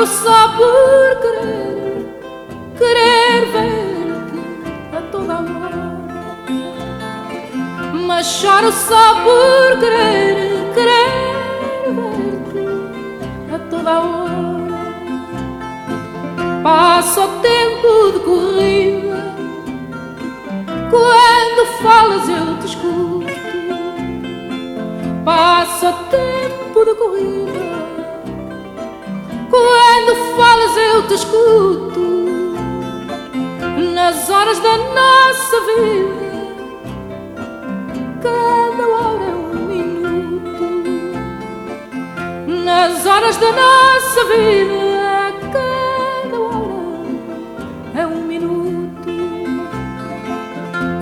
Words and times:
Choro 0.00 0.06
só 0.06 0.48
por 0.56 1.20
querer, 1.20 2.06
querer 2.78 3.44
ver-te 3.52 4.96
a 4.96 5.00
toda 5.12 5.34
hora. 5.40 5.82
Mas 8.06 8.26
choro 8.26 8.72
só 8.72 9.14
por 9.16 9.78
querer, 9.78 10.72
querer 10.72 11.10
ver-te 11.92 13.54
a 13.54 13.58
toda 13.68 14.00
hora. 14.00 14.80
Passa 16.62 17.20
o 17.20 17.28
tempo 17.40 18.12
de 18.14 18.20
corrida, 18.20 19.34
quando 20.88 21.66
falas 21.82 22.26
eu 22.26 22.56
te 22.58 22.66
escuto. 22.66 23.26
Passa 25.26 25.90
o 25.90 25.94
tempo 26.04 26.84
de 26.86 26.94
corrida, 26.94 27.79
falas 30.60 30.76
eu 30.76 31.02
te 31.06 31.14
escuto. 31.14 32.00
Nas 33.94 34.28
horas 34.28 34.58
da 34.60 34.76
nossa 34.76 35.60
vida 35.66 36.20
cada 38.22 38.86
hora 38.86 39.24
é 39.24 39.34
um 39.34 39.54
minuto. 39.66 40.64
Nas 42.64 43.06
horas 43.06 43.36
da 43.36 43.52
nossa 43.52 44.24
vida, 44.26 45.34
cada 45.52 46.38
hora 46.38 48.02
é 48.02 48.06
um 48.06 48.22
minuto. 48.22 49.08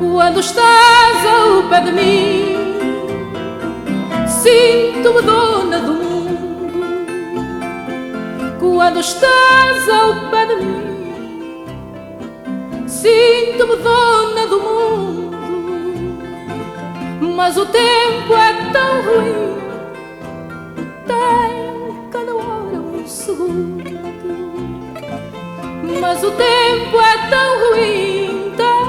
Quando 0.01 0.41
estás 0.41 1.27
ao 1.27 1.63
pé 1.69 1.81
de 1.81 1.93
mim, 1.93 2.57
sinto-me 4.27 5.23
dona 5.23 5.81
do 5.81 5.93
mundo. 5.95 6.08
Quando 8.79 9.01
estás 9.01 9.89
ao 9.89 10.31
pé 10.31 10.47
de 10.47 10.55
mim, 10.55 11.67
sinto-me 12.87 13.75
dona 13.75 14.47
do 14.47 14.61
mundo 14.61 15.39
mas 17.35 17.57
o 17.57 17.67
tempo 17.67 18.35
é 18.35 18.53
tão 18.73 19.03
ruim. 19.03 19.59
Tem 21.09 22.09
cada 22.11 22.35
hora 22.37 22.79
um 22.79 23.05
segundo, 23.05 23.85
mas 26.01 26.23
o 26.23 26.31
tempo 26.31 27.01
é 27.01 27.29
tão 27.31 27.59
ruim. 27.71 28.53
Tem 28.57 28.87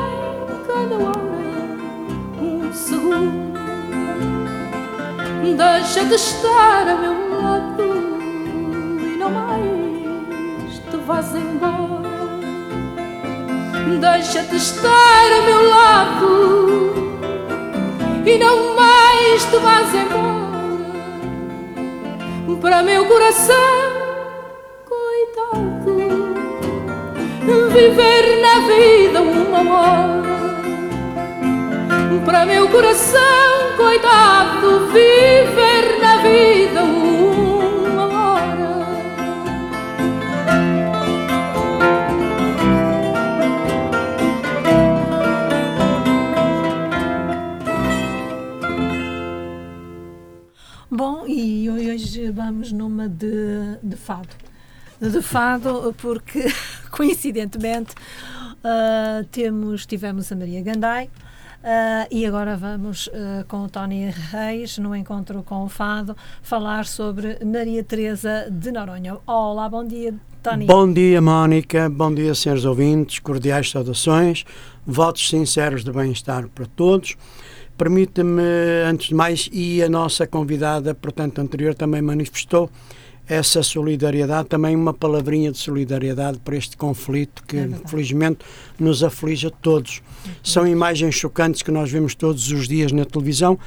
cada 0.68 0.96
hora 0.98 1.68
um 2.40 2.72
segundo. 2.72 3.60
Deixa 5.58 6.06
de 6.06 6.16
estar 6.16 6.88
a 6.88 6.96
meu 6.96 7.42
lado 7.42 7.84
e 9.00 9.18
não 9.18 9.30
mais 9.32 9.79
vás 11.10 11.34
embora. 11.34 12.08
Deixa 14.00 14.44
de 14.44 14.58
estar 14.58 15.32
a 15.40 15.42
meu 15.42 15.68
lado 15.68 16.94
e 18.24 18.38
não 18.38 18.76
mais 18.76 19.44
te 19.46 19.58
vás 19.58 19.92
embora 19.96 20.30
para 22.62 22.84
meu 22.84 23.06
coração, 23.08 23.56
coitado, 24.86 25.98
viver 27.74 28.42
na 28.42 28.60
vida 28.68 29.22
uma 29.22 29.62
hora 29.80 30.30
para 32.24 32.46
meu 32.46 32.70
coração, 32.70 33.20
coitado, 33.78 34.88
viver 34.92 36.00
na 36.00 36.18
vida 36.18 36.84
uma 36.84 37.29
Bom, 51.00 51.26
e 51.26 51.70
hoje 51.70 52.30
vamos 52.30 52.74
numa 52.74 53.08
de, 53.08 53.78
de 53.82 53.96
fado. 53.96 54.28
De 55.00 55.22
fado, 55.22 55.96
porque 55.98 56.46
coincidentemente 56.92 57.96
uh, 57.96 59.24
temos, 59.32 59.86
tivemos 59.86 60.30
a 60.30 60.36
Maria 60.36 60.62
Gandai 60.62 61.06
uh, 61.06 62.06
e 62.12 62.26
agora 62.26 62.58
vamos 62.58 63.08
uh, 63.08 63.46
com 63.48 63.64
o 63.64 63.70
Tony 63.70 64.10
Reis, 64.10 64.78
no 64.78 64.94
encontro 64.94 65.42
com 65.42 65.64
o 65.64 65.70
fado, 65.70 66.18
falar 66.42 66.86
sobre 66.86 67.40
Maria 67.46 67.82
Teresa 67.82 68.50
de 68.52 68.70
Noronha. 68.70 69.20
Olá, 69.26 69.70
bom 69.70 69.88
dia, 69.88 70.14
Tony. 70.44 70.66
Bom 70.66 70.92
dia, 70.92 71.22
Mónica. 71.22 71.90
Bom 71.90 72.14
dia, 72.14 72.36
senhores 72.36 72.66
ouvintes. 72.66 73.20
Cordiais 73.20 73.72
saudações. 73.72 74.44
Votos 74.86 75.30
sinceros 75.30 75.82
de 75.82 75.94
bem-estar 75.94 76.50
para 76.50 76.66
todos. 76.66 77.16
Permita-me, 77.80 78.42
antes 78.86 79.08
de 79.08 79.16
mais, 79.16 79.50
e 79.54 79.82
a 79.82 79.88
nossa 79.88 80.28
convidada, 80.28 80.94
portanto, 80.94 81.40
anterior, 81.40 81.74
também 81.74 82.02
manifestou 82.02 82.70
essa 83.26 83.64
solidariedade, 83.64 84.50
também 84.50 84.76
uma 84.76 84.94
palavrinha 84.94 85.50
de 85.50 85.58
solidariedade 85.58 86.40
para 86.40 86.58
este 86.58 86.76
conflito 86.76 87.42
que, 87.48 87.56
É 87.56 87.70
felizmente, 87.88 88.40
nos 88.78 89.02
aflige 89.02 89.48
a 89.48 89.50
todos. 89.50 90.02
São 90.44 90.68
imagens 90.68 91.16
chocantes 91.16 91.62
que 91.62 91.72
nós 91.72 91.90
vemos 91.90 92.14
todos 92.14 92.52
os 92.52 92.68
dias 92.68 92.92
na 92.92 93.06
televisão. 93.06 93.58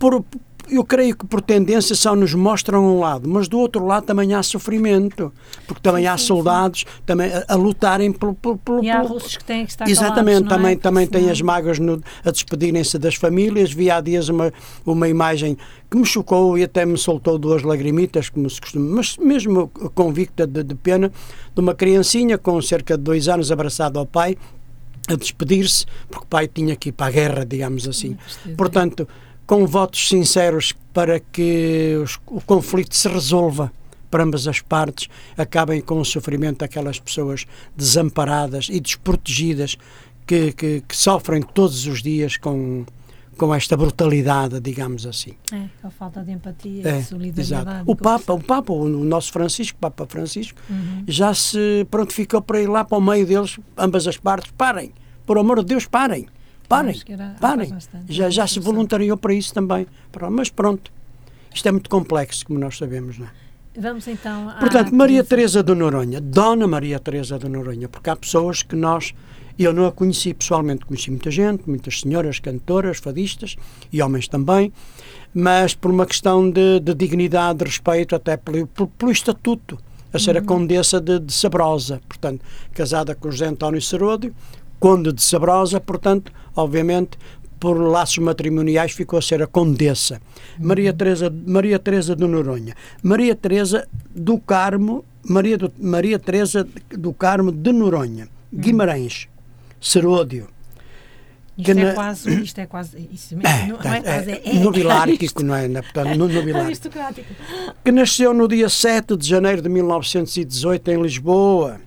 Por, 0.00 0.24
eu 0.68 0.84
creio 0.84 1.16
que 1.16 1.26
por 1.26 1.40
tendência 1.40 1.94
só 1.94 2.14
nos 2.16 2.34
mostram 2.34 2.84
um 2.84 3.00
lado, 3.00 3.28
mas 3.28 3.48
do 3.48 3.58
outro 3.58 3.84
lado 3.86 4.04
também 4.04 4.34
há 4.34 4.42
sofrimento, 4.42 5.32
porque 5.66 5.80
também 5.80 6.06
há 6.06 6.16
soldados 6.16 6.84
também 7.04 7.32
a, 7.32 7.44
a 7.48 7.54
lutarem 7.54 8.12
pelo, 8.12 8.34
pelo, 8.34 8.56
pelo 8.58 8.82
E 8.84 8.90
há 8.90 8.96
pelo- 9.00 9.08
russos 9.14 9.36
que 9.36 9.44
têm 9.44 9.64
que 9.64 9.70
estar 9.70 9.88
Exatamente, 9.88 10.44
calados, 10.44 10.48
não 10.48 10.48
é? 10.48 10.56
também, 10.56 10.76
também 10.76 11.06
tem 11.06 11.30
as 11.30 11.40
mágoas 11.40 11.78
no- 11.78 12.00
a 12.24 12.30
despedirem-se 12.30 12.98
das 12.98 13.14
famílias. 13.14 13.72
Vi 13.72 13.90
há 13.90 14.00
dias 14.00 14.28
uma, 14.28 14.52
uma 14.84 15.08
imagem 15.08 15.56
que 15.90 15.96
me 15.96 16.04
chocou 16.04 16.58
e 16.58 16.64
até 16.64 16.84
me 16.84 16.98
soltou 16.98 17.38
duas 17.38 17.62
lagrimitas, 17.62 18.28
como 18.28 18.48
se 18.50 18.60
costuma, 18.60 18.96
mas 18.96 19.16
mesmo 19.18 19.68
convicta 19.94 20.46
de, 20.46 20.62
de 20.64 20.74
pena, 20.74 21.12
de 21.54 21.60
uma 21.60 21.74
criancinha 21.74 22.36
com 22.38 22.60
cerca 22.60 22.96
de 22.96 23.04
dois 23.04 23.28
anos 23.28 23.52
abraçado 23.52 23.98
ao 23.98 24.04
pai, 24.06 24.36
a 25.08 25.14
despedir-se, 25.14 25.86
porque 26.08 26.24
o 26.24 26.28
pai 26.28 26.48
tinha 26.48 26.74
que 26.74 26.88
ir 26.88 26.92
para 26.92 27.06
a 27.06 27.10
guerra, 27.12 27.46
digamos 27.46 27.86
assim. 27.86 28.16
Portanto, 28.56 29.06
com 29.46 29.66
votos 29.66 30.08
sinceros 30.08 30.72
para 30.92 31.20
que 31.20 31.96
os- 32.02 32.18
o 32.26 32.40
conflito 32.40 32.94
se 32.96 33.08
resolva 33.08 33.72
para 34.10 34.24
ambas 34.24 34.46
as 34.48 34.60
partes, 34.60 35.08
acabem 35.36 35.80
com 35.80 36.00
o 36.00 36.04
sofrimento 36.04 36.58
daquelas 36.58 36.98
pessoas 36.98 37.44
desamparadas 37.76 38.68
e 38.70 38.80
desprotegidas 38.80 39.76
que, 40.26 40.52
que, 40.52 40.80
que 40.80 40.96
sofrem 40.96 41.42
todos 41.42 41.86
os 41.86 42.02
dias 42.02 42.36
com, 42.36 42.84
com 43.36 43.54
esta 43.54 43.76
brutalidade, 43.76 44.58
digamos 44.60 45.06
assim. 45.06 45.34
É, 45.52 45.64
a 45.84 45.90
falta 45.90 46.22
de 46.24 46.32
empatia, 46.32 46.82
É, 46.88 46.98
de 46.98 47.04
solidariedade. 47.04 47.68
exato. 47.68 47.90
O 47.90 47.94
Papa, 47.94 48.32
o 48.32 48.42
Papa, 48.42 48.72
o 48.72 48.88
nosso 48.88 49.32
Francisco, 49.32 49.78
Papa 49.78 50.06
Francisco, 50.06 50.58
Uhum. 50.68 51.04
já 51.06 51.32
se 51.34 51.86
prontificou 51.90 52.40
para 52.42 52.60
ir 52.60 52.68
lá 52.68 52.84
para 52.84 52.98
o 52.98 53.00
meio 53.00 53.26
deles, 53.26 53.58
ambas 53.76 54.06
as 54.08 54.16
partes, 54.16 54.50
parem, 54.56 54.92
por 55.24 55.38
amor 55.38 55.60
de 55.60 55.66
Deus, 55.66 55.86
parem, 55.86 56.26
parem, 56.68 57.00
parem. 57.40 57.72
Já, 58.08 58.30
já 58.30 58.46
se 58.46 58.60
voluntariou 58.60 59.16
para 59.16 59.34
isso 59.34 59.52
também. 59.52 59.86
Mas 60.30 60.50
pronto, 60.50 60.90
isto 61.54 61.68
é 61.68 61.72
muito 61.72 61.88
complexo, 61.88 62.46
como 62.46 62.58
nós 62.58 62.76
sabemos, 62.76 63.18
não 63.18 63.26
é? 63.26 63.30
Vamos 63.78 64.08
então 64.08 64.48
à 64.48 64.54
Portanto, 64.54 64.94
Maria 64.94 65.22
Teresa. 65.22 65.62
De 65.62 65.74
Noronha, 65.74 66.20
Dona 66.20 66.66
Maria 66.66 66.98
Teresa 66.98 67.38
de 67.38 67.48
Noronha, 67.48 67.88
porque 67.88 68.08
há 68.08 68.16
pessoas 68.16 68.62
que 68.62 68.74
nós, 68.74 69.14
eu 69.58 69.72
não 69.72 69.86
a 69.86 69.92
conheci 69.92 70.32
pessoalmente, 70.32 70.86
conheci 70.86 71.10
muita 71.10 71.30
gente, 71.30 71.68
muitas 71.68 72.00
senhoras 72.00 72.38
cantoras, 72.38 72.98
fadistas 72.98 73.56
e 73.92 74.00
homens 74.00 74.28
também, 74.28 74.72
mas 75.34 75.74
por 75.74 75.90
uma 75.90 76.06
questão 76.06 76.50
de, 76.50 76.80
de 76.80 76.94
dignidade, 76.94 77.58
de 77.58 77.64
respeito, 77.66 78.16
até 78.16 78.38
pelo, 78.38 78.66
pelo, 78.66 78.88
pelo 78.88 79.12
estatuto, 79.12 79.78
a 80.10 80.18
ser 80.18 80.38
a 80.38 80.42
condessa 80.42 80.98
de, 80.98 81.18
de 81.18 81.32
Sabrosa, 81.32 82.00
portanto, 82.08 82.42
casada 82.72 83.14
com 83.14 83.30
José 83.30 83.46
António 83.46 83.82
Seródio, 83.82 84.34
conde 84.78 85.12
de 85.12 85.22
Sabrosa, 85.22 85.80
portanto, 85.80 86.32
obviamente, 86.54 87.18
por 87.58 87.78
laços 87.78 88.18
matrimoniais 88.18 88.92
ficou 88.92 89.18
a 89.18 89.22
ser 89.22 89.42
a 89.42 89.46
condessa. 89.46 90.20
Maria 90.58 90.92
Teresa, 90.92 91.32
Maria 91.46 91.78
Teresa 91.78 92.14
de 92.14 92.26
Noronha. 92.26 92.74
Maria 93.02 93.34
Teresa 93.34 93.88
do 94.14 94.38
Carmo, 94.38 95.04
Maria, 95.24 95.58
do, 95.58 95.72
Maria 95.80 96.18
Teresa 96.18 96.66
do 96.90 97.12
Carmo 97.12 97.50
de 97.50 97.72
Noronha, 97.72 98.28
Guimarães, 98.52 99.28
Seródio. 99.80 100.48
Isto, 101.58 101.64
que 101.64 101.70
é 101.70 101.84
na- 101.84 101.94
quase, 101.94 102.42
isto 102.42 102.58
é 102.60 102.66
quase. 102.66 103.08
Isso 103.10 103.34
mesmo, 103.34 103.48
É, 103.48 103.66
não, 103.66 103.78
não 103.78 103.94
é 103.94 104.02
quase, 104.02 104.30
é, 104.30 104.42
é, 104.44 104.54
nobilárquico, 104.60 105.42
não 105.42 105.54
é? 105.54 105.66
Portanto, 105.68 106.08
no, 106.10 106.28
nobilárquico. 106.28 106.58
aristocrático. 106.66 107.34
que 107.82 107.90
nasceu 107.90 108.34
no 108.34 108.46
dia 108.46 108.68
7 108.68 109.16
de 109.16 109.26
janeiro 109.26 109.62
de 109.62 109.68
1918 109.70 110.90
em 110.90 111.00
Lisboa 111.02 111.80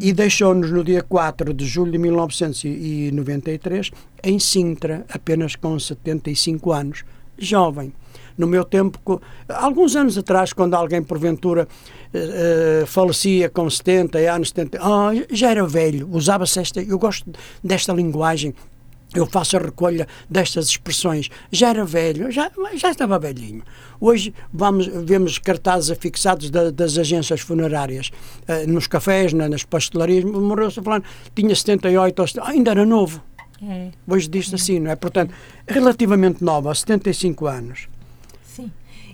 e 0.00 0.12
deixou-nos 0.12 0.70
no 0.70 0.84
dia 0.84 1.02
4 1.02 1.52
de 1.52 1.66
julho 1.66 1.92
de 1.92 1.98
1993 1.98 3.90
em 4.22 4.38
Sintra, 4.38 5.04
apenas 5.12 5.56
com 5.56 5.78
75 5.78 6.72
anos, 6.72 7.04
jovem. 7.36 7.92
No 8.36 8.46
meu 8.46 8.64
tempo, 8.64 9.20
alguns 9.48 9.96
anos 9.96 10.16
atrás, 10.16 10.52
quando 10.52 10.74
alguém 10.74 11.02
porventura 11.02 11.66
eh, 12.14 12.84
falecia 12.86 13.50
com 13.50 13.68
70 13.68 14.18
anos, 14.18 14.48
70, 14.50 14.78
ah, 14.80 15.10
já 15.30 15.50
era 15.50 15.66
velho, 15.66 16.08
usava-se 16.12 16.60
esta, 16.60 16.80
eu 16.80 16.98
gosto 16.98 17.30
desta 17.62 17.92
linguagem, 17.92 18.54
eu 19.14 19.26
faço 19.26 19.56
a 19.56 19.60
recolha 19.60 20.06
destas 20.28 20.66
expressões. 20.68 21.28
Já 21.50 21.70
era 21.70 21.84
velho, 21.84 22.30
já, 22.30 22.50
já 22.76 22.90
estava 22.90 23.18
velhinho. 23.18 23.62
Hoje 24.00 24.34
vamos, 24.52 24.86
vemos 24.86 25.38
cartazes 25.38 25.90
afixados 25.90 26.50
da- 26.50 26.70
das 26.70 26.96
agências 26.98 27.40
funerárias 27.40 28.10
eh, 28.46 28.66
nos 28.66 28.86
cafés, 28.86 29.32
na- 29.32 29.48
nas 29.48 29.64
pastelarias. 29.64 30.24
Morreu-se 30.24 30.80
falando, 30.82 31.04
tinha 31.34 31.54
78, 31.54 32.20
ou 32.20 32.28
70, 32.28 32.48
ainda 32.48 32.70
era 32.70 32.84
novo. 32.86 33.22
É, 33.60 33.90
Hoje 34.06 34.28
diz 34.28 34.52
assim, 34.54 34.78
não 34.78 34.90
é? 34.90 34.94
Portanto, 34.96 35.34
relativamente 35.66 36.44
nova, 36.44 36.68
aos 36.68 36.80
75 36.80 37.46
anos 37.46 37.88
sim. 38.44 38.70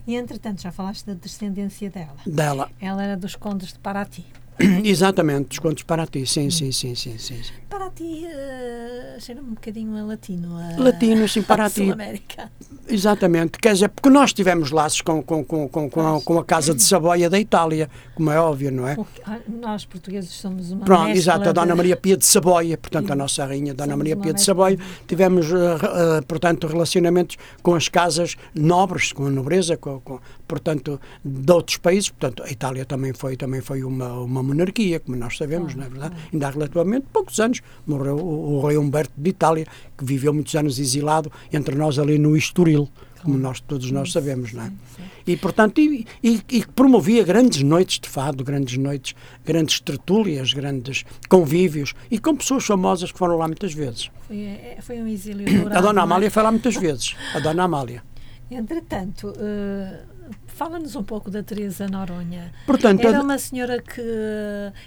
E 0.07 0.17
entretanto, 0.17 0.61
já 0.61 0.71
falaste 0.71 1.07
da 1.07 1.15
descendência 1.15 1.89
dela. 1.89 2.17
dela. 2.27 2.71
Ela 2.79 3.03
era 3.05 3.17
dos 3.17 3.37
condes 3.37 3.73
de 3.73 3.79
Paraty. 3.79 4.25
Exatamente, 4.85 5.49
descontos 5.51 5.83
para 5.83 6.07
ti. 6.07 6.27
Sim, 6.27 6.51
sim, 6.51 6.71
sim, 6.73 6.95
sim, 6.95 7.19
sim. 7.19 7.43
sim. 7.43 7.53
Paraty 7.69 8.25
uh, 8.27 9.21
cheira-me 9.21 9.49
um 9.49 9.55
bocadinho 9.55 9.97
a 9.97 10.05
latino. 10.05 10.57
A, 10.57 10.81
Latino, 10.81 11.29
sim, 11.29 11.43
Paraty. 11.45 11.85
Sul-América. 11.87 12.51
Exatamente, 12.89 13.59
quer 13.59 13.73
dizer, 13.73 13.89
porque 13.89 14.11
nós 14.11 14.33
tivemos 14.33 14.71
laços 14.71 15.01
com, 15.01 15.23
com, 15.23 15.43
com, 15.43 15.67
com, 15.69 15.91
com, 15.91 16.17
a, 16.17 16.21
com 16.21 16.39
a 16.39 16.45
Casa 16.45 16.75
de 16.75 16.83
Savoia 16.83 17.29
da 17.31 17.41
Itália, 17.41 17.89
como 18.15 18.31
é 18.31 18.39
óbvio, 18.39 18.71
não 18.71 18.87
é? 18.87 18.93
O 18.95 19.05
que- 19.05 19.23
ah, 19.27 19.39
Nós, 19.49 19.85
portugueses, 19.87 20.31
somos 20.31 20.71
uma 20.71 20.85
Pronto, 20.85 21.09
exato, 21.11 21.49
a 21.49 21.53
Dona 21.53 21.75
Maria 21.75 21.97
Pia 21.97 22.17
de 22.17 22.27
Saboia, 22.27 22.77
portanto, 22.77 23.11
a 23.11 23.17
nossa 23.17 23.45
rainha 23.45 23.73
Dona 23.75 23.93
Somos 23.93 23.99
Maria 23.99 24.17
Pia 24.17 24.35
de 24.35 24.43
Saboia, 24.43 24.79
tivemos, 25.09 25.47
eh, 25.51 25.57
eh, 25.57 26.21
portanto, 26.29 26.67
relacionamentos 26.67 27.37
com 27.63 27.75
as 27.75 27.89
casas 27.89 28.37
nobres, 28.55 29.13
com 29.13 29.27
a 29.27 29.31
nobreza, 29.31 29.77
com, 29.79 29.99
com- 30.01 30.21
portanto, 30.47 31.01
de 31.25 31.51
outros 31.53 31.79
países, 31.79 32.11
portanto, 32.11 32.43
a 32.45 32.51
Itália 32.51 32.85
também 32.85 33.13
foi, 33.15 33.35
também 33.37 33.63
foi 33.63 33.83
uma, 33.83 34.13
uma 34.21 34.43
monarquia, 34.45 35.01
como 35.01 35.17
nós 35.17 35.37
sabemos, 35.37 35.75
não 35.75 35.85
é 35.85 35.89
verdade? 35.89 36.15
Ainda 36.33 36.47
há 36.47 36.51
relativamente 36.51 37.07
poucos 37.13 37.41
anos 37.41 37.61
morreu 37.87 38.17
o, 38.17 38.55
o 38.59 38.67
rei 38.67 38.77
Humberto 38.77 39.13
de 39.17 39.31
Itália, 39.31 39.67
que 39.97 40.05
viveu 40.05 40.33
muitos 40.33 40.55
anos 40.55 40.79
exilado 40.79 41.31
entre 41.53 41.75
nós 41.75 41.99
ali 41.99 42.19
no 42.19 42.37
Estoril, 42.37 42.89
como 43.23 43.39
nós, 43.39 43.59
todos 43.61 43.91
nós 43.91 44.13
sabemos, 44.13 44.53
não 44.53 44.65
é? 44.65 44.73
E, 45.27 45.35
portanto, 45.39 45.81
e, 45.81 46.07
e- 46.23 46.43
e 46.53 46.67
promovia 46.67 47.25
grandes 47.25 47.63
noites 47.63 47.99
de 47.99 48.07
fado, 48.07 48.45
grandes 48.45 48.77
noites, 48.77 49.15
grandes 49.43 49.81
tertúlias, 49.81 50.53
grandes 50.53 51.05
convívios, 51.31 51.95
e 52.11 52.19
com 52.19 52.37
pessoas 52.37 52.67
famosas 52.67 53.11
que 53.11 53.19
foram 53.19 53.39
lá 53.39 53.47
muitas 53.47 53.73
vezes. 53.73 54.11
Foi, 54.29 54.37
é- 54.43 54.77
foi 54.83 55.01
um 55.01 55.09
exílio 55.09 55.47
dourado. 55.47 55.79
A 55.79 55.81
Dona 55.81 56.01
é? 56.01 56.05
Amália 56.05 56.31
foi 56.31 56.43
lá 56.43 56.51
muitas 56.53 56.77
vezes. 56.77 57.17
A 57.35 57.39
Dona 57.39 57.63
Amália. 57.65 58.03
Entretanto, 58.55 59.33
eh, 59.39 60.01
fala-nos 60.47 60.95
um 60.97 61.03
pouco 61.03 61.31
da 61.31 61.43
Teresa 61.43 61.87
Noronha. 61.89 62.53
Portanto, 62.67 63.07
Era 63.07 63.21
uma 63.23 63.37
senhora 63.39 63.81
que 63.83 64.01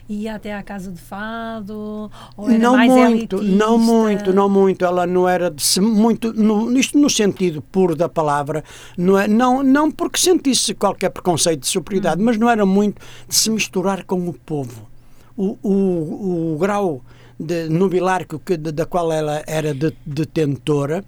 ia 0.09 0.35
até 0.35 0.53
à 0.55 0.63
casa 0.63 0.91
de 0.91 0.99
fado? 0.99 2.09
Ou 2.35 2.49
era 2.49 2.57
não 2.59 2.73
mais 2.77 2.91
muito, 2.91 3.35
elitista? 3.37 3.57
não 3.65 3.77
muito, 3.77 4.33
não 4.33 4.49
muito. 4.49 4.85
Ela 4.85 5.05
não 5.05 5.27
era 5.27 5.51
de 5.51 5.61
se- 5.61 5.81
muito, 5.81 6.33
no, 6.33 6.71
isto 6.77 6.97
no 6.97 7.09
sentido 7.09 7.61
puro 7.61 7.95
da 7.95 8.07
palavra, 8.09 8.63
não, 8.97 9.17
é, 9.17 9.27
não, 9.27 9.61
não 9.63 9.91
porque 9.91 10.19
sentisse 10.19 10.73
qualquer 10.73 11.09
preconceito 11.09 11.61
de 11.61 11.67
superioridade, 11.67 12.21
mas 12.21 12.37
não 12.37 12.49
era 12.49 12.65
muito 12.65 13.01
de 13.27 13.35
se 13.35 13.49
misturar 13.49 14.03
com 14.05 14.27
o 14.27 14.33
povo. 14.33 14.87
O, 15.35 15.57
o, 15.61 16.53
o 16.53 16.57
grau 16.57 17.01
de 17.39 17.69
nobilárquico 17.69 18.39
que, 18.43 18.57
de- 18.57 18.71
da 18.71 18.85
qual 18.87 19.11
ela 19.11 19.43
era 19.45 19.71
de- 19.73 19.93
detentora, 20.03 21.05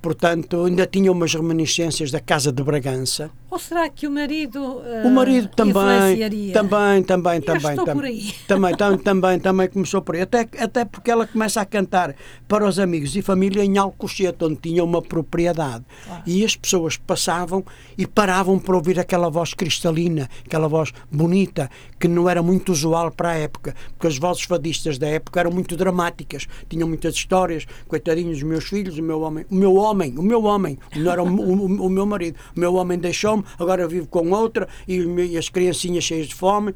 portanto, 0.00 0.64
ainda 0.64 0.86
tinha 0.86 1.10
umas 1.10 1.34
reminiscências 1.34 2.10
da 2.10 2.20
Casa 2.20 2.52
de 2.52 2.62
Bragança. 2.62 3.30
Ou 3.56 3.60
será 3.60 3.88
que 3.88 4.06
o 4.06 4.10
marido 4.10 4.82
eh, 4.84 5.02
O 5.06 5.10
marido 5.10 5.48
também, 5.48 5.70
influenciaria? 5.72 6.52
também, 6.52 7.02
também, 7.02 7.40
também, 7.40 7.70
estou 7.70 7.86
tam- 7.86 7.94
por 7.94 8.04
aí. 8.04 8.34
também, 8.46 8.76
tam- 8.76 8.98
também, 8.98 9.40
também 9.40 9.66
começou 9.70 10.02
por 10.02 10.14
aí. 10.14 10.20
Até, 10.20 10.46
até 10.58 10.84
porque 10.84 11.10
ela 11.10 11.26
começa 11.26 11.58
a 11.58 11.64
cantar 11.64 12.14
para 12.46 12.66
os 12.68 12.78
amigos 12.78 13.16
e 13.16 13.22
família 13.22 13.64
em 13.64 13.78
Alcochete, 13.78 14.44
onde 14.44 14.56
tinha 14.56 14.84
uma 14.84 15.00
propriedade. 15.00 15.86
E 16.26 16.44
as 16.44 16.54
pessoas 16.54 16.98
passavam 16.98 17.64
e 17.96 18.06
paravam 18.06 18.58
para 18.58 18.76
ouvir 18.76 19.00
aquela 19.00 19.30
voz 19.30 19.54
cristalina, 19.54 20.28
aquela 20.44 20.68
voz 20.68 20.92
bonita, 21.10 21.70
que 21.98 22.06
não 22.08 22.28
era 22.28 22.42
muito 22.42 22.72
usual 22.72 23.10
para 23.10 23.30
a 23.30 23.34
época, 23.36 23.74
porque 23.94 24.06
as 24.06 24.18
vozes 24.18 24.42
fadistas 24.42 24.98
da 24.98 25.06
época 25.08 25.40
eram 25.40 25.50
muito 25.50 25.74
dramáticas, 25.78 26.46
tinham 26.68 26.86
muitas 26.86 27.14
histórias, 27.14 27.66
coitadinhos, 27.88 28.36
os 28.36 28.42
meus 28.42 28.64
filhos, 28.64 28.98
o 28.98 29.02
meu 29.02 29.22
homem, 29.22 29.46
o 29.50 29.54
meu 29.54 29.74
homem, 29.76 30.14
o 30.18 30.22
meu 30.22 30.44
homem, 30.44 30.78
não 30.94 31.10
era 31.10 31.22
o, 31.22 31.26
o- 31.26 31.86
o 31.86 31.88
meu 31.88 32.04
marido, 32.04 32.36
o 32.54 32.60
meu 32.60 32.74
homem 32.74 32.98
deixou-me, 32.98 33.42
agora 33.58 33.82
eu 33.82 33.88
vivo 33.88 34.06
com 34.06 34.30
outra, 34.30 34.68
e, 34.86 34.96
e 34.96 35.38
as 35.38 35.48
criancinhas 35.48 36.04
cheias 36.04 36.26
de 36.26 36.34
fome, 36.34 36.74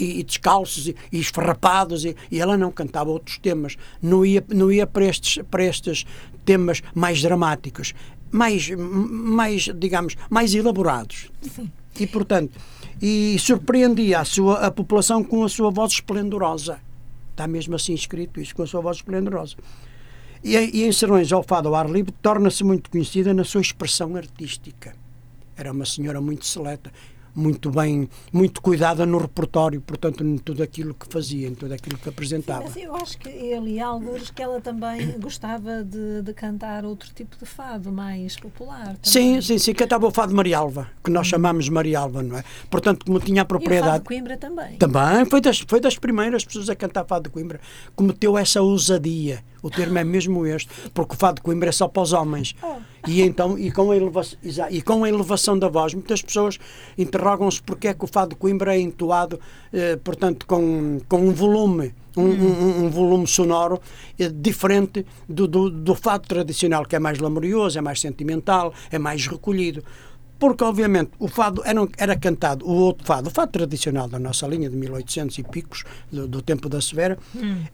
e, 0.00 0.20
e 0.20 0.22
descalços 0.22 0.88
e, 0.88 0.96
e 1.12 1.18
esfarrapados 1.18 2.04
e, 2.04 2.16
e 2.30 2.40
ela 2.40 2.56
não 2.56 2.70
cantava 2.70 3.10
outros 3.10 3.38
temas. 3.38 3.76
Não 4.00 4.24
ia 4.24 4.44
não 4.48 4.70
ia 4.70 4.86
para 4.86 5.04
estes 5.04 5.42
para 5.50 5.64
estes 5.64 6.04
temas 6.44 6.82
mais 6.94 7.20
dramáticos. 7.22 7.94
Mais 8.30 8.68
mais 8.70 9.68
digamos 9.74 10.16
mais 10.30 10.54
elaborados. 10.54 11.30
Sim. 11.42 11.70
e 11.98 12.06
portanto 12.06 12.52
e 13.00 13.36
surpreendia 13.38 14.20
a 14.20 14.24
sua 14.24 14.66
a 14.66 14.70
população 14.70 15.22
com 15.22 15.44
a 15.44 15.48
sua 15.48 15.70
voz 15.70 15.92
esplendorosa. 15.92 16.78
Está 17.30 17.46
mesmo 17.46 17.74
assim 17.76 17.94
escrito 17.94 18.40
isso 18.40 18.54
com 18.54 18.62
a 18.62 18.66
sua 18.66 18.80
voz 18.80 18.98
esplendorosa. 18.98 19.56
E, 20.42 20.56
e 20.56 20.84
em 20.84 20.92
Serões 20.92 21.32
ao 21.32 21.42
Fado 21.42 21.68
ao 21.68 21.74
ar 21.74 21.90
livre 21.90 22.12
torna-se 22.22 22.62
muito 22.62 22.90
conhecida 22.90 23.34
na 23.34 23.44
sua 23.44 23.60
expressão 23.60 24.14
artística 24.14 24.94
era 25.58 25.72
uma 25.72 25.84
senhora 25.84 26.20
muito 26.20 26.46
seleta, 26.46 26.90
muito 27.34 27.70
bem, 27.70 28.08
muito 28.32 28.60
cuidada 28.60 29.06
no 29.06 29.18
repertório, 29.18 29.80
portanto, 29.80 30.24
em 30.24 30.38
tudo 30.38 30.62
aquilo 30.62 30.92
que 30.92 31.06
fazia, 31.12 31.46
em 31.46 31.54
tudo 31.54 31.72
aquilo 31.72 31.96
que 31.96 32.08
apresentava. 32.08 32.62
Mas 32.64 32.76
eu 32.76 32.94
acho 32.96 33.16
que 33.18 33.28
ele 33.28 33.74
e 33.74 33.80
alguns 33.80 34.30
que 34.30 34.42
ela 34.42 34.60
também 34.60 35.12
gostava 35.20 35.84
de, 35.84 36.22
de 36.22 36.34
cantar 36.34 36.84
outro 36.84 37.10
tipo 37.14 37.36
de 37.36 37.46
fado 37.46 37.92
mais 37.92 38.36
popular. 38.36 38.96
Sim, 39.02 39.26
também. 39.28 39.42
sim, 39.42 39.58
sim, 39.58 39.72
cantava 39.72 40.06
o 40.06 40.10
fado 40.10 40.34
Marialva, 40.34 40.88
que 41.04 41.10
nós 41.10 41.26
chamamos 41.28 41.68
Marialva, 41.68 42.22
não 42.22 42.38
é? 42.38 42.44
Portanto, 42.68 43.06
como 43.06 43.20
tinha 43.20 43.42
a 43.42 43.44
E 43.44 43.46
o 43.46 43.48
fado 43.48 43.58
propriedade. 43.58 43.98
de 43.98 44.04
Coimbra 44.04 44.36
também. 44.36 44.76
Também 44.76 45.24
foi 45.26 45.40
das, 45.40 45.60
foi 45.60 45.80
das 45.80 45.96
primeiras 45.96 46.44
pessoas 46.44 46.68
a 46.68 46.74
cantar 46.74 47.04
fado 47.04 47.24
de 47.24 47.30
Coimbra. 47.30 47.60
Cometeu 47.94 48.36
essa 48.36 48.60
ousadia. 48.60 49.44
O 49.60 49.70
termo 49.70 49.98
é 49.98 50.04
mesmo 50.04 50.46
este, 50.46 50.70
porque 50.94 51.14
o 51.14 51.16
fado 51.16 51.36
de 51.36 51.42
Coimbra 51.42 51.68
é 51.68 51.72
só 51.72 51.88
para 51.88 52.02
os 52.02 52.12
homens. 52.12 52.54
E 53.06 53.22
então, 53.22 53.58
e 53.58 53.70
com, 53.70 53.90
a 53.90 53.96
elevação, 53.96 54.38
e 54.70 54.82
com 54.82 55.04
a 55.04 55.08
elevação 55.08 55.58
da 55.58 55.68
voz, 55.68 55.94
muitas 55.94 56.20
pessoas 56.20 56.58
interrogam-se 56.96 57.62
porque 57.62 57.88
é 57.88 57.94
que 57.94 58.04
o 58.04 58.08
fado 58.08 58.30
de 58.30 58.36
Coimbra 58.36 58.74
é 58.76 58.80
entoado, 58.80 59.38
eh, 59.72 59.96
portanto, 60.02 60.46
com, 60.46 61.00
com 61.08 61.18
um 61.28 61.32
volume, 61.32 61.94
um, 62.16 62.22
um- 62.24 62.84
um 62.86 62.90
volume 62.90 63.26
sonoro 63.26 63.80
eh, 64.18 64.28
diferente 64.34 65.06
do, 65.28 65.46
do, 65.46 65.70
do 65.70 65.94
fado 65.94 66.26
tradicional, 66.26 66.84
que 66.84 66.96
é 66.96 66.98
mais 66.98 67.18
lamorioso, 67.18 67.78
é 67.78 67.80
mais 67.80 68.00
sentimental, 68.00 68.74
é 68.90 68.98
mais 68.98 69.26
recolhido. 69.26 69.82
Porque, 70.38 70.62
obviamente, 70.62 71.10
o 71.18 71.26
fado 71.26 71.62
era, 71.64 71.80
era 71.96 72.16
cantado, 72.16 72.64
o 72.64 72.72
outro 72.72 73.04
fado, 73.04 73.28
o 73.28 73.30
fado 73.30 73.50
tradicional 73.50 74.06
da 74.08 74.18
nossa 74.20 74.46
linha 74.46 74.68
de 74.70 74.76
1800 74.76 75.38
e 75.38 75.42
picos, 75.42 75.84
do, 76.12 76.28
do 76.28 76.42
tempo 76.42 76.68
da 76.68 76.80
Severa, 76.80 77.18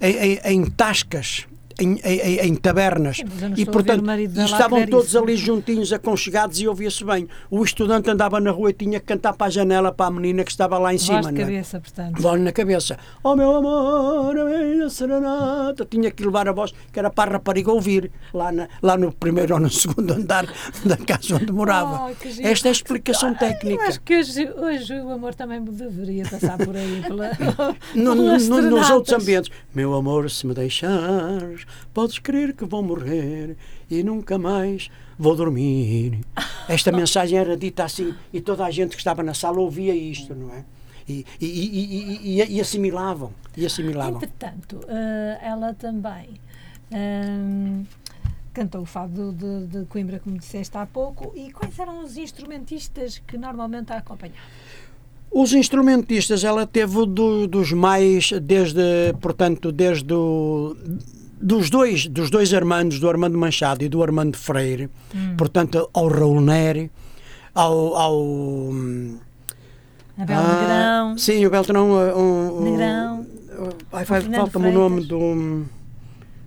em, 0.01 0.17
em, 0.17 0.41
em 0.45 0.65
tascas, 0.71 1.47
em, 1.81 1.99
em, 2.05 2.39
em 2.49 2.55
tabernas. 2.55 3.19
Eu 3.21 3.51
e, 3.57 3.65
portanto, 3.67 4.05
e 4.11 4.45
estavam 4.45 4.87
todos 4.87 5.15
ali 5.17 5.37
juntinhos, 5.37 5.93
aconchegados 5.93 6.61
e 6.61 6.69
ouvia-se 6.69 7.05
bem. 7.05 7.29
O 7.51 7.63
estudante 7.65 8.11
andava 8.11 8.41
na 8.41 8.51
rua 8.51 8.71
e 8.71 8.73
tinha 8.73 9.01
que 9.01 9.07
cantar 9.07 9.33
para 9.35 9.47
a 9.47 9.51
janela 9.51 9.93
para 9.93 10.07
a 10.07 10.11
menina 10.11 10.45
que 10.45 10.51
estava 10.51 10.79
lá 10.79 10.93
em 10.95 10.99
cima. 10.99 11.23
Voz 11.23 11.33
não 11.35 11.41
é? 11.41 11.45
cabeça, 11.45 11.81
portanto. 11.81 12.21
voz 12.23 12.41
na 12.41 12.53
cabeça. 12.53 12.99
Oh 13.23 13.35
meu 13.37 13.55
amor, 13.57 14.37
a 14.85 14.91
serenata. 14.91 15.85
Tinha 15.85 16.11
que 16.11 16.25
levar 16.25 16.49
a 16.49 16.53
voz, 16.53 16.73
que 16.93 16.99
era 16.99 17.11
para 17.11 17.31
a 17.31 17.33
rapariga 17.35 17.71
ouvir, 17.73 18.11
lá, 18.33 18.51
na- 18.53 18.69
lá 18.83 18.97
no 18.97 19.13
primeiro 19.13 19.55
ou 19.55 19.61
no 19.61 19.71
segundo 19.71 20.13
andar 20.13 20.47
da 20.85 20.97
casa 20.97 21.37
onde 21.37 21.53
morava. 21.53 22.07
Oh. 22.11 22.41
Esta 22.43 22.69
é 22.69 22.71
a 22.71 22.73
explicação 22.73 23.31
Eu 23.31 23.37
técnica. 23.37 23.85
acho 23.85 24.01
que 24.01 24.17
hoje, 24.19 24.49
hoje 24.57 24.95
o 25.01 25.11
amor 25.11 25.35
também 25.35 25.63
deveria 25.63 26.25
passar 26.25 26.57
por 26.59 26.77
aí. 26.77 27.03
Pela, 27.07 27.31
No- 27.95 28.15
no- 28.15 28.63
nos 28.71 28.91
outros 28.91 29.13
ambientes. 29.15 29.51
Meu 29.75 29.95
amor, 29.95 30.31
se 30.31 30.47
me 30.47 30.55
deixares, 30.55 31.64
podes 31.93 32.19
crer 32.19 32.53
que 32.55 32.65
vou 32.65 32.83
morrer 32.83 33.57
e 33.91 34.03
nunca 34.03 34.39
mais 34.39 34.91
vou 35.19 35.35
dormir. 35.37 36.21
Esta 36.69 36.91
mensagem 36.93 37.39
era 37.39 37.57
dita 37.57 37.85
assim 37.85 38.15
e 38.33 38.41
toda 38.41 38.65
a 38.65 38.71
gente 38.71 38.91
que 38.93 38.99
estava 38.99 39.23
na 39.23 39.35
sala 39.35 39.59
ouvia 39.61 39.95
isto, 39.95 40.35
não 40.35 40.53
é? 40.55 40.65
E, 41.09 41.25
e, 41.41 41.47
e, 41.47 42.41
e- 42.41 42.57
e- 42.57 42.61
assimilavam. 42.61 43.31
E 43.57 43.67
assimilavam. 43.67 44.17
Entretanto, 44.17 44.81
eh, 44.89 45.39
ela 45.43 45.75
também 45.75 46.31
Ahm, 46.93 47.85
cantou 48.53 48.83
o 48.83 48.87
fado 48.87 49.33
de, 49.33 49.67
de 49.67 49.85
Coimbra, 49.87 50.21
como 50.21 50.39
disseste 50.39 50.77
há 50.79 50.87
pouco. 50.87 51.33
E 51.37 51.51
quais 51.53 51.77
eram 51.79 52.05
os 52.05 52.17
instrumentistas 52.17 53.19
que 53.27 53.37
normalmente 53.37 53.93
a 53.93 53.97
acompanhavam? 53.99 54.41
Os 55.31 55.53
instrumentistas, 55.53 56.45
ela 56.45 56.65
teve 56.67 57.05
do- 57.07 57.49
dos 57.49 57.73
mais, 57.73 58.31
desde, 58.43 58.81
portanto, 59.21 59.73
desde 59.73 60.15
o, 60.15 60.77
dos 61.47 61.69
dois, 61.69 62.07
dos 62.07 62.31
dois 62.31 62.55
Armandos, 62.55 62.99
do 62.99 63.09
Armando 63.09 63.37
Machado 63.37 63.85
e 63.85 63.89
do 63.89 64.03
Armando 64.03 64.37
Freire, 64.37 64.89
portanto, 65.37 65.89
ao 65.93 66.09
Raul 66.09 66.41
Neri, 66.41 66.91
ao... 67.55 67.95
ao 67.95 68.15
Abel 70.17 70.37
ah, 70.39 71.03
Negrão, 71.09 71.19
Sim, 71.19 71.45
o 71.45 71.51
Beltrão. 71.51 71.91
uh, 71.91 72.19
um- 72.19 72.59
um- 72.59 72.71
Negrão, 72.71 73.27
faz- 73.91 74.09
Fernando 74.09 74.41
falta-me 74.41 74.69
o 74.69 74.73
nome 74.73 75.05
do. 75.05 75.65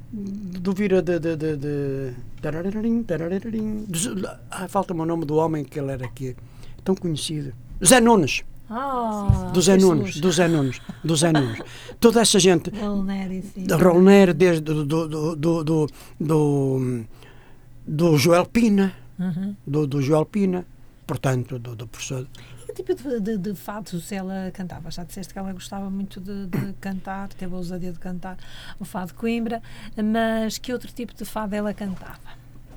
Do 0.09 0.73
Vira 0.73 1.01
de. 1.01 1.19
de, 1.19 1.35
de, 1.35 1.57
de 1.57 2.13
Ai, 4.49 4.67
falta-me 4.69 5.01
o 5.01 5.05
nome 5.05 5.25
do 5.25 5.35
homem 5.35 5.63
que 5.65 5.79
ele 5.79 5.91
era 5.91 6.05
aqui. 6.05 6.35
Tão 6.83 6.95
conhecido. 6.95 7.53
Zé 7.85 7.99
Nunes. 7.99 8.43
Ah, 8.69 9.50
Do 9.53 9.62
Zé 9.62 9.74
fez 9.74 9.83
Nunes. 9.83 10.03
luz. 10.03 10.19
Do 10.19 10.31
Zé 10.31 10.47
Nunes. 10.47 10.81
Do 11.03 11.15
Zé 11.15 11.31
Nunes. 11.31 11.62
Toda 12.00 12.21
essa 12.21 12.39
gente. 12.39 12.71
Sim. 12.71 13.65
Da 13.65 13.77
Rolner, 13.77 14.33
desde 14.33 14.62
do, 14.62 14.86
do, 14.86 15.07
do, 15.07 15.36
do, 15.36 15.88
do, 16.19 17.05
do, 17.88 18.17
Joel 18.17 18.45
Pina. 18.45 18.93
Uhum. 19.17 19.55
Do, 19.65 19.88
do 19.88 20.01
Joel 20.01 20.25
Pina. 20.25 20.65
Portanto, 21.05 21.57
do, 21.57 21.75
do 21.75 21.88
professor. 21.88 22.27
Que 22.65 22.74
tipo 22.74 22.93
de, 22.93 23.19
de, 23.21 23.38
de 23.38 23.55
fados 23.55 24.12
ela 24.12 24.51
cantava? 24.53 24.91
Já 24.91 25.05
disseste 25.05 25.31
que 25.31 25.39
ela 25.39 25.53
gostava 25.53 25.89
muito 25.89 26.19
de, 26.19 26.47
de 26.47 26.74
cantar, 26.81 27.29
teve 27.29 27.53
a 27.53 27.57
ousadia 27.57 27.93
de 27.93 28.00
cantar 28.00 28.38
o 28.77 28.83
fado 28.83 29.07
de 29.07 29.13
Coimbra, 29.13 29.63
mas 30.03 30.57
que 30.57 30.74
outro 30.74 30.91
tipo 30.91 31.13
de 31.13 31.24
fado 31.24 31.55
ela 31.55 31.74
cantava? 31.74 32.19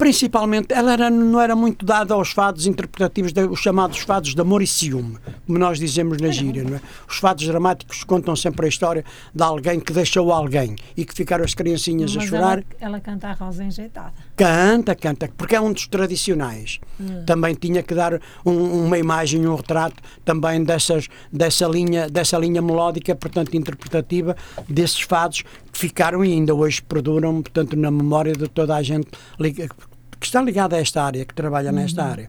Principalmente, 0.01 0.73
ela 0.73 0.95
era, 0.95 1.11
não 1.11 1.39
era 1.39 1.55
muito 1.55 1.85
dada 1.85 2.15
aos 2.15 2.31
fados 2.33 2.67
interpretativos, 2.67 3.35
de- 3.35 3.45
os 3.45 3.61
chamados 3.61 3.99
fados 3.99 4.35
de 4.35 4.41
amor 4.41 4.63
e 4.63 4.67
ciúme, 4.67 5.19
como 5.47 5.59
nós 5.59 5.79
dizemos 5.79 6.17
na 6.17 6.31
gíria. 6.31 6.65
Não 6.65 6.77
é? 6.77 6.81
Os 7.07 7.19
fados 7.19 7.47
dramáticos 7.47 8.03
contam 8.03 8.35
sempre 8.35 8.65
a 8.65 8.69
história 8.71 9.05
de 9.35 9.43
alguém 9.43 9.79
que 9.79 9.93
deixou 9.93 10.33
alguém 10.33 10.75
e 10.97 11.05
que 11.05 11.13
ficaram 11.13 11.45
as 11.45 11.53
criancinhas 11.53 12.13
a 12.13 12.21
Mas 12.21 12.29
chorar. 12.31 12.53
ela, 12.53 12.65
ela 12.81 13.01
canta 13.01 13.29
a 13.29 13.35
rosa 13.35 13.63
enjeitada. 13.63 14.15
Canta, 14.35 14.95
canta, 14.95 15.31
porque 15.37 15.55
é 15.55 15.61
um 15.61 15.71
dos 15.71 15.87
tradicionais. 15.87 16.81
Também 17.27 17.55
tinha 17.55 17.83
que 17.83 17.95
dar 17.95 18.19
um- 18.45 18.87
uma 18.87 18.97
imagem, 18.97 19.47
um 19.47 19.55
retrato 19.55 19.97
também 20.25 20.65
dessas, 20.65 21.09
dessa, 21.31 21.67
linha, 21.69 22.09
dessa 22.09 22.39
linha 22.39 22.63
melódica, 22.63 23.15
portanto, 23.15 23.55
interpretativa, 23.55 24.35
desses 24.67 25.03
fados 25.03 25.43
que 25.71 25.79
ficaram 25.79 26.25
e 26.25 26.33
ainda 26.33 26.55
hoje 26.55 26.81
perduram, 26.81 27.43
portanto, 27.43 27.77
na 27.77 27.91
memória 27.91 28.33
de 28.33 28.49
toda 28.49 28.75
a 28.75 28.83
gente 28.83 29.09
que 30.21 30.27
está 30.27 30.41
ligada 30.43 30.77
a 30.77 30.79
esta 30.79 31.03
área, 31.03 31.25
que 31.25 31.35
trabalha 31.35 31.73
nesta 31.73 32.05
área. 32.05 32.29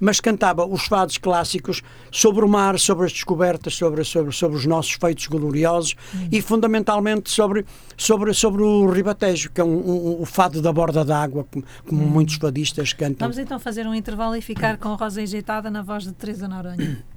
Mas 0.00 0.20
cantava 0.20 0.66
os 0.66 0.86
fados 0.86 1.16
clássicos 1.18 1.82
sobre 2.10 2.44
o 2.44 2.48
mar, 2.48 2.78
sobre 2.80 3.06
as 3.06 3.12
descobertas, 3.12 3.74
sobre, 3.74 4.02
sobre, 4.04 4.32
sobre 4.32 4.58
os 4.58 4.66
nossos 4.66 4.92
feitos 4.92 5.26
gloriosos 5.28 5.94
e, 6.32 6.42
fundamentalmente, 6.42 7.30
sobre, 7.30 7.64
sobre, 7.96 8.34
sobre 8.34 8.62
o 8.62 8.90
ribatejo, 8.90 9.50
que 9.50 9.60
é 9.60 9.64
um, 9.64 9.68
um- 9.68 10.20
o 10.20 10.26
fado 10.26 10.60
da 10.60 10.72
borda 10.72 11.04
d'água, 11.04 11.46
como, 11.50 11.64
como 11.86 12.02
muitos 12.06 12.34
fadistas 12.34 12.92
cantam. 12.92 13.28
Vamos 13.28 13.38
então 13.38 13.58
fazer 13.60 13.86
um 13.86 13.94
intervalo 13.94 14.34
e 14.34 14.42
ficar 14.42 14.76
com 14.76 14.88
a 14.88 14.96
rosa 14.96 15.22
enjeitada 15.22 15.70
na 15.70 15.82
voz 15.82 16.02
de 16.04 16.12
Teresa 16.12 16.48
Noronha. 16.48 17.04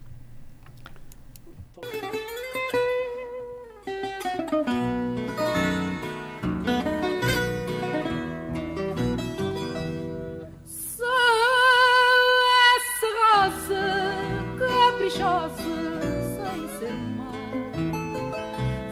caprichosa 15.12 15.56
sem 16.36 16.80
ser 16.80 16.94
má. 17.18 17.32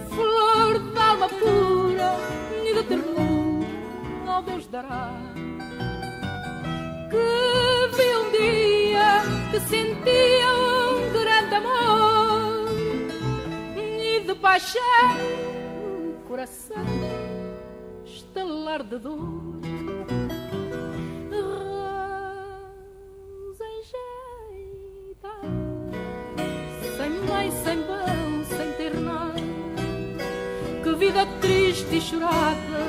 Flor 0.09 0.79
de 0.79 0.99
alma 0.99 1.29
pura 1.29 2.15
e 2.63 2.73
de 2.73 2.83
ternura 2.83 4.31
ao 4.31 4.41
Deus 4.43 4.67
dará. 4.67 5.13
Que 7.09 7.95
vi 7.95 8.17
um 8.17 8.31
dia 8.31 9.21
que 9.51 9.59
sentia 9.61 10.53
um 10.53 11.11
grande 11.11 11.55
amor 11.55 12.69
E 13.75 14.19
de 14.19 14.35
paixão 14.35 14.81
o 16.09 16.27
coração 16.27 16.85
estelar 18.05 18.83
de 18.83 18.99
dor 18.99 19.58
Vida 31.19 31.31
triste 31.41 31.97
e 31.97 31.99
chorada, 31.99 32.79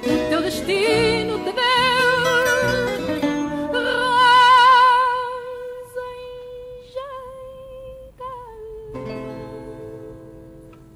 o 0.00 0.28
teu 0.28 0.42
destino 0.42 1.40
te 1.40 1.52
deu. 1.52 2.06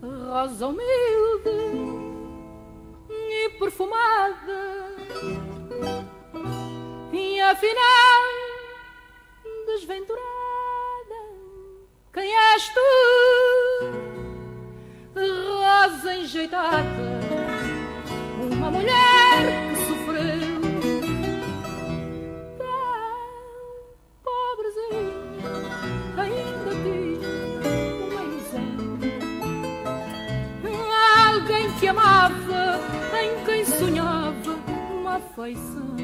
Rosa 0.06 0.28
rosa 0.28 0.66
humilde 0.68 1.50
e 3.10 3.48
perfumada 3.58 4.60
e 7.12 7.40
afinal 7.40 8.22
desventurada 9.66 10.20
quem 12.12 12.32
és 12.54 12.68
tu 12.68 13.09
uma 18.40 18.70
mulher 18.70 19.40
que 19.68 19.76
sofreu 19.88 20.60
tão 22.56 23.74
pobrezinha 24.22 25.10
ainda 26.16 26.70
tinha 26.84 27.30
uma 28.06 28.22
ilusão 28.22 28.78
alguém 31.28 31.66
que 31.72 31.88
amava, 31.88 32.80
em 33.20 33.44
quem 33.44 33.64
sonhava 33.64 34.52
uma 34.92 35.16
afeição. 35.16 35.96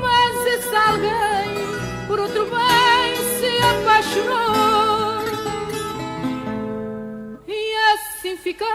Mas 0.00 0.46
esse 0.46 0.76
alguém 0.76 1.25
fiquei 8.46 8.66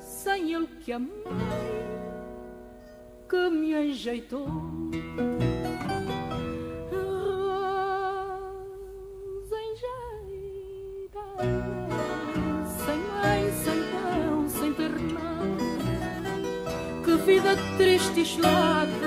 sem 0.00 0.52
ele 0.52 0.66
que 0.80 0.92
amei, 0.92 1.12
que 3.28 3.50
me 3.50 3.72
enjeitada, 3.72 4.42
sem 12.84 12.98
mãe, 12.98 13.42
sem 13.62 13.80
pão, 13.92 14.48
sem 14.48 14.72
ter. 14.74 14.90
Que 17.04 17.14
vida 17.24 17.56
triste 17.76 18.22
e 18.22 18.24
chorada, 18.24 19.01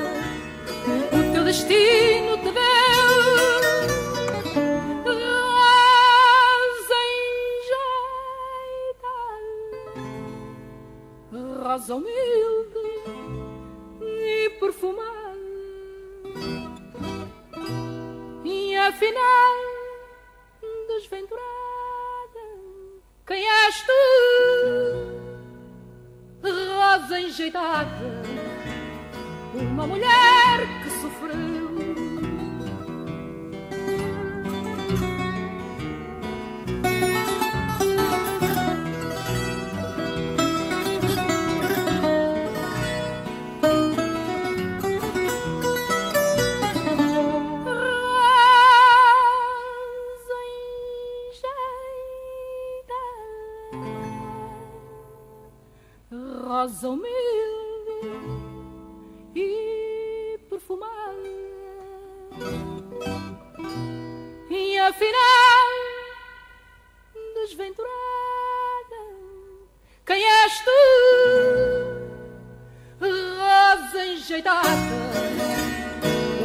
Rosa 74.35 74.41
enjeitada, 74.41 74.67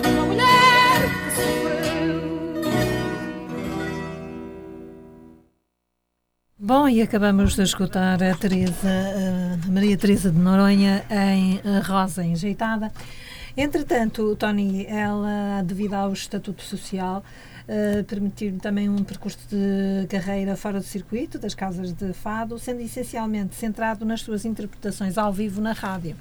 uma 0.08 0.26
mulher 0.26 1.00
que 1.24 1.30
sofreu. 1.34 2.20
Bom, 6.58 6.88
e 6.88 7.02
acabamos 7.02 7.56
de 7.56 7.62
escutar 7.62 8.22
a 8.22 8.34
Teresa, 8.36 8.88
a 9.66 9.70
Maria 9.70 9.96
Teresa 9.96 10.30
de 10.30 10.38
Noronha 10.38 11.04
em 11.10 11.60
Rosa 11.80 12.22
Enjeitada. 12.24 12.92
Entretanto, 13.56 14.36
Tony, 14.36 14.86
ela, 14.86 15.62
devido 15.64 15.94
ao 15.94 16.12
estatuto 16.12 16.62
social, 16.62 17.24
uh, 17.66 18.04
permitiu 18.04 18.56
também 18.58 18.88
um 18.88 19.02
percurso 19.02 19.38
de 19.48 20.06
carreira 20.06 20.56
fora 20.56 20.78
do 20.78 20.86
circuito 20.86 21.38
das 21.38 21.54
casas 21.54 21.92
de 21.92 22.12
fado, 22.12 22.56
sendo 22.58 22.82
essencialmente 22.82 23.56
centrado 23.56 24.04
nas 24.04 24.20
suas 24.20 24.44
interpretações 24.44 25.18
ao 25.18 25.32
vivo 25.32 25.60
na 25.60 25.72
rádio. 25.72 26.16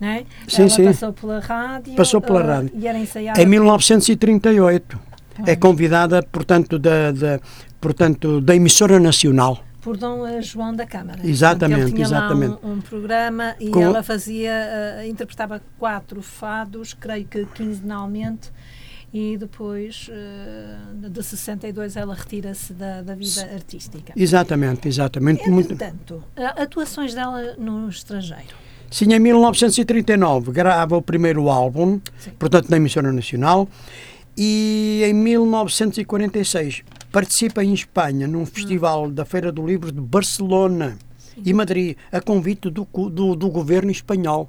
Não 0.00 0.08
é? 0.08 0.24
Sim, 0.46 0.62
ela 0.62 0.70
sim. 0.70 0.84
passou 0.84 1.12
pela 1.12 1.40
rádio, 1.40 1.94
Passou 1.94 2.20
pela 2.20 2.40
uh, 2.42 2.46
rádio. 2.46 2.70
e 2.74 2.86
era 2.86 2.98
ensaiada 2.98 3.40
Em 3.42 3.46
1938 3.46 4.98
é 5.46 5.52
Ah. 5.52 5.56
convidada, 5.56 6.22
portanto, 6.22 6.78
da, 6.78 7.10
da, 7.12 7.40
portanto, 7.80 8.40
da 8.40 8.54
emissora 8.54 8.98
nacional. 9.00 9.64
por 9.80 9.96
Dom 9.96 10.26
eh, 10.26 10.42
João 10.42 10.74
da 10.74 10.84
Câmara. 10.86 11.20
Exatamente, 11.24 11.80
ele 11.82 11.92
tinha 11.92 12.04
exatamente. 12.04 12.58
um, 12.64 12.72
um 12.74 12.80
programa 12.80 13.54
e 13.60 13.70
Com- 13.70 13.80
ela 13.80 14.02
fazia, 14.02 14.50
eh, 14.52 15.08
interpretava 15.08 15.62
quatro 15.78 16.20
fados, 16.20 16.92
creio 16.94 17.24
que 17.26 17.46
quinzenalmente, 17.46 18.50
e 19.14 19.38
depois, 19.38 20.10
eh, 20.12 21.08
de 21.08 21.22
62, 21.22 21.96
ela 21.96 22.14
retira-se 22.14 22.74
da, 22.74 23.00
da 23.02 23.14
vida 23.14 23.40
artística. 23.54 24.12
Exatamente, 24.16 24.86
exatamente. 24.88 25.48
Entretanto, 25.48 26.22
atuações 26.56 27.14
dela 27.14 27.54
no 27.56 27.88
estrangeiro. 27.88 28.54
Sim, 28.90 29.12
em 29.12 29.18
1939 29.18 30.50
grava 30.50 30.96
o 30.96 31.02
primeiro 31.02 31.50
álbum, 31.50 32.00
Sim. 32.18 32.30
portanto, 32.38 32.70
na 32.70 32.78
emissora 32.78 33.12
nacional, 33.12 33.68
e 34.36 35.02
em 35.04 35.12
1946 35.12 36.82
participa 37.12 37.64
em 37.64 37.74
Espanha 37.74 38.26
num 38.26 38.46
festival 38.46 39.10
da 39.10 39.24
Feira 39.24 39.50
do 39.50 39.66
Livro 39.66 39.90
de 39.90 40.00
Barcelona 40.00 40.96
e 41.44 41.52
Madrid, 41.52 41.96
a 42.10 42.20
convite 42.20 42.70
do, 42.70 42.86
do, 43.10 43.36
do 43.36 43.48
governo 43.48 43.90
espanhol 43.90 44.48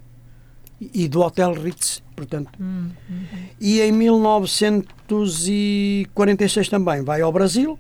e 0.80 1.08
do 1.08 1.22
Hotel 1.22 1.54
Ritz, 1.54 2.04
portanto. 2.16 2.50
Hum, 2.60 2.90
E 3.60 3.82
em 3.82 3.92
1946 3.92 6.70
também 6.70 7.04
vai 7.04 7.22
ao 7.22 7.32
Brasil, 7.32 7.78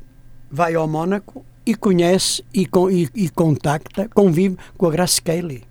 vai 0.51 0.75
ao 0.75 0.87
Mónaco 0.87 1.43
e 1.65 1.73
conhece 1.75 2.43
e, 2.53 2.67
e, 2.91 3.09
e 3.15 3.29
contacta, 3.29 4.07
convive 4.09 4.57
com 4.77 4.85
a 4.87 4.91
Grace 4.91 5.21
Kelly. 5.21 5.63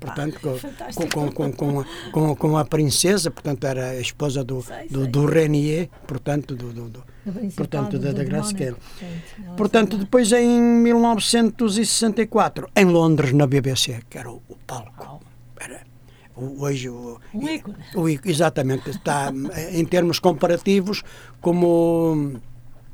Portanto, 0.00 0.40
com, 0.94 1.06
com, 1.30 1.52
com, 1.52 1.84
com, 2.10 2.30
a, 2.30 2.36
com, 2.36 2.56
a 2.56 2.64
princesa, 2.64 3.30
portanto, 3.30 3.64
era 3.66 3.90
a 3.90 4.00
esposa 4.00 4.42
do, 4.42 4.64
do, 4.90 5.06
do 5.06 5.26
Renier, 5.26 5.90
portanto, 6.06 6.56
do, 6.56 6.72
do, 6.72 6.88
do- 6.88 7.04
portanto, 7.54 7.98
da, 7.98 8.10
da 8.12 8.24
Grace 8.24 8.54
Kelly. 8.54 8.76
Portanto, 9.58 9.98
depois 9.98 10.32
em 10.32 10.58
1964, 10.58 12.70
em 12.74 12.86
Londres, 12.86 13.32
na 13.32 13.46
BBC, 13.46 14.00
que 14.08 14.16
era 14.18 14.30
o, 14.30 14.40
o 14.48 14.56
palco. 14.66 15.20
Era 15.60 15.82
o, 16.34 16.62
hoje 16.62 16.88
o, 16.88 17.20
Um 17.34 17.46
ícone. 17.48 17.76
o 17.94 18.08
exatamente, 18.08 18.88
está 18.88 19.30
em 19.72 19.84
termos 19.84 20.18
comparativos 20.18 21.02
como 21.42 22.40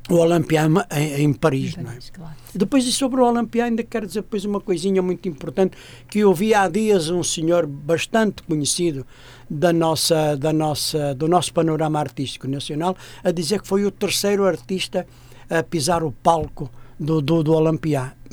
o 0.09 0.15
Olympian 0.15 0.73
em, 0.91 1.23
em 1.23 1.33
Paris, 1.33 1.75
não 1.75 1.91
é? 1.91 1.97
Claro. 2.13 2.33
Depois, 2.53 2.85
e 2.85 2.91
sobre 2.91 3.19
o 3.21 3.25
Olympian, 3.25 3.65
ainda 3.65 3.83
quero 3.83 4.07
dizer 4.07 4.21
depois 4.21 4.45
uma 4.45 4.61
coisinha 4.61 5.01
muito 5.01 5.27
importante, 5.27 5.77
que 6.09 6.19
eu 6.19 6.33
vi 6.33 6.53
há 6.53 6.67
dias 6.67 7.09
um 7.09 7.23
senhor 7.23 7.65
bastante 7.65 8.41
conhecido 8.43 9.05
da 9.49 9.73
nossa, 9.73 10.35
da 10.35 10.53
nossa, 10.53 11.13
do 11.13 11.27
nosso 11.27 11.53
panorama 11.53 11.99
artístico 11.99 12.47
nacional, 12.47 12.95
a 13.23 13.31
dizer 13.31 13.61
que 13.61 13.67
foi 13.67 13.85
o 13.85 13.91
terceiro 13.91 14.45
artista 14.45 15.05
a 15.49 15.61
pisar 15.63 16.03
o 16.03 16.11
palco 16.11 16.69
do, 16.99 17.21
do, 17.21 17.43
do. 17.43 17.57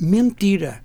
Mentira! 0.00 0.82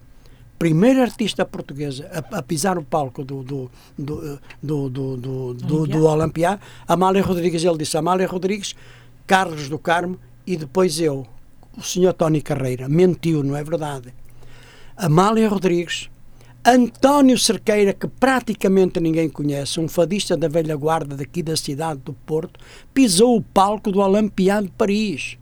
Primeira 0.57 1.03
artista 1.03 1.45
portuguesa 1.45 2.09
a, 2.11 2.39
a 2.39 2.43
pisar 2.43 2.77
o 2.77 2.83
palco 2.83 3.23
do, 3.23 3.43
do, 3.43 3.71
do, 3.97 4.39
do, 4.61 4.89
do, 4.89 5.17
do, 5.17 5.53
do, 5.53 5.87
do 5.87 6.07
Amália 6.85 7.23
Rodrigues, 7.23 7.63
ele 7.63 7.77
disse 7.77 7.95
Amália 7.95 8.27
Rodrigues, 8.27 8.75
Carlos 9.25 9.69
do 9.69 9.79
Carmo 9.79 10.19
e 10.49 10.57
depois 10.57 10.99
eu, 10.99 11.27
o 11.77 11.83
senhor 11.83 12.11
Tony 12.13 12.41
Carreira. 12.41 12.89
Mentiu, 12.89 13.43
não 13.43 13.55
é 13.55 13.63
verdade? 13.63 14.11
Amália 14.97 15.47
Rodrigues, 15.47 16.09
António 16.65 17.37
Cerqueira, 17.37 17.93
que 17.93 18.07
praticamente 18.07 18.99
ninguém 18.99 19.29
conhece, 19.29 19.79
um 19.79 19.87
fadista 19.87 20.35
da 20.35 20.47
velha 20.47 20.75
guarda 20.75 21.15
daqui 21.15 21.43
da 21.43 21.55
cidade 21.55 22.01
do 22.03 22.13
Porto, 22.13 22.59
pisou 22.91 23.37
o 23.37 23.43
palco 23.43 23.91
do 23.91 23.99
Olympiade 23.99 24.65
de 24.65 24.73
Paris. 24.73 25.37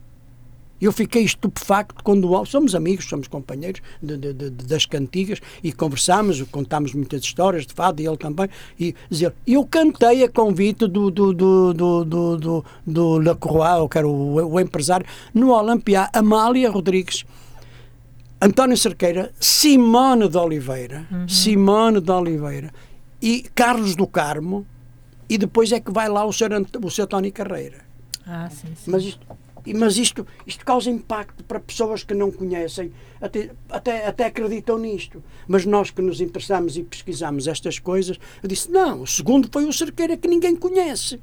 Eu 0.80 0.92
fiquei 0.92 1.24
estupefacto 1.24 2.04
quando 2.04 2.46
somos 2.46 2.76
amigos, 2.76 3.06
somos 3.06 3.28
companheiros 3.28 3.82
de- 4.02 4.16
de- 4.18 4.34
de- 4.34 4.50
das 4.52 4.86
cantigas 4.86 5.40
e 5.64 5.74
conversámos, 5.74 6.42
contámos 6.52 6.94
muitas 6.94 7.22
histórias 7.24 7.66
de 7.66 7.74
fado 7.74 8.02
e 8.02 8.08
ele 8.08 8.18
também. 8.18 8.48
E 8.80 8.94
dizer, 9.10 9.34
eu 9.48 9.66
cantei 9.66 10.24
a 10.24 10.30
convite 10.30 10.88
do 10.88 11.10
do 11.10 11.34
do 11.34 11.74
do 11.74 12.04
do, 12.06 12.38
do, 12.38 12.66
do 12.86 13.18
Lacroix, 13.20 13.90
que 13.90 13.98
era 13.98 14.08
o, 14.08 14.36
o 14.54 14.60
empresário, 14.60 15.06
no 15.34 15.50
Olympia, 15.52 16.10
Amália 16.14 16.70
Rodrigues. 16.70 17.26
António 18.40 18.78
Cerqueira, 18.78 19.32
Simone 19.40 20.30
de 20.30 20.38
Oliveira, 20.38 21.08
Simone 21.28 22.00
de 22.00 22.12
Oliveira 22.12 22.72
e 23.20 23.42
Carlos 23.56 23.96
do 23.96 24.06
Carmo, 24.06 24.64
e 25.28 25.40
depois 25.40 25.72
é 25.72 25.80
que 25.80 25.92
vai 25.92 26.08
lá 26.08 26.24
o 26.24 26.32
Sr. 26.32 26.54
Ant- 26.54 26.76
o 26.84 26.90
Sr. 26.92 27.08
Tony 27.08 27.32
Carreira. 27.32 27.78
Ah, 28.28 28.48
sim, 28.52 28.68
sim. 28.76 28.92
Mas 28.92 29.04
isto, 29.04 29.26
mas 29.74 29.98
isto, 29.98 30.26
isto 30.46 30.66
causa 30.66 30.90
impacto 30.90 31.44
para 31.44 31.60
pessoas 31.60 32.04
que 32.04 32.14
não 32.14 32.32
conhecem, 32.32 32.92
até, 33.22 33.52
até, 33.70 34.08
até 34.08 34.26
acreditam 34.26 34.78
nisto. 34.78 35.24
Mas 35.48 35.66
nós 35.66 35.92
que 35.92 36.02
nos 36.02 36.22
interessamos 36.22 36.78
e 36.78 36.84
pesquisamos 36.84 37.48
estas 37.48 37.80
coisas, 37.80 38.18
eu 38.42 38.48
disse: 38.48 38.72
não, 38.72 39.02
o 39.02 39.08
segundo 39.08 39.50
foi 39.52 39.66
o 39.66 39.74
Cerqueira 39.74 40.18
que 40.18 40.28
ninguém 40.28 40.56
conhece. 40.56 41.20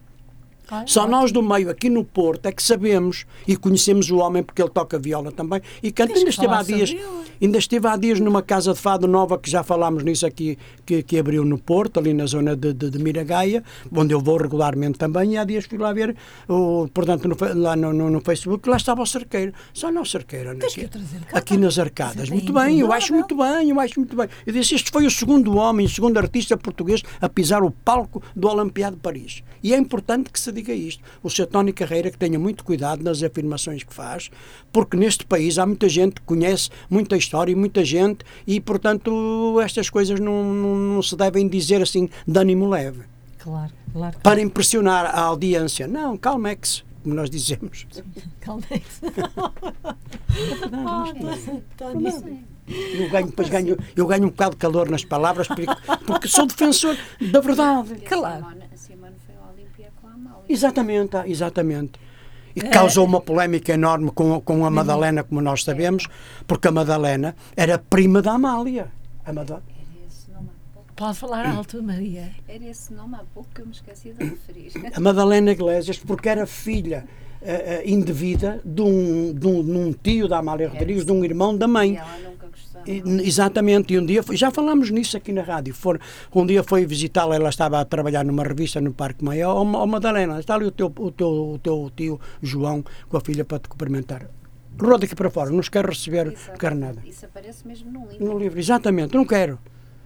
Ah, 0.70 0.84
Só 0.86 1.02
ótimo. 1.02 1.16
nós 1.16 1.32
do 1.32 1.42
meio, 1.42 1.70
aqui 1.70 1.90
no 1.90 2.04
Porto, 2.04 2.46
é 2.46 2.52
que 2.52 2.62
sabemos 2.62 3.26
e 3.46 3.56
conhecemos 3.56 4.10
o 4.10 4.18
homem 4.18 4.42
porque 4.42 4.62
ele 4.62 4.70
toca 4.70 4.98
viola 4.98 5.30
também 5.30 5.60
e 5.82 5.92
canta. 5.92 6.14
Ainda 6.14 6.30
esteve, 6.30 6.54
há 6.54 6.62
dias, 6.62 6.96
ainda 7.40 7.58
esteve 7.58 7.86
há 7.88 7.96
dias 7.96 8.20
numa 8.20 8.42
casa 8.42 8.72
de 8.72 8.78
fado 8.78 9.06
nova 9.06 9.38
que 9.38 9.50
já 9.50 9.62
falámos 9.62 10.02
nisso 10.02 10.26
aqui, 10.26 10.58
que, 10.86 11.02
que 11.02 11.18
abriu 11.18 11.44
no 11.44 11.58
Porto, 11.58 11.98
ali 12.00 12.14
na 12.14 12.26
zona 12.26 12.56
de, 12.56 12.72
de, 12.72 12.90
de 12.90 12.98
Miragaia, 12.98 13.62
onde 13.94 14.14
eu 14.14 14.20
vou 14.20 14.36
regularmente 14.36 14.98
também. 14.98 15.32
E 15.32 15.36
há 15.38 15.44
dias 15.44 15.64
fui 15.66 15.78
lá 15.78 15.92
ver, 15.92 16.16
o, 16.48 16.88
portanto, 16.92 17.28
no, 17.28 17.36
lá 17.60 17.76
no, 17.76 17.92
no, 17.92 18.10
no 18.10 18.20
Facebook, 18.20 18.68
lá 18.68 18.76
estava 18.76 19.02
o 19.02 19.06
Cerqueiro. 19.06 19.52
Só 19.72 19.90
não 19.90 20.04
Cerqueiro, 20.04 20.56
Tens 20.56 20.72
aqui, 20.72 20.88
aqui 21.32 21.56
nas 21.56 21.78
arcadas. 21.78 22.28
É 22.28 22.32
Muito 22.32 22.52
bem, 22.52 22.80
eu 22.80 22.92
acho 22.92 23.12
muito 23.12 23.36
bem, 23.36 23.70
eu 23.70 23.80
acho 23.80 23.98
muito 24.00 24.16
bem. 24.16 24.28
Eu 24.46 24.52
disse, 24.52 24.74
este 24.74 24.90
foi 24.90 25.06
o 25.06 25.10
segundo 25.10 25.56
homem, 25.56 25.86
o 25.86 25.88
segundo 25.88 26.16
artista 26.18 26.56
português 26.56 27.02
a 27.20 27.28
pisar 27.28 27.62
o 27.62 27.70
palco 27.70 28.22
do 28.34 28.48
Olimpiado 28.48 28.96
de 28.96 29.02
Paris. 29.02 29.42
E 29.62 29.72
é 29.74 29.78
importante 29.78 30.30
que 30.30 30.38
se 30.38 30.53
diga 30.54 30.72
isto. 30.72 31.02
O 31.22 31.28
Sr. 31.28 31.46
Tony 31.46 31.72
Carreira 31.72 32.10
que 32.10 32.18
tenha 32.18 32.38
muito 32.38 32.64
cuidado 32.64 33.02
nas 33.02 33.22
afirmações 33.22 33.82
que 33.82 33.92
faz, 33.92 34.30
porque 34.72 34.96
neste 34.96 35.26
país 35.26 35.58
há 35.58 35.66
muita 35.66 35.88
gente 35.88 36.14
que 36.14 36.22
conhece 36.22 36.70
muita 36.88 37.16
história 37.16 37.52
e 37.52 37.54
muita 37.54 37.84
gente 37.84 38.24
e, 38.46 38.60
portanto, 38.60 39.60
estas 39.60 39.90
coisas 39.90 40.18
não, 40.20 40.42
não, 40.42 40.74
não 40.76 41.02
se 41.02 41.16
devem 41.16 41.46
dizer 41.48 41.82
assim 41.82 42.08
de 42.26 42.38
ânimo 42.38 42.68
leve. 42.68 43.02
Claro, 43.38 43.72
claro. 43.92 44.16
Para 44.22 44.40
impressionar 44.40 45.06
a 45.06 45.20
audiência. 45.20 45.86
Não, 45.86 46.16
calmex, 46.16 46.82
como 47.02 47.14
nós 47.14 47.28
dizemos. 47.28 47.86
Calmex. 48.40 49.00
Eu 52.66 53.10
ganho, 53.10 53.26
depois 53.26 53.48
ganho, 53.50 53.76
eu 53.94 54.06
ganho 54.06 54.24
um 54.24 54.30
bocado 54.30 54.52
de 54.52 54.56
calor 54.56 54.88
nas 54.88 55.04
palavras 55.04 55.46
porque, 55.46 55.66
porque 56.06 56.28
sou 56.28 56.46
defensor 56.46 56.96
da 57.20 57.40
verdade. 57.40 57.96
Claro. 58.06 58.46
A 58.46 58.48
Simone, 58.48 58.64
a 58.72 58.76
Simone 58.76 59.16
foi 59.26 59.34
ao 59.36 59.52
Olímpia 59.52 59.92
com 60.00 60.06
a 60.06 60.12
Amália. 60.12 60.43
Exatamente, 60.54 61.16
exatamente. 61.26 61.92
E 62.56 62.60
causou 62.60 63.04
uma 63.04 63.20
polémica 63.20 63.72
enorme 63.72 64.10
com, 64.12 64.40
com 64.40 64.64
a 64.64 64.70
Madalena, 64.70 65.24
como 65.24 65.40
nós 65.40 65.64
sabemos, 65.64 66.06
porque 66.46 66.68
a 66.68 66.70
Madalena 66.70 67.34
era 67.56 67.78
prima 67.78 68.22
da 68.22 68.32
Amália. 68.32 68.86
A 69.26 69.32
Mada- 69.32 69.60
Era 69.68 70.06
esse 70.08 70.30
nome 70.30 70.48
há 70.50 70.74
pouco. 70.74 70.88
Pode 70.94 71.18
falar 71.18 71.46
alto, 71.46 71.82
Maria. 71.82 72.30
Era 72.48 72.64
esse 72.64 72.92
nome 72.94 73.16
há 73.16 73.24
pouco 73.34 73.48
que 73.52 73.60
eu 73.62 73.66
me 73.66 73.72
esqueci 73.72 74.12
de 74.12 74.24
referir. 74.24 74.70
A 74.94 75.00
Madalena 75.00 75.50
Iglesias, 75.50 75.98
porque 75.98 76.28
era 76.28 76.46
filha 76.46 77.04
eh, 77.42 77.82
eh, 77.82 77.90
indevida 77.90 78.60
de 78.64 78.82
um, 78.82 79.32
de, 79.34 79.46
um, 79.48 79.64
de 79.64 79.72
um 79.72 79.92
tio 79.92 80.28
da 80.28 80.38
Amália 80.38 80.68
Rodrigues, 80.68 81.04
de 81.04 81.10
um 81.10 81.24
irmão 81.24 81.56
da 81.56 81.66
E 81.66 81.68
mãe. 81.68 81.96
ela 81.96 82.18
nunca 82.30 82.46
gostou. 82.46 82.73
Exatamente, 82.86 83.94
e 83.94 83.98
um 83.98 84.04
dia, 84.04 84.22
foi- 84.22 84.36
já 84.36 84.50
falámos 84.50 84.90
nisso 84.90 85.16
aqui 85.16 85.32
na 85.32 85.42
rádio, 85.42 85.74
for, 85.74 86.00
um 86.34 86.46
dia 86.46 86.62
foi 86.62 86.84
visitá-la, 86.84 87.36
ela 87.36 87.48
estava 87.48 87.80
a 87.80 87.84
trabalhar 87.84 88.24
numa 88.24 88.42
revista 88.42 88.80
no 88.80 88.92
Parque 88.92 89.24
Maior, 89.24 89.56
ó 89.56 89.62
oh, 89.62 89.86
Madalena, 89.86 90.38
está 90.40 90.54
ali 90.54 90.66
o 90.66 90.70
teu, 90.70 90.92
o, 90.98 91.10
teu, 91.10 91.28
o 91.28 91.58
teu 91.58 91.90
tio 91.94 92.20
João 92.42 92.84
com 93.08 93.16
a 93.16 93.20
filha 93.20 93.44
para 93.44 93.58
te 93.58 93.68
cumprimentar. 93.68 94.28
Roda 94.80 95.04
aqui 95.04 95.14
para 95.14 95.30
fora, 95.30 95.50
não 95.50 95.60
quer 95.60 95.86
receber, 95.86 96.26
não 96.26 96.56
quer 96.56 96.74
nada. 96.74 97.00
Isso 97.04 97.24
aparece 97.24 97.66
mesmo 97.66 97.90
no 97.92 98.08
livro. 98.08 98.26
No 98.26 98.38
livro, 98.38 98.58
exatamente, 98.58 99.14
não 99.14 99.24
quero. 99.24 99.58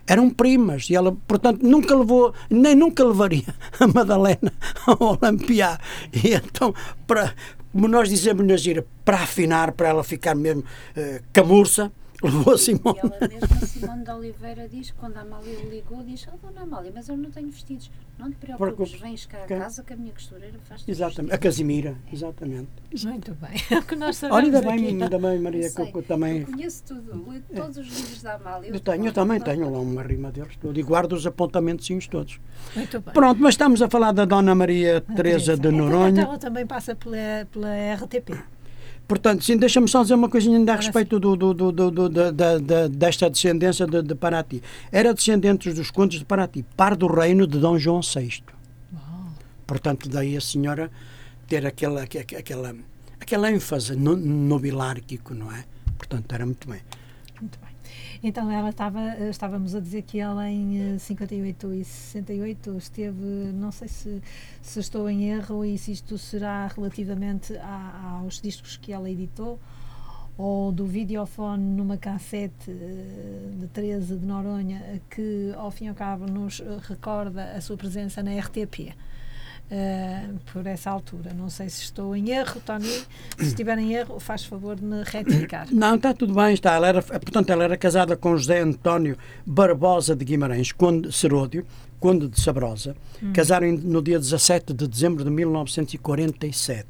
Eram 0.06 0.30
primas 0.30 0.88
e 0.88 0.94
ela, 0.94 1.16
portanto, 1.26 1.62
nunca 1.62 1.94
levou, 1.94 2.32
nem 2.48 2.74
nunca 2.74 3.04
levaria 3.04 3.54
a 3.78 3.86
Madalena 3.86 4.52
ao 4.86 5.18
Olampiá. 5.18 5.78
E 6.12 6.34
então, 6.34 6.74
para, 7.06 7.34
como 7.72 7.88
nós 7.88 8.08
dizemos 8.08 8.46
na 8.46 8.56
gira, 8.56 8.86
para 9.04 9.18
afinar, 9.18 9.72
para 9.72 9.88
ela 9.88 10.04
ficar 10.04 10.34
mesmo 10.34 10.64
eh, 10.96 11.22
camurça, 11.32 11.92
levou 12.22 12.54
a 12.54 12.58
Simone. 12.58 12.96
E 12.96 13.00
ela 13.00 13.28
mesma, 13.28 13.66
Simone 13.66 14.04
de 14.04 14.10
Oliveira, 14.10 14.68
diz, 14.68 14.90
quando 14.92 15.16
a 15.16 15.20
Amália 15.20 15.54
lhe 15.54 15.70
ligou, 15.70 16.02
diz, 16.02 16.26
oh, 16.32 16.36
dona 16.46 16.62
Amália, 16.62 16.90
mas 16.94 17.08
eu 17.08 17.16
não 17.16 17.30
tenho 17.30 17.50
vestidos. 17.50 17.90
Não 18.18 18.30
te 18.30 18.36
preocupes, 18.36 18.74
Preocupe. 18.74 18.98
vens 19.00 19.26
cá 19.26 19.38
a 19.44 19.46
Que- 19.46 19.56
casa 19.58 19.82
que 19.84 19.92
a 19.92 19.96
minha 19.96 20.12
costureira 20.12 20.58
faz 20.64 20.82
Exatamente, 20.88 21.32
a 21.34 21.38
Casimira, 21.38 21.96
exatamente. 22.12 22.68
Muito 23.04 23.32
bem. 23.34 23.50
É 23.70 23.78
o 23.78 23.82
que 23.84 23.94
nós 23.94 24.16
sabemos 24.16 24.36
Olha, 24.36 24.46
ainda 24.46 24.58
aqui. 24.58 24.68
bem, 24.68 25.02
ainda 25.02 25.18
bem, 25.18 25.38
Maria, 25.38 25.66
Eu 25.66 25.74
que 25.74 25.80
eu, 25.80 25.86
que 25.92 25.98
eu 25.98 26.02
também. 26.02 26.38
Eu 26.40 26.46
conheço 26.46 26.82
tudo, 26.84 27.30
li 27.32 27.40
todos 27.54 27.76
os 27.78 27.86
livros 27.86 28.22
da 28.22 28.34
Amália. 28.34 28.70
Eu 28.70 28.80
tenho, 28.80 29.06
eu 29.06 29.12
também 29.12 29.40
tenho 29.40 29.70
lá 29.70 29.78
uma 29.78 30.02
rima 30.02 30.32
deles 30.32 30.56
tudo 30.56 30.80
e 30.80 30.82
guardo 30.82 31.12
os 31.12 31.24
apontamentos 31.26 31.88
todos. 32.08 32.40
Muito 32.74 33.00
bem. 33.00 33.14
Pronto, 33.14 33.40
mas 33.40 33.54
estamos 33.54 33.80
a 33.80 33.88
falar 33.88 34.10
da 34.10 34.24
Dona 34.24 34.52
Maria 34.54 35.00
Teresa 35.00 35.56
de 35.56 35.70
Noronha. 35.70 36.22
Ela 36.22 36.38
também 36.38 36.66
passa 36.66 36.96
pela, 36.96 37.46
pela 37.52 37.68
RTP. 37.94 38.30
Portanto, 39.08 39.42
sim, 39.42 39.56
deixa-me 39.56 39.88
só 39.88 40.02
dizer 40.02 40.14
uma 40.14 40.28
coisinha 40.28 40.58
ainda 40.58 40.74
a 40.74 40.76
respeito 40.76 41.18
do, 41.18 41.34
do, 41.34 41.54
do, 41.54 41.72
do- 41.72 41.90
do- 41.90 42.08
da- 42.30 42.58
da- 42.58 42.88
desta 42.88 43.30
descendência 43.30 43.86
de, 43.86 44.02
de 44.02 44.14
Paraty. 44.14 44.62
Era 44.92 45.14
descendente 45.14 45.72
dos 45.72 45.90
condes 45.90 46.18
de 46.18 46.26
Paraty, 46.26 46.62
par 46.76 46.94
do 46.94 47.06
reino 47.06 47.46
de 47.46 47.58
Dom 47.58 47.78
João 47.78 48.02
VI. 48.02 48.42
Portanto, 49.66 50.08
daí 50.10 50.36
a 50.36 50.40
senhora 50.42 50.90
ter 51.46 51.64
aquela, 51.66 52.02
aque- 52.02 52.18
aque- 52.18 52.36
aquela, 52.36 52.74
aquela 53.18 53.50
ênfase 53.50 53.96
no, 53.96 54.14
nobilárquico, 54.14 55.32
não 55.34 55.50
é? 55.52 55.64
Portanto, 55.96 56.30
era 56.34 56.44
muito 56.44 56.68
bem. 56.68 56.80
Então, 58.22 58.50
ela 58.50 58.70
estava, 58.70 59.00
eh, 59.00 59.30
estávamos 59.30 59.74
a 59.76 59.80
dizer 59.80 60.02
que 60.02 60.18
ela 60.18 60.48
em 60.50 60.94
eh, 60.94 60.98
58 60.98 61.72
e 61.74 61.84
68 61.84 62.76
esteve, 62.76 63.22
não 63.54 63.70
sei 63.70 63.86
se, 63.86 64.20
se 64.60 64.80
estou 64.80 65.08
em 65.08 65.30
erro 65.30 65.64
e 65.64 65.78
se 65.78 65.92
isto 65.92 66.18
será 66.18 66.66
relativamente 66.66 67.56
a- 67.58 68.18
aos 68.20 68.40
discos 68.40 68.76
que 68.76 68.92
ela 68.92 69.08
editou 69.08 69.58
ou 70.36 70.70
do 70.72 70.84
videofone 70.86 71.62
numa 71.62 71.96
cassete 71.96 72.70
eh, 72.70 73.50
de 73.56 73.66
Teresa 73.68 74.16
de 74.16 74.26
Noronha 74.26 75.00
que 75.08 75.52
ao 75.56 75.70
fim 75.70 75.84
e 75.84 75.88
ao 75.88 75.94
cabo 75.94 76.26
nos 76.26 76.58
eh, 76.60 76.64
recorda 76.88 77.52
a 77.52 77.60
sua 77.60 77.76
presença 77.76 78.20
na 78.20 78.32
RTP. 78.32 78.94
Eh, 79.70 80.28
por 80.52 80.66
essa 80.66 80.90
altura. 80.90 81.32
Não 81.34 81.48
sei 81.50 81.68
se 81.68 81.82
estou 81.82 82.14
em 82.16 82.30
erro, 82.30 82.60
Tony. 82.64 82.86
Se 82.86 83.04
estiver 83.48 83.78
em 83.78 83.94
erro, 83.94 84.18
faz 84.18 84.44
favor 84.44 84.76
de 84.76 84.84
me 84.84 85.02
retificar. 85.04 85.66
Não, 85.72 85.96
está 85.96 86.14
tudo 86.14 86.34
bem, 86.34 86.54
está. 86.54 86.74
Ela 86.74 86.88
era, 86.88 87.02
portanto, 87.02 87.50
ela 87.50 87.64
era 87.64 87.76
casada 87.76 88.16
com 88.16 88.36
José 88.36 88.60
António 88.60 89.16
Barbosa 89.46 90.16
de 90.16 90.24
Guimarães, 90.24 90.72
conde 90.72 91.12
Seródio, 91.12 91.66
conde 92.00 92.28
de 92.28 92.40
Sabrosa. 92.40 92.96
Casaram 93.34 93.66
em- 93.66 93.76
no 93.76 94.00
dia 94.00 94.18
17 94.18 94.72
de 94.72 94.86
dezembro 94.88 95.24
de 95.24 95.30
1947. 95.30 96.86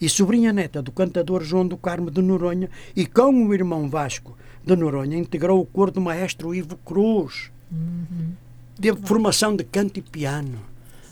E 0.00 0.08
sobrinha 0.08 0.52
neta 0.52 0.80
do 0.80 0.92
cantador 0.92 1.42
João 1.42 1.66
do 1.66 1.76
Carmo 1.76 2.10
de 2.10 2.22
Noronha 2.22 2.70
e 2.94 3.04
com 3.06 3.32
o 3.46 3.52
irmão 3.52 3.88
Vasco 3.88 4.36
de 4.64 4.76
Noronha 4.76 5.16
integrou 5.18 5.60
o 5.60 5.66
coro 5.66 5.90
do 5.90 6.00
maestro 6.00 6.54
Ivo 6.54 6.76
Cruz. 6.84 7.50
Teve 8.80 9.00
formação 9.04 9.56
de 9.56 9.64
canto 9.64 9.98
e 9.98 10.02
piano. 10.02 10.60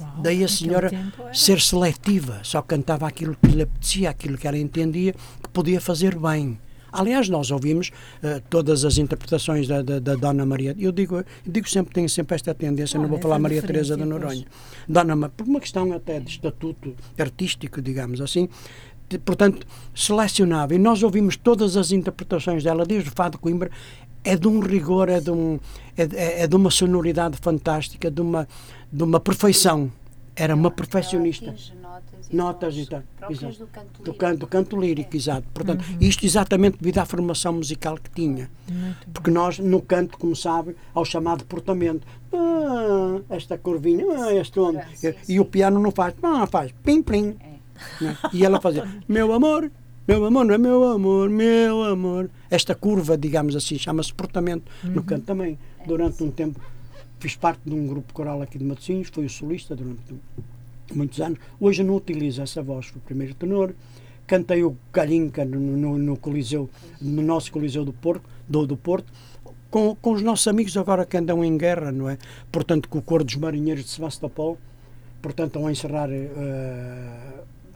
Uau, 0.00 0.10
Daí 0.22 0.44
a 0.44 0.48
senhora 0.48 0.90
ser 1.32 1.60
seletiva, 1.60 2.40
só 2.42 2.60
cantava 2.62 3.06
aquilo 3.06 3.36
que 3.40 3.48
lhe 3.48 3.62
apetecia, 3.62 4.10
aquilo 4.10 4.36
que 4.38 4.46
ela 4.46 4.58
entendia 4.58 5.12
que 5.42 5.48
podia 5.52 5.80
fazer 5.80 6.18
bem. 6.18 6.58
Aliás, 6.92 7.28
nós 7.28 7.50
ouvimos 7.50 7.90
eh, 8.22 8.40
todas 8.48 8.82
as 8.84 8.96
interpretações 8.96 9.68
da, 9.68 9.82
da, 9.82 9.98
da 9.98 10.14
Dona 10.14 10.46
Maria. 10.46 10.74
Eu 10.78 10.90
digo, 10.92 11.16
eu 11.16 11.24
digo 11.44 11.68
sempre, 11.68 11.92
tenho 11.92 12.08
sempre 12.08 12.34
esta 12.34 12.54
tendência, 12.54 12.96
não 12.96 13.04
Olha, 13.04 13.10
vou 13.12 13.20
falar 13.20 13.38
Maria 13.38 13.60
Teresa 13.60 13.96
de 13.96 14.04
Noronha. 14.04 14.46
Dona 14.88 15.14
Ma- 15.14 15.28
por 15.28 15.46
uma 15.46 15.60
questão 15.60 15.92
até 15.92 16.18
de 16.20 16.30
estatuto 16.30 16.94
artístico, 17.18 17.82
digamos 17.82 18.20
assim, 18.22 18.48
de- 19.10 19.18
portanto, 19.18 19.66
selecionava. 19.94 20.74
E 20.74 20.78
nós 20.78 21.02
ouvimos 21.02 21.36
todas 21.36 21.76
as 21.76 21.90
interpretações 21.92 22.64
dela, 22.64 22.86
desde 22.86 23.10
o 23.10 23.12
Fado 23.14 23.36
Coimbra, 23.38 23.70
é 24.24 24.34
de 24.36 24.48
um 24.48 24.58
rigor, 24.60 25.08
é 25.10 25.20
de, 25.20 25.30
um, 25.30 25.58
é, 25.96 26.06
de- 26.06 26.16
é 26.16 26.46
de 26.46 26.56
uma 26.56 26.70
sonoridade 26.70 27.36
fantástica, 27.40 28.10
de 28.10 28.20
uma, 28.22 28.48
de 28.96 29.02
uma 29.02 29.20
perfeição. 29.20 29.92
Era 30.34 30.54
uma 30.54 30.70
perfeccionista. 30.70 31.46
Notas 31.80 32.28
e 32.30 32.36
Notas 32.36 32.76
e 32.76 32.86
tal. 32.86 33.02
Exato. 33.30 33.58
do 33.58 33.66
canto 33.66 33.88
Do 34.02 34.04
lírico. 34.04 34.18
canto, 34.18 34.38
do 34.40 34.46
canto 34.46 34.80
lírico, 34.80 35.16
exato. 35.16 35.46
Portanto, 35.54 35.82
Uhum. 35.88 35.96
isto 36.00 36.24
exatamente 36.26 36.76
devido 36.78 36.98
à 36.98 37.04
formação 37.06 37.52
musical 37.54 37.96
que 37.96 38.10
tinha. 38.10 38.50
Porque 39.14 39.30
nós, 39.30 39.58
no 39.58 39.80
canto, 39.80 40.18
como 40.18 40.34
sabe, 40.36 40.76
ao 40.94 41.04
chamado 41.06 41.44
portamento, 41.46 42.06
ah, 42.32 43.20
esta 43.30 43.56
curvinha, 43.56 44.04
ah, 44.10 44.34
este 44.34 44.58
onde. 44.60 44.80
E, 45.28 45.38
o 45.40 45.44
piano 45.44 45.80
não 45.80 45.90
faz, 45.90 46.14
ah, 46.22 46.46
faz 46.46 46.72
pim, 46.84 47.02
plim. 47.02 47.36
É. 47.40 48.04
né? 48.04 48.16
E 48.32 48.44
ela 48.44 48.60
fazia, 48.60 48.86
meu 49.08 49.32
amor, 49.32 49.70
meu 50.06 50.24
amor, 50.24 50.44
não 50.44 50.54
é 50.54 50.58
meu 50.58 50.84
amor, 50.84 51.30
meu 51.30 51.82
amor. 51.84 52.30
Esta 52.50 52.74
curva, 52.74 53.16
digamos 53.16 53.56
assim, 53.56 53.78
chama-se 53.78 54.12
portamento 54.12 54.70
no 54.84 55.02
canto 55.02 55.24
também. 55.24 55.58
Durante 55.86 56.22
um 56.22 56.30
tempo, 56.30 56.60
fiz 57.18 57.36
parte 57.36 57.60
de 57.64 57.74
um 57.74 57.86
grupo 57.86 58.12
coral 58.12 58.42
aqui 58.42 58.58
de 58.58 58.64
Matosinhos, 58.64 59.08
fui 59.08 59.26
o 59.26 59.30
solista 59.30 59.74
durante 59.74 60.02
muitos 60.94 61.20
anos. 61.20 61.38
Hoje 61.60 61.82
não 61.82 61.96
utilizo 61.96 62.42
essa 62.42 62.62
voz, 62.62 62.86
fui 62.86 62.98
o 62.98 63.04
primeiro 63.04 63.34
tenor. 63.34 63.74
Cantei 64.26 64.64
o 64.64 64.76
Calhinca 64.90 65.44
no, 65.44 65.60
no, 65.60 65.98
no 65.98 66.16
Coliseu, 66.16 66.68
no 67.00 67.22
nosso 67.22 67.52
Coliseu 67.52 67.84
do 67.84 67.92
Porto, 67.92 68.28
do, 68.48 68.66
do 68.66 68.76
Porto 68.76 69.12
com, 69.70 69.94
com 69.96 70.12
os 70.12 70.22
nossos 70.22 70.46
amigos 70.48 70.76
agora 70.76 71.04
que 71.04 71.16
andam 71.16 71.44
em 71.44 71.56
guerra, 71.56 71.92
não 71.92 72.08
é? 72.08 72.16
Portanto, 72.50 72.88
com 72.88 72.98
o 72.98 73.02
coro 73.02 73.22
dos 73.24 73.36
marinheiros 73.36 73.84
de 73.84 73.90
Sebastopol, 73.90 74.56
portanto, 75.20 75.58
ao 75.58 75.70
encerrar 75.70 76.08
eh, 76.10 76.24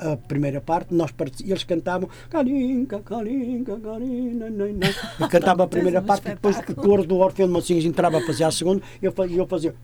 a 0.01 0.17
primeira 0.17 0.61
parte, 0.61 0.95
nós 0.95 1.11
eles 1.45 1.65
cantavam 1.65 2.09
nai, 4.51 4.73
nai. 4.73 4.95
Eu 5.19 5.29
cantava 5.29 5.65
a 5.65 5.67
primeira 5.67 6.01
parte 6.01 6.27
e 6.27 6.31
depois 6.31 6.59
o 6.59 6.75
coro 6.75 7.05
do 7.05 7.17
Orfeu 7.17 7.47
de 7.47 7.53
Mocinhos 7.53 7.85
entrava 7.85 8.19
a 8.19 8.23
fazer 8.23 8.45
a 8.45 8.51
segunda 8.51 8.83
e 9.01 9.05
eu, 9.05 9.15
eu 9.31 9.47
fazia 9.47 9.75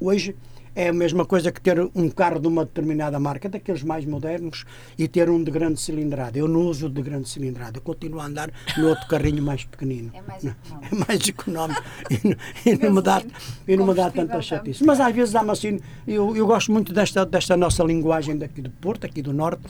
Hoje 0.00 0.36
é 0.78 0.88
a 0.90 0.92
mesma 0.92 1.24
coisa 1.24 1.50
que 1.50 1.60
ter 1.60 1.80
um 1.92 2.08
carro 2.08 2.38
de 2.38 2.46
uma 2.46 2.64
determinada 2.64 3.18
marca, 3.18 3.48
daqueles 3.48 3.82
mais 3.82 4.04
modernos, 4.04 4.64
e 4.96 5.08
ter 5.08 5.28
um 5.28 5.42
de 5.42 5.50
grande 5.50 5.80
cilindrada. 5.80 6.38
Eu 6.38 6.46
não 6.46 6.60
uso 6.60 6.88
de 6.88 7.02
grande 7.02 7.28
cilindrada, 7.28 7.78
eu 7.78 7.82
continuo 7.82 8.20
a 8.20 8.26
andar 8.26 8.48
no 8.76 8.88
outro 8.88 9.08
carrinho 9.08 9.42
mais 9.42 9.64
pequenino. 9.64 10.12
É 10.14 10.22
mais 10.22 10.44
económico. 10.46 10.86
É 10.92 11.04
mais 11.08 11.28
económico 11.28 11.82
e, 12.10 12.28
não- 12.28 12.36
e 12.64 12.78
não 12.86 12.92
me 12.94 13.02
dá, 13.02 13.22
e 13.66 13.76
não 13.76 13.86
me 13.88 13.94
dá 13.94 14.08
tanta 14.08 14.40
chatice. 14.40 14.84
Mas 14.84 15.00
às 15.00 15.12
vezes 15.12 15.32
dá-me 15.32 15.50
assim, 15.50 15.80
eu, 16.06 16.36
eu 16.36 16.46
gosto 16.46 16.70
muito 16.70 16.92
desta, 16.92 17.26
desta 17.26 17.56
nossa 17.56 17.82
linguagem 17.82 18.38
daqui 18.38 18.62
do 18.62 18.70
Porto, 18.70 19.04
aqui 19.04 19.20
do 19.20 19.32
Norte, 19.32 19.62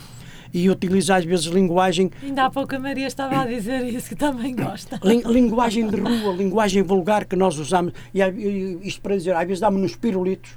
e 0.52 0.68
utilizo 0.68 1.12
às 1.14 1.24
vezes 1.24 1.46
linguagem 1.46 2.10
Ainda 2.22 2.44
há 2.44 2.50
pouco 2.50 2.74
a 2.76 2.78
Maria 2.78 3.06
estava 3.06 3.40
a 3.42 3.46
dizer 3.46 3.82
isso, 3.84 4.10
que 4.10 4.14
também 4.14 4.54
gosta. 4.54 5.00
Lin- 5.04 5.22
linguagem 5.26 5.88
de 5.88 5.96
rua, 6.00 6.34
linguagem 6.34 6.82
vulgar 6.82 7.24
que 7.24 7.34
nós 7.34 7.58
usamos, 7.58 7.94
e, 8.14 8.20
e 8.22 8.78
isto 8.82 9.00
para 9.00 9.16
dizer, 9.16 9.34
às 9.34 9.46
vezes 9.46 9.60
dá-me 9.60 9.78
nos 9.80 9.96
pirulitos, 9.96 10.50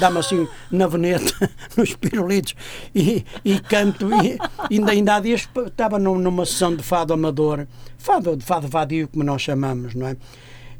dá-me 0.00 0.18
assim 0.18 0.46
na 0.70 0.86
veneta, 0.86 1.50
nos 1.76 1.94
pirulitos, 1.94 2.54
e, 2.94 3.24
e 3.44 3.58
canto, 3.60 4.08
e 4.22 4.38
ainda, 4.74 4.92
ainda 4.92 5.14
há 5.16 5.20
dias 5.20 5.48
estava 5.66 5.98
num- 5.98 6.18
numa 6.18 6.44
sessão 6.44 6.74
de 6.74 6.82
fado 6.82 7.12
amador, 7.12 7.66
fado, 7.96 8.36
de 8.36 8.44
fado 8.44 8.68
vadio, 8.68 9.08
como 9.08 9.24
nós 9.24 9.42
chamamos, 9.42 9.94
não 9.94 10.06
é? 10.08 10.16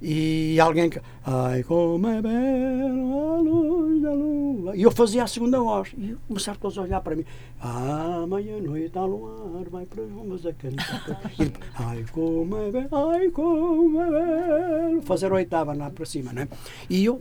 E 0.01 0.61
alguém 0.61 0.89
que. 0.89 1.01
Ai, 1.27 1.65
como 1.65 2.07
é 2.07 2.23
bela 2.23 3.37
a 3.37 3.41
luz 3.41 4.01
da 4.01 4.13
lua. 4.13 4.77
E 4.77 4.83
eu 4.85 4.93
fazia 4.93 5.25
a 5.25 5.27
segunda 5.27 5.59
voz. 5.59 5.89
E 5.99 6.15
começaram 6.29 6.57
todos 6.61 6.79
a 6.79 6.83
olhar 6.83 7.01
para 7.01 7.17
mim. 7.17 7.25
Ah, 7.61 8.25
meia-noite 8.29 8.97
a 8.97 9.05
luar, 9.05 9.69
vai 9.69 9.85
para 9.87 10.05
as 10.05 10.11
rumas 10.13 10.47
a 10.47 10.53
cantar. 10.53 11.33
E 11.41 11.53
ai, 11.75 12.05
como 12.13 12.57
é 12.59 12.71
bela, 12.71 13.13
ai, 13.13 13.29
como 13.31 14.01
é 14.01 14.09
bela. 14.09 15.03
Fazer 15.03 15.33
a 15.33 15.35
oitava 15.35 15.73
lá 15.75 15.91
para 15.91 16.07
cima, 16.07 16.33
não 16.33 16.43
é? 16.43 16.49
E 16.89 17.05
eu, 17.05 17.21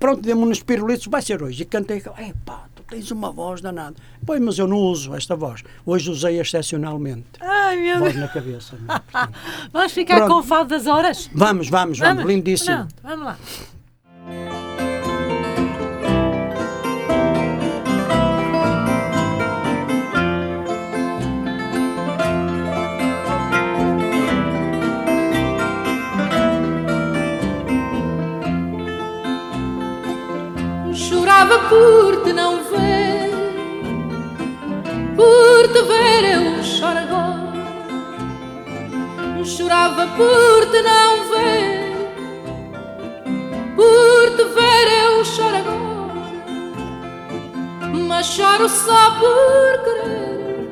pronto, 0.00 0.20
demos 0.22 0.48
nos 0.48 0.62
pirulitos, 0.62 1.06
vai 1.06 1.22
ser 1.22 1.40
hoje. 1.42 1.62
E 1.62 1.64
cantei, 1.66 1.98
epá, 1.98 2.64
tu 2.74 2.82
tens 2.88 3.10
uma 3.12 3.30
voz 3.30 3.60
danada. 3.60 3.94
Pois, 4.26 4.40
mas 4.40 4.58
eu 4.58 4.66
não 4.66 4.78
uso 4.78 5.14
esta 5.14 5.36
voz. 5.36 5.62
Hoje 5.86 6.10
usei 6.10 6.40
excepcionalmente. 6.40 7.26
Ai, 7.40 7.76
meu 7.76 7.98
Voz 8.00 8.14
Deus. 8.14 8.24
na 8.24 8.28
cabeça. 8.32 8.74
é? 8.76 9.28
Vamos 9.72 9.92
ficar 9.92 10.16
Pronto. 10.16 10.32
com 10.32 10.40
o 10.40 10.42
fado 10.42 10.70
das 10.70 10.86
horas? 10.86 11.30
Vamos, 11.32 11.68
vamos, 11.68 11.98
vamos. 11.98 12.24
Lindíssimo. 12.24 12.76
Pronto, 12.76 12.94
vamos 13.02 13.24
lá. 13.26 14.59
Chorava 31.50 31.68
por 31.68 32.22
te 32.22 32.32
não 32.32 32.62
ver, 32.62 33.30
por 35.16 35.68
te 35.72 35.82
ver 35.82 36.24
eu 36.32 36.62
choro 36.62 36.98
agora. 36.98 37.50
Chorava 39.44 40.06
por 40.16 40.66
te 40.70 40.80
não 40.80 41.28
ver, 41.28 42.14
por 43.74 44.30
te 44.36 44.44
ver 44.44 44.86
eu 45.02 45.24
choro 45.24 45.56
agora. 45.56 46.22
Mas 48.06 48.26
choro 48.26 48.68
só 48.68 49.10
por 49.18 49.72
querer, 49.82 50.70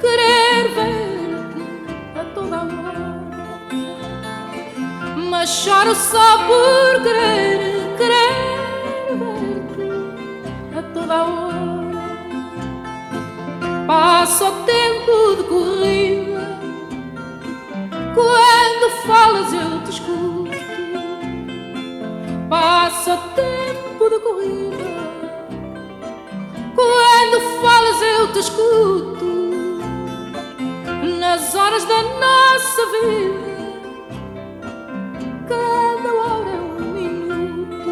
querer 0.00 0.68
ver-te 0.74 1.62
a 2.18 2.24
toda 2.34 2.56
hora. 2.62 3.06
Mas 5.30 5.48
choro 5.50 5.94
só 5.94 6.38
por 6.48 7.00
querer, 7.04 7.49
Passa 14.20 14.50
o 14.50 14.52
tempo 14.66 15.36
de 15.36 15.44
corrida, 15.44 16.58
quando 18.14 18.90
falas 19.06 19.50
eu 19.50 19.82
te 19.82 19.90
escuto. 19.92 20.50
Passa 22.50 23.14
o 23.14 23.18
tempo 23.34 24.10
de 24.10 24.18
corrida, 24.20 24.84
quando 26.74 27.40
falas 27.62 28.02
eu 28.02 28.30
te 28.32 28.40
escuto. 28.40 29.24
Nas 31.18 31.54
horas 31.54 31.86
da 31.86 32.02
nossa 32.02 32.86
vida 33.00 33.50
cada 35.48 36.12
hora 36.12 36.50
é 36.50 36.60
um 36.60 36.92
minuto. 36.92 37.90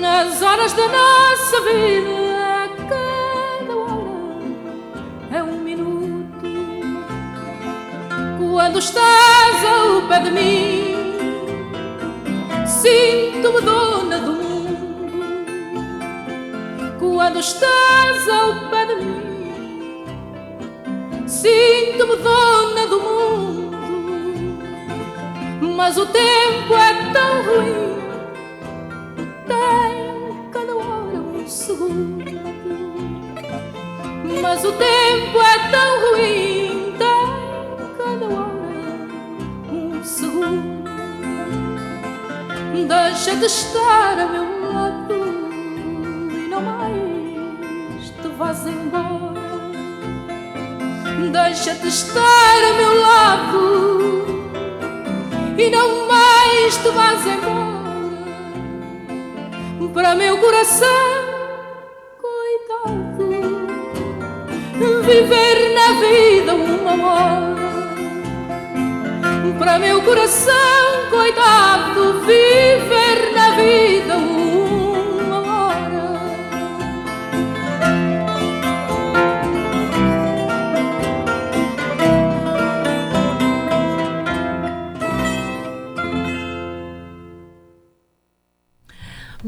Nas 0.00 0.40
horas 0.40 0.72
da 0.72 0.86
nossa 0.86 1.60
vida, 1.62 2.19
de 10.18 10.30
mim, 10.32 10.96
sinto-me 12.66 13.60
dona 13.60 14.18
do 14.18 14.32
mundo. 14.32 14.50
Quando 16.98 17.38
estás 17.38 18.28
ao 18.28 18.70
pé 18.70 18.86
de 18.86 18.96
mim, 18.96 20.04
sinto-me 21.28 22.16
dona 22.16 22.86
do 22.88 23.00
mundo. 23.00 23.78
Mas 25.76 25.96
o 25.96 26.06
tempo 26.06 26.74
é 26.74 26.92
tão 27.12 27.42
ruim, 27.44 27.96
tem 29.46 30.50
cada 30.50 30.74
hora 30.74 31.18
um 31.18 31.46
segundo. 31.46 32.24
Mas 34.42 34.64
o 34.64 34.72
tempo 34.72 35.40
é 35.40 35.58
tão 35.70 36.00
ruim, 36.10 36.39
Deixa 43.22 43.36
de 43.36 43.44
estar 43.44 44.18
a 44.18 44.26
meu 44.28 44.72
lado 44.72 45.50
e 46.32 46.48
não 46.48 46.62
mais 46.62 48.08
te 48.08 48.28
vás 48.38 48.66
embora. 48.66 49.60
Deixa 51.30 51.74
de 51.74 51.88
estar 51.88 52.22
a 52.22 52.72
meu 52.78 52.98
lado 52.98 54.54
e 55.58 55.68
não 55.68 56.08
mais 56.08 56.78
te 56.78 56.88
vás 56.88 57.26
embora 57.26 57.90
para 59.92 60.14
meu 60.14 60.38
coração, 60.38 60.88
coitado, 62.22 63.28
viver 65.04 65.74
na 65.74 65.92
vida 66.00 66.54
uma 66.54 66.92
hora 67.06 67.50
para 69.58 69.78
meu 69.78 70.00
coração, 70.02 71.10
coitado, 71.10 72.20
viver 72.20 72.89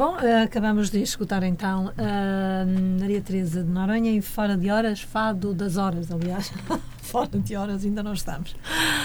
Bom, 0.02 0.16
eh, 0.20 0.42
acabamos 0.42 0.90
de 0.90 1.00
escutar 1.00 1.44
então 1.44 1.92
a 1.96 2.64
Maria 3.00 3.20
Teresa 3.20 3.62
de 3.62 3.70
Noronha 3.70 4.10
em 4.10 4.20
Fora 4.20 4.56
de 4.56 4.68
Horas, 4.68 5.00
Fado 5.00 5.54
das 5.54 5.76
Horas, 5.76 6.10
aliás. 6.10 6.52
Fora 7.00 7.28
de 7.38 7.54
horas 7.54 7.84
ainda 7.84 8.02
não 8.02 8.12
estamos. 8.12 8.56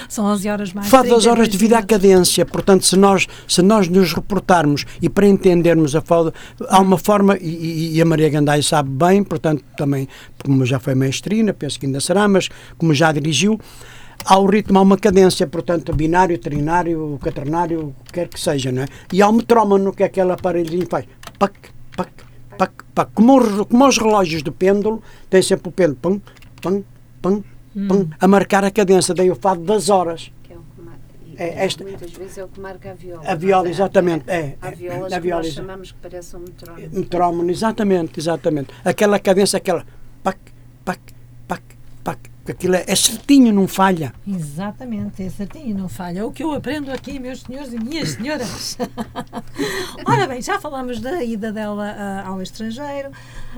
São 0.09 0.25
11 0.25 0.49
horas 0.49 0.73
mais 0.73 0.87
Fado 0.87 1.09
das 1.09 1.21
32 1.23 1.27
horas 1.27 1.47
devido 1.49 1.73
à 1.73 1.83
cadência, 1.83 2.43
portanto, 2.47 2.83
se 2.83 2.95
nós, 2.97 3.27
se 3.47 3.61
nós 3.61 3.87
nos 3.87 4.11
reportarmos 4.11 4.85
e 4.99 5.07
para 5.07 5.27
entendermos 5.27 5.95
a 5.95 6.01
fado, 6.01 6.33
há 6.67 6.79
uma 6.79 6.97
forma, 6.97 7.37
e- 7.37 7.45
e, 7.45 7.95
e 7.97 8.01
a 8.01 8.05
Maria 8.05 8.29
Gandai 8.29 8.63
sabe 8.63 8.89
bem, 8.89 9.23
portanto, 9.23 9.63
também, 9.77 10.07
como 10.43 10.65
já 10.65 10.79
foi 10.79 10.95
maestrina, 10.95 11.53
penso 11.53 11.79
que 11.79 11.85
ainda 11.85 11.99
será, 11.99 12.27
mas 12.27 12.49
como 12.75 12.91
já 12.91 13.11
dirigiu, 13.11 13.59
há 14.25 14.37
o 14.39 14.45
ritmo, 14.45 14.77
há 14.79 14.81
uma 14.81 14.97
cadência, 14.97 15.45
portanto, 15.47 15.93
binário, 15.93 16.37
trinário, 16.37 17.17
quaternário, 17.21 17.87
o 17.99 18.03
que 18.05 18.13
quer 18.13 18.27
que 18.27 18.39
seja, 18.39 18.71
não 18.71 18.83
é? 18.83 18.85
E 19.11 19.21
há 19.21 19.27
o 19.29 19.33
metrónomo, 19.33 19.93
que 19.93 20.03
é 20.03 20.05
aquele 20.05 20.31
aparelhinho 20.31 20.83
que 20.83 20.89
faz 20.91 21.05
pac, 21.39 21.53
pac, 21.95 22.11
pac, 22.57 22.71
pac. 22.93 23.11
Como, 23.13 23.37
os, 23.39 23.65
como 23.67 23.87
os 23.87 23.97
relógios 23.97 24.41
do 24.43 24.51
pêndulo, 24.51 25.01
tem 25.29 25.41
sempre 25.41 25.69
o 25.69 25.71
pêndulo, 25.71 25.97
pam, 26.01 26.21
pam, 26.61 26.83
pam, 27.21 27.43
pam, 27.87 28.07
a 28.19 28.27
marcar 28.27 28.63
a 28.63 28.71
cadência, 28.71 29.13
daí 29.13 29.29
o 29.31 29.35
fado 29.35 29.61
das 29.61 29.89
horas. 29.89 30.31
Que 30.43 30.53
é 30.53 30.55
o 30.55 30.59
que 30.75 30.81
marca. 30.81 31.01
É, 31.37 31.65
esta- 31.65 31.83
Muitas 31.83 32.11
vezes 32.11 32.37
é 32.37 32.43
o 32.43 32.47
que 32.47 32.59
marca 32.59 32.91
a 32.91 32.93
viola. 32.93 33.21
A 33.25 33.35
viola, 33.35 33.67
há- 33.67 33.69
exatamente, 33.69 34.23
é, 34.27 34.55
Há 34.61 34.69
é, 34.69 34.71
violas 34.71 35.13
a 35.13 35.15
que 35.17 35.21
viola, 35.21 35.43
nós 35.43 35.53
chamamos 35.53 35.91
que 35.91 35.97
parecem 35.99 36.39
um 36.39 36.43
metrónomo. 36.43 36.89
Metrónomo, 36.91 37.51
exatamente, 37.51 38.19
exatamente. 38.19 38.69
Aquela 38.83 39.19
cadência, 39.19 39.57
aquela 39.57 39.85
pac, 40.23 40.37
pac, 40.83 40.99
Aquilo 42.51 42.75
é, 42.75 42.85
é 42.87 42.95
certinho, 42.95 43.53
não 43.53 43.67
falha. 43.67 44.13
Exatamente, 44.27 45.23
é 45.23 45.29
certinho, 45.29 45.77
não 45.77 45.89
falha. 45.89 46.25
O 46.25 46.31
que 46.31 46.43
eu 46.43 46.51
aprendo 46.51 46.91
aqui, 46.91 47.19
meus 47.19 47.41
senhores 47.41 47.73
e 47.73 47.79
minhas 47.79 48.09
senhoras. 48.09 48.77
Ora 50.05 50.27
bem, 50.27 50.41
já 50.41 50.59
falámos 50.59 50.99
da 50.99 51.23
ida 51.23 51.51
dela 51.51 51.85
ah, 51.85 52.27
ao 52.27 52.41
estrangeiro, 52.41 53.09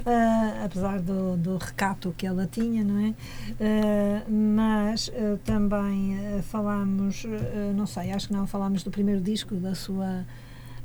ah, 0.06 0.64
apesar 0.66 1.00
do, 1.00 1.38
do 1.38 1.58
recato 1.58 2.14
que 2.18 2.26
ela 2.26 2.48
tinha, 2.52 2.84
não 2.84 3.00
é? 3.00 3.14
Ah, 3.60 4.24
mas 4.30 5.12
também 5.44 6.18
falámos, 6.44 7.26
não 7.76 7.86
sei, 7.86 8.12
acho 8.12 8.28
que 8.28 8.34
não, 8.34 8.48
falámos 8.48 8.84
do 8.84 8.92
primeiro 8.92 9.22
disco 9.22 9.56
da 9.56 9.76
sua, 9.76 10.26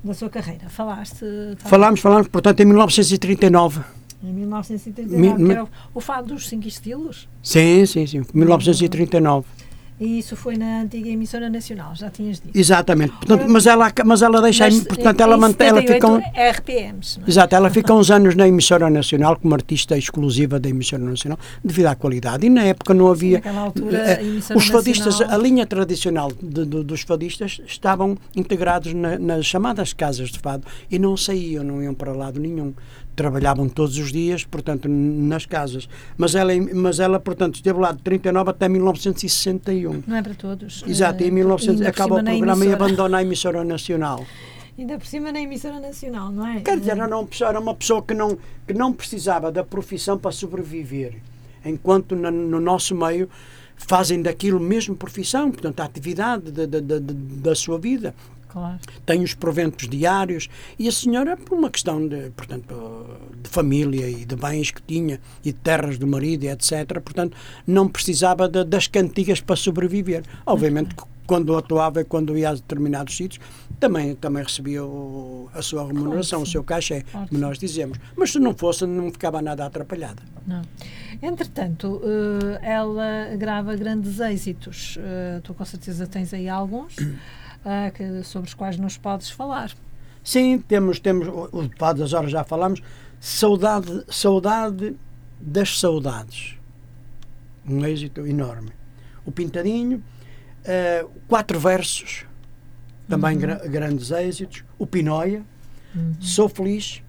da 0.03 0.15
sua 0.15 0.29
carreira. 0.29 0.69
Falaste 0.69 1.25
tá, 1.63 1.69
Falámos, 1.69 2.01
falámos, 2.01 2.29
portanto, 2.29 2.61
em 2.61 2.65
1939. 2.65 4.04
Em 4.29 4.33
1979, 4.33 5.39
Mi- 5.39 5.47
que 5.47 5.53
era 5.53 5.65
o, 5.65 5.69
o 5.95 6.01
fado 6.01 6.35
dos 6.35 6.49
cinco 6.49 6.67
estilos. 6.69 7.29
Sim, 7.43 7.85
sim, 7.87 8.07
sim, 8.07 8.23
1939. 8.33 9.47
E 10.01 10.19
isso 10.19 10.35
foi 10.35 10.57
na 10.57 10.81
antiga 10.81 11.09
emissora 11.09 11.49
nacional, 11.49 11.95
já 11.95 12.11
tinhas 12.11 12.41
dito. 12.41 12.59
Exatamente. 12.59 13.13
Portanto, 13.13 13.45
mas 13.49 13.65
ela, 13.65 13.93
mas 14.05 14.23
ela 14.23 14.43
deixa, 14.43 14.65
Mas, 14.65 14.83
portanto, 14.83 15.21
ela 15.21 15.37
mantém, 15.37 15.69
ela 15.69 15.81
fica 15.81 16.09
um, 16.09 16.17
78 16.21 16.59
RPMs. 16.59 17.19
não 17.21 17.27
é? 17.27 17.31
Exato, 17.31 17.55
ela 17.55 17.71
fica 17.71 17.95
uns 17.95 18.11
anos 18.11 18.35
na 18.35 18.49
emissora 18.49 18.91
nacional 18.91 19.39
como 19.39 19.55
artista 19.55 19.97
exclusiva 19.97 20.59
da 20.59 20.69
emissora 20.69 21.01
nacional 21.05 21.39
devido 21.65 21.87
à 21.87 21.95
qualidade. 21.95 22.45
E 22.45 22.51
na 22.51 22.65
época 22.65 22.93
não 22.93 23.07
havia. 23.07 23.37
naquela 23.37 23.61
altura, 23.61 23.97
eh, 23.99 24.19
a 24.19 24.23
emissora 24.25 24.59
os 24.59 24.67
fadistas, 24.67 25.07
nacional- 25.21 25.35
a 25.39 25.39
linha 25.43 25.65
tradicional 25.65 26.33
de- 26.43 26.67
de- 26.67 26.83
dos 26.83 27.03
fadistas 27.03 27.61
estavam 27.65 28.19
integrados 28.35 28.93
na- 28.93 29.17
nas 29.17 29.47
chamadas 29.47 29.93
casas 29.93 30.29
de 30.31 30.41
fado 30.41 30.65
e 30.91 30.99
não 30.99 31.17
saíam, 31.17 31.63
não 31.63 31.81
iam 31.81 31.95
para 31.95 32.13
lado 32.13 32.41
nenhum. 32.41 32.75
Trabalhavam 33.17 33.69
todos 33.69 33.97
os 33.99 34.11
dias, 34.11 34.45
portanto, 34.45 34.89
nas 34.89 35.47
casas. 35.47 35.89
Mas 36.17 36.35
ela, 36.35 36.53
mas 36.75 36.99
ela 36.99 37.21
portanto, 37.21 37.55
esteve 37.57 37.79
lá 37.79 37.93
de 37.93 38.03
39 38.03 38.51
até 38.51 38.69
1961. 38.69 40.03
Não 40.07 40.17
é 40.17 40.23
para 40.23 40.35
todos. 40.35 40.83
Exato, 40.87 41.23
eh, 41.23 41.29
em 41.29 41.31
1900 41.31 41.81
ainda 41.81 41.93
por 41.93 42.03
acaba 42.03 42.21
o 42.21 42.25
programa 42.25 42.65
e 42.65 42.73
abandona 42.73 43.19
a 43.19 43.23
emissora 43.23 43.65
nacional. 43.65 44.25
Ainda 44.77 44.99
por 44.99 45.07
cima 45.07 45.31
na 45.31 45.41
emissora 45.41 45.79
nacional, 45.79 46.33
não 46.33 46.45
é? 46.49 46.61
Quer 46.61 46.81
dizer, 46.81 46.99
era 46.99 47.07
uma 47.17 47.25
pessoa, 47.25 47.51
era 47.51 47.61
uma 47.61 47.75
pessoa 47.77 48.03
que, 48.03 48.13
não, 48.13 48.37
que 48.67 48.75
não 48.75 48.93
precisava 48.93 49.53
da 49.53 49.63
profissão 49.63 50.19
para 50.19 50.33
sobreviver. 50.33 51.15
Enquanto 51.65 52.17
na- 52.17 52.29
no 52.33 52.59
nosso 52.59 52.93
meio 52.93 53.31
fazem 53.77 54.21
daquilo 54.21 54.59
mesmo 54.59 54.97
profissão, 54.97 55.53
portanto, 55.53 55.79
a 55.79 55.85
atividade 55.85 56.51
da, 56.51 56.67
da, 56.67 56.81
da, 56.81 56.99
da 56.99 57.55
sua 57.55 57.79
vida. 57.79 58.13
Claro. 58.55 58.79
Tem 59.05 59.21
os 59.25 59.35
proventos 59.35 59.89
diários 59.89 60.49
e 60.79 60.87
a 60.87 60.93
senhora, 60.93 61.37
por 61.37 61.59
uma 61.59 61.69
questão 61.69 62.07
de, 62.07 62.31
portanto, 62.31 63.05
de 63.43 63.51
família 63.51 64.09
e 64.09 64.25
de 64.25 64.37
bens 64.37 64.71
que 64.71 64.81
tinha 64.81 65.21
e 65.45 65.51
de 65.53 65.59
terras 65.59 65.99
do 65.99 66.07
marido 66.07 66.45
etc., 66.45 67.01
portanto, 67.01 67.37
não 67.67 67.89
precisava 67.89 68.49
de- 68.49 68.63
das 68.65 68.87
cantigas 68.87 69.41
para 69.41 69.57
sobreviver. 69.57 70.23
Obviamente 70.47 70.95
que 70.95 71.03
quando 71.27 71.57
atuava 71.57 72.03
e 72.03 72.05
quando 72.05 72.39
ia 72.39 72.51
a 72.51 72.55
determinados 72.55 73.17
sítios, 73.17 73.45
também, 73.81 74.15
também 74.15 74.43
recebia 74.45 74.85
o- 74.85 75.49
a 75.53 75.61
sua 75.61 75.85
remuneração, 75.87 76.43
o 76.43 76.47
sim. 76.47 76.53
seu 76.53 76.63
cachê, 76.63 77.03
Claro 77.11 77.29
como 77.29 77.41
nós 77.41 77.59
dizemos. 77.59 77.99
Mas 78.17 78.31
se 78.31 78.39
não 78.39 78.55
fosse, 78.55 78.87
não 78.87 79.11
ficava 79.11 79.43
nada 79.43 79.67
atrapalhada. 79.67 80.23
Não. 80.47 80.63
Entretanto, 81.23 82.01
eh, 82.05 82.61
ela 82.63 83.35
grava 83.37 83.75
grandes 83.75 84.21
êxitos. 84.21 84.97
Eh, 85.01 85.41
tu 85.43 85.55
com 85.55 85.65
certeza 85.65 86.07
tens 86.07 86.33
aí 86.35 86.49
alguns 86.49 86.95
eh, 87.65 87.91
que- 87.91 88.23
sobre 88.23 88.49
os 88.49 88.55
quais 88.55 88.77
nos 88.77 88.97
podes 88.97 89.31
falar. 89.31 89.73
Sim, 90.23 90.59
temos, 90.59 90.99
temos 90.99 91.29
o, 91.29 91.49
o 91.53 91.69
Pá 91.77 91.93
das 91.93 92.13
Horas 92.13 92.31
já 92.31 92.43
falamos, 92.45 92.81
saudade, 93.21 94.05
saudade 94.09 94.97
das 95.41 95.79
saudades. 95.79 96.57
Um 97.67 97.85
êxito 97.85 98.27
enorme. 98.27 98.71
O 99.25 99.31
Pintadinho, 99.33 100.03
eh, 100.65 101.05
quatro 101.29 101.59
versos, 101.59 102.25
também 103.09 103.37
gra- 103.39 103.67
grandes 103.67 104.11
êxitos. 104.11 104.65
O 104.79 104.87
Pinóia, 104.87 105.43
Sou 106.21 106.49
Feliz 106.49 107.04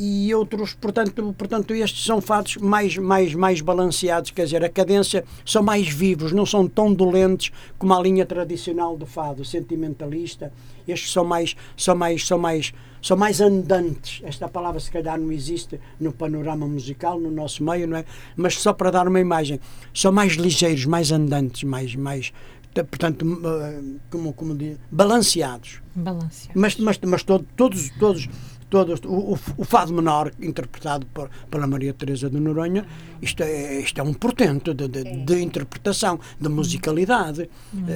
e 0.00 0.32
outros, 0.32 0.74
portanto, 0.74 1.34
portanto 1.36 1.74
estes 1.74 2.04
são 2.04 2.20
fatos 2.20 2.56
mais, 2.58 2.96
mais, 2.96 3.34
mais 3.34 3.60
balanceados, 3.60 4.30
quer 4.30 4.44
dizer, 4.44 4.64
a 4.64 4.68
cadência 4.68 5.24
são 5.44 5.60
mais 5.60 5.88
vivos, 5.88 6.30
não 6.30 6.46
são 6.46 6.68
tão 6.68 6.94
dolentes 6.94 7.50
como 7.76 7.92
a 7.92 8.00
linha 8.00 8.24
tradicional 8.24 8.96
do 8.96 9.04
fado, 9.04 9.44
sentimentalista. 9.44 10.52
Estes 10.86 11.12
são 11.12 11.24
mais, 11.24 11.56
são 11.76 11.96
mais, 11.96 12.24
são 12.26 12.38
mais, 12.38 12.72
são 13.02 13.16
mais 13.16 13.40
andantes. 13.40 14.20
Esta 14.24 14.48
palavra 14.48 14.78
se 14.78 14.90
calhar 14.90 15.18
não 15.18 15.32
existe 15.32 15.80
no 15.98 16.12
panorama 16.12 16.66
musical, 16.68 17.18
no 17.18 17.30
nosso 17.30 17.64
meio, 17.64 17.88
não 17.88 17.96
é? 17.96 18.04
Mas 18.36 18.54
só 18.54 18.72
para 18.72 18.90
dar 18.92 19.08
uma 19.08 19.18
imagem, 19.20 19.58
são 19.92 20.12
mais 20.12 20.34
ligeiros, 20.34 20.84
mais 20.86 21.10
andantes, 21.10 21.64
mais, 21.64 21.94
mais 21.96 22.32
portanto, 22.72 23.26
eh, 23.44 23.80
como, 24.08 24.32
como 24.32 24.54
diz, 24.54 24.78
balanceados. 24.90 25.80
Balancear. 25.96 26.52
Mas, 26.54 26.76
mas, 26.76 26.98
mas 27.04 27.22
todo- 27.24 27.44
todos, 27.56 27.90
todos, 27.98 28.28
todos 28.70 29.00
o, 29.04 29.34
o, 29.34 29.38
o 29.56 29.64
fado 29.64 29.92
menor, 29.92 30.32
interpretado 30.40 31.06
por, 31.06 31.30
pela 31.50 31.66
Maria 31.66 31.92
Teresa 31.92 32.28
de 32.28 32.38
Noronha, 32.38 32.86
isto 33.20 33.42
é, 33.42 33.80
isto 33.80 33.98
é 34.00 34.02
um 34.02 34.14
portento 34.14 34.74
de, 34.74 34.88
de, 34.88 35.24
de 35.24 35.42
interpretação, 35.42 36.20
de 36.40 36.48
musicalidade. 36.48 37.48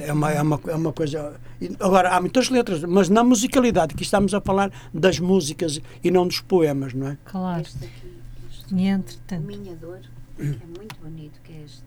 É 0.05 0.11
uma, 0.11 0.31
é, 0.31 0.41
uma, 0.41 0.59
é 0.67 0.75
uma 0.75 0.93
coisa. 0.93 1.39
Agora, 1.79 2.09
há 2.15 2.19
muitas 2.19 2.49
letras, 2.49 2.83
mas 2.83 3.09
na 3.09 3.23
musicalidade, 3.23 3.93
que 3.93 4.03
estamos 4.03 4.33
a 4.33 4.41
falar 4.41 4.71
das 4.93 5.19
músicas 5.19 5.79
e 6.03 6.11
não 6.11 6.27
dos 6.27 6.41
poemas, 6.41 6.93
não 6.93 7.07
é? 7.07 7.17
Claro. 7.25 7.61
Este 7.61 7.85
aqui, 7.85 8.13
este, 8.49 8.75
E 8.75 8.77
o 8.77 8.79
entretanto, 8.81 9.45
Minha 9.45 9.75
Dor, 9.75 9.99
que 10.35 10.43
é 10.43 10.77
muito 10.77 10.95
bonito, 11.01 11.39
que 11.43 11.53
é 11.53 11.61
este. 11.63 11.83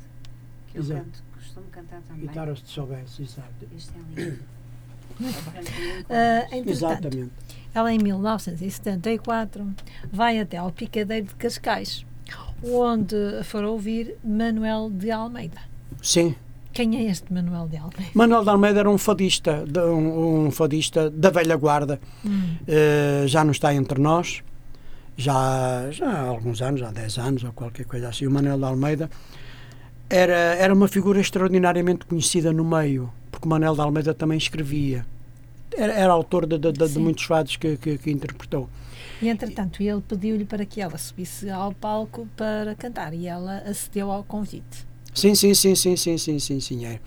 Que 0.68 0.79
eu 0.79 0.83
Exato. 0.83 1.01
canto, 1.01 1.22
costumo 1.35 1.66
cantar 1.70 2.01
também. 2.03 2.27
Guitarra, 2.27 2.57
se 2.57 2.62
soubesse, 2.66 3.22
exato. 3.22 3.49
Este 3.77 3.92
é 3.94 4.20
lindo. 4.20 4.38
Entretanto, 5.18 6.70
Exatamente. 6.70 7.33
Ela 7.76 7.92
em 7.92 7.98
1974 7.98 9.68
vai 10.10 10.40
até 10.40 10.56
ao 10.56 10.72
Picadeiro 10.72 11.26
de 11.26 11.34
Cascais, 11.34 12.06
onde 12.64 13.14
foram 13.44 13.68
ouvir 13.68 14.16
Manuel 14.24 14.88
de 14.90 15.10
Almeida. 15.10 15.60
Sim. 16.00 16.34
Quem 16.72 16.96
é 16.96 17.10
este 17.10 17.30
Manuel 17.30 17.68
de 17.68 17.76
Almeida? 17.76 18.10
Manuel 18.14 18.44
de 18.44 18.48
Almeida 18.48 18.80
era 18.80 18.90
um 18.90 18.96
fadista, 18.96 19.62
um, 19.76 20.46
um 20.46 20.50
fadista 20.50 21.10
da 21.10 21.28
velha 21.28 21.54
guarda. 21.54 22.00
Eh, 22.66 23.24
já 23.26 23.44
não 23.44 23.50
está 23.50 23.74
entre 23.74 24.00
nós, 24.00 24.42
já, 25.14 25.90
já 25.90 26.08
há 26.08 26.20
alguns 26.22 26.62
anos, 26.62 26.80
há 26.80 26.90
10 26.90 27.18
anos 27.18 27.44
ou 27.44 27.52
qualquer 27.52 27.84
coisa 27.84 28.08
assim. 28.08 28.26
O 28.26 28.30
Manuel 28.30 28.56
de 28.56 28.64
Almeida 28.64 29.10
era, 30.08 30.32
era 30.32 30.72
uma 30.72 30.88
figura 30.88 31.20
extraordinariamente 31.20 32.06
conhecida 32.06 32.54
no 32.54 32.64
meio, 32.64 33.12
porque 33.30 33.46
o 33.46 33.50
Manuel 33.50 33.74
de 33.74 33.82
Almeida 33.82 34.14
também 34.14 34.38
escrevia. 34.38 35.04
Era, 35.74 35.92
era 35.92 36.12
autor 36.12 36.46
de, 36.46 36.59
de- 36.59 36.72
de- 36.72 36.98
muitos 36.98 37.24
fados 37.24 37.57
que, 37.57 37.76
que, 37.76 37.98
que 37.98 38.11
interpretou. 38.11 38.68
E 39.20 39.29
entretanto, 39.29 39.83
ele 39.83 40.00
pediu-lhe 40.00 40.44
para 40.44 40.64
que 40.66 40.81
ela 40.81 40.98
subisse 40.98 41.48
ao 41.48 41.72
palco 41.72 42.29
para 42.37 42.74
cantar 42.74 43.14
e 43.14 43.26
ela 43.26 43.59
acedeu 43.59 44.11
ao 44.11 44.22
convite. 44.22 44.87
Sim, 45.14 45.35
sim, 45.35 45.55
sim, 45.55 45.74
sim, 45.74 45.96
sim, 45.96 46.18
sim, 46.18 46.38
sim, 46.38 46.61
sim. 46.61 46.85
É. 46.85 47.00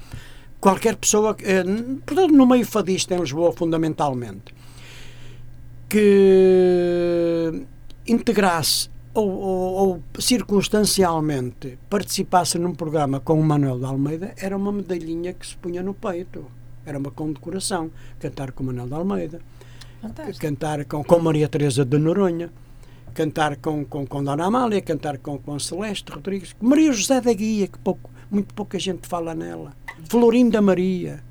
Qualquer 0.59 0.95
pessoa, 0.95 1.35
n- 1.41 1.97
portanto, 2.05 2.31
no 2.33 2.45
meio 2.47 2.65
fadista 2.65 3.13
em 3.15 3.19
Lisboa, 3.19 3.51
fundamentalmente, 3.53 4.53
que 5.87 7.65
integrasse 8.07 8.89
ou, 9.13 9.29
ou, 9.29 9.73
ou 9.87 10.03
circunstancialmente 10.19 11.77
participasse 11.89 12.57
num 12.57 12.73
programa 12.73 13.19
com 13.19 13.39
o 13.39 13.43
Manuel 13.43 13.79
de 13.79 13.85
Almeida, 13.85 14.33
era 14.37 14.55
uma 14.55 14.71
medalhinha 14.71 15.33
que 15.33 15.45
se 15.45 15.55
punha 15.57 15.81
no 15.83 15.93
peito. 15.93 16.45
Era 16.89 16.97
uma 16.97 17.11
condecoração. 17.11 17.91
Cantar 18.19 18.51
com 18.51 18.63
Manuel 18.63 18.87
de 18.87 18.93
Almeida, 18.95 19.39
Fantástico. 20.01 20.39
cantar 20.39 20.83
com, 20.85 21.03
com 21.03 21.19
Maria 21.19 21.47
Teresa 21.47 21.85
de 21.85 21.97
Noronha, 21.99 22.49
cantar 23.13 23.55
com, 23.57 23.85
com, 23.85 24.07
com 24.07 24.23
Dona 24.23 24.45
Amália, 24.45 24.81
cantar 24.81 25.19
com, 25.19 25.37
com 25.37 25.59
Celeste 25.59 26.11
Rodrigues, 26.11 26.55
Maria 26.59 26.91
José 26.91 27.21
da 27.21 27.31
Guia, 27.31 27.67
que 27.67 27.77
pouco, 27.77 28.09
muito 28.31 28.51
pouca 28.55 28.79
gente 28.79 29.07
fala 29.07 29.35
nela, 29.35 29.73
Florinda 30.09 30.61
Maria, 30.63 31.23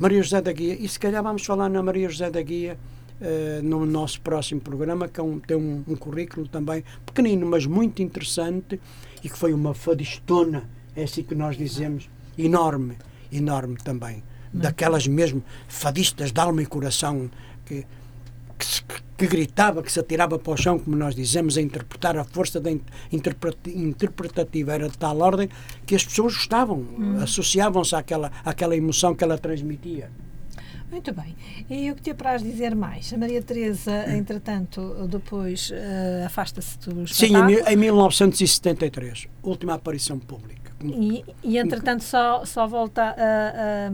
Maria 0.00 0.20
José 0.20 0.40
da 0.42 0.50
Guia, 0.52 0.74
e 0.80 0.88
se 0.88 0.98
calhar 0.98 1.22
vamos 1.22 1.44
falar 1.46 1.68
na 1.68 1.80
Maria 1.80 2.08
José 2.08 2.28
da 2.28 2.42
Guia 2.42 2.76
eh, 3.20 3.60
no 3.62 3.86
nosso 3.86 4.20
próximo 4.20 4.60
programa, 4.60 5.06
que 5.06 5.20
é 5.20 5.22
um- 5.22 5.38
tem 5.38 5.56
um, 5.56 5.84
um 5.86 5.94
currículo 5.94 6.48
também 6.48 6.82
pequenino, 7.06 7.46
mas 7.46 7.66
muito 7.66 8.02
interessante, 8.02 8.80
e 9.22 9.28
que 9.28 9.38
foi 9.38 9.52
uma 9.54 9.72
fadistona, 9.74 10.68
é 10.96 11.04
assim 11.04 11.22
que 11.22 11.34
nós 11.36 11.56
dizemos, 11.56 12.10
enorme, 12.36 12.96
enorme 13.32 13.76
também. 13.76 14.22
Daquelas 14.52 15.06
mesmo 15.06 15.42
fadistas 15.68 16.32
de 16.32 16.40
alma 16.40 16.62
e 16.62 16.66
coração 16.66 17.30
que, 17.64 17.84
que, 18.58 18.64
se- 18.64 18.82
que 19.18 19.26
gritava, 19.26 19.82
que 19.82 19.90
se 19.90 19.98
atirava 20.00 20.38
para 20.38 20.52
o 20.52 20.56
chão, 20.56 20.78
como 20.78 20.94
nós 20.96 21.14
dizemos, 21.14 21.56
a 21.56 21.60
interpretar 21.62 22.16
a 22.16 22.24
força 22.24 22.60
da 22.60 22.70
in- 22.70 22.80
interpreta- 23.12 23.70
interpretativa 23.70 24.72
era 24.74 24.88
de 24.88 24.96
tal 24.98 25.18
ordem 25.20 25.48
que 25.86 25.94
as 25.94 26.04
pessoas 26.04 26.34
gostavam, 26.34 26.84
associavam-se 27.22 27.94
àquela, 27.94 28.30
àquela 28.44 28.76
emoção 28.76 29.14
que 29.14 29.24
ela 29.24 29.38
transmitia. 29.38 30.10
Muito 30.90 31.12
bem. 31.12 31.34
E 31.68 31.90
o 31.90 31.96
que 31.96 32.02
te 32.02 32.10
apraz 32.10 32.42
dizer 32.42 32.74
mais? 32.76 33.12
A 33.12 33.18
Maria 33.18 33.42
Teresa, 33.42 34.04
entretanto, 34.16 35.08
depois 35.10 35.70
eh, 35.74 36.22
afasta-se 36.24 36.78
do 36.78 37.08
Sim, 37.08 37.32
em, 37.36 37.72
em 37.72 37.76
1973, 37.76 39.26
última 39.42 39.74
aparição 39.74 40.16
pública. 40.18 40.70
E, 40.84 41.24
e 41.42 41.58
entretanto 41.58 42.04
só, 42.04 42.44
só 42.44 42.68
volta 42.68 43.02
a, 43.02 43.08
a, 43.88 43.90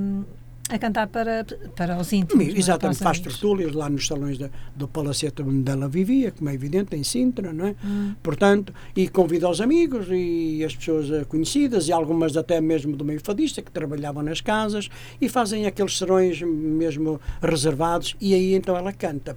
a 0.73 0.79
cantar 0.79 1.07
para, 1.07 1.45
para 1.77 1.99
os 1.99 2.13
íntimos. 2.13 2.47
é? 2.47 2.59
Exatamente, 2.59 2.97
os 2.97 3.03
faz 3.03 3.21
tertúlias 3.21 3.73
lá 3.73 3.91
nos 3.91 4.07
salões 4.07 4.39
da, 4.39 4.49
do 4.75 4.89
Palacete 4.89 5.43
onde 5.43 5.71
ela 5.71 5.87
vivia, 5.87 6.33
como 6.33 6.49
é 6.49 6.55
evidente, 6.55 6.97
em 6.97 7.05
Sintra, 7.05 7.53
não 7.53 7.67
é? 7.67 7.75
Hum. 7.85 8.15
Portanto, 8.23 8.73
e 8.97 9.07
convida 9.09 9.49
os 9.51 9.61
amigos 9.61 10.07
e 10.11 10.65
as 10.65 10.75
pessoas 10.75 11.11
eh, 11.11 11.25
conhecidas 11.25 11.89
e 11.89 11.93
algumas 11.93 12.37
até 12.39 12.59
mesmo 12.61 12.97
do 12.97 13.05
meio 13.05 13.21
fadista 13.23 13.61
que 13.61 13.71
trabalhavam 13.71 14.23
nas 14.23 14.41
casas 14.41 14.89
e 15.21 15.29
fazem 15.29 15.67
aqueles 15.67 15.99
serões 15.99 16.41
mesmo 16.41 17.21
reservados 17.43 18.17
e 18.19 18.33
aí 18.33 18.55
então 18.55 18.75
ela 18.75 18.93
canta. 18.93 19.37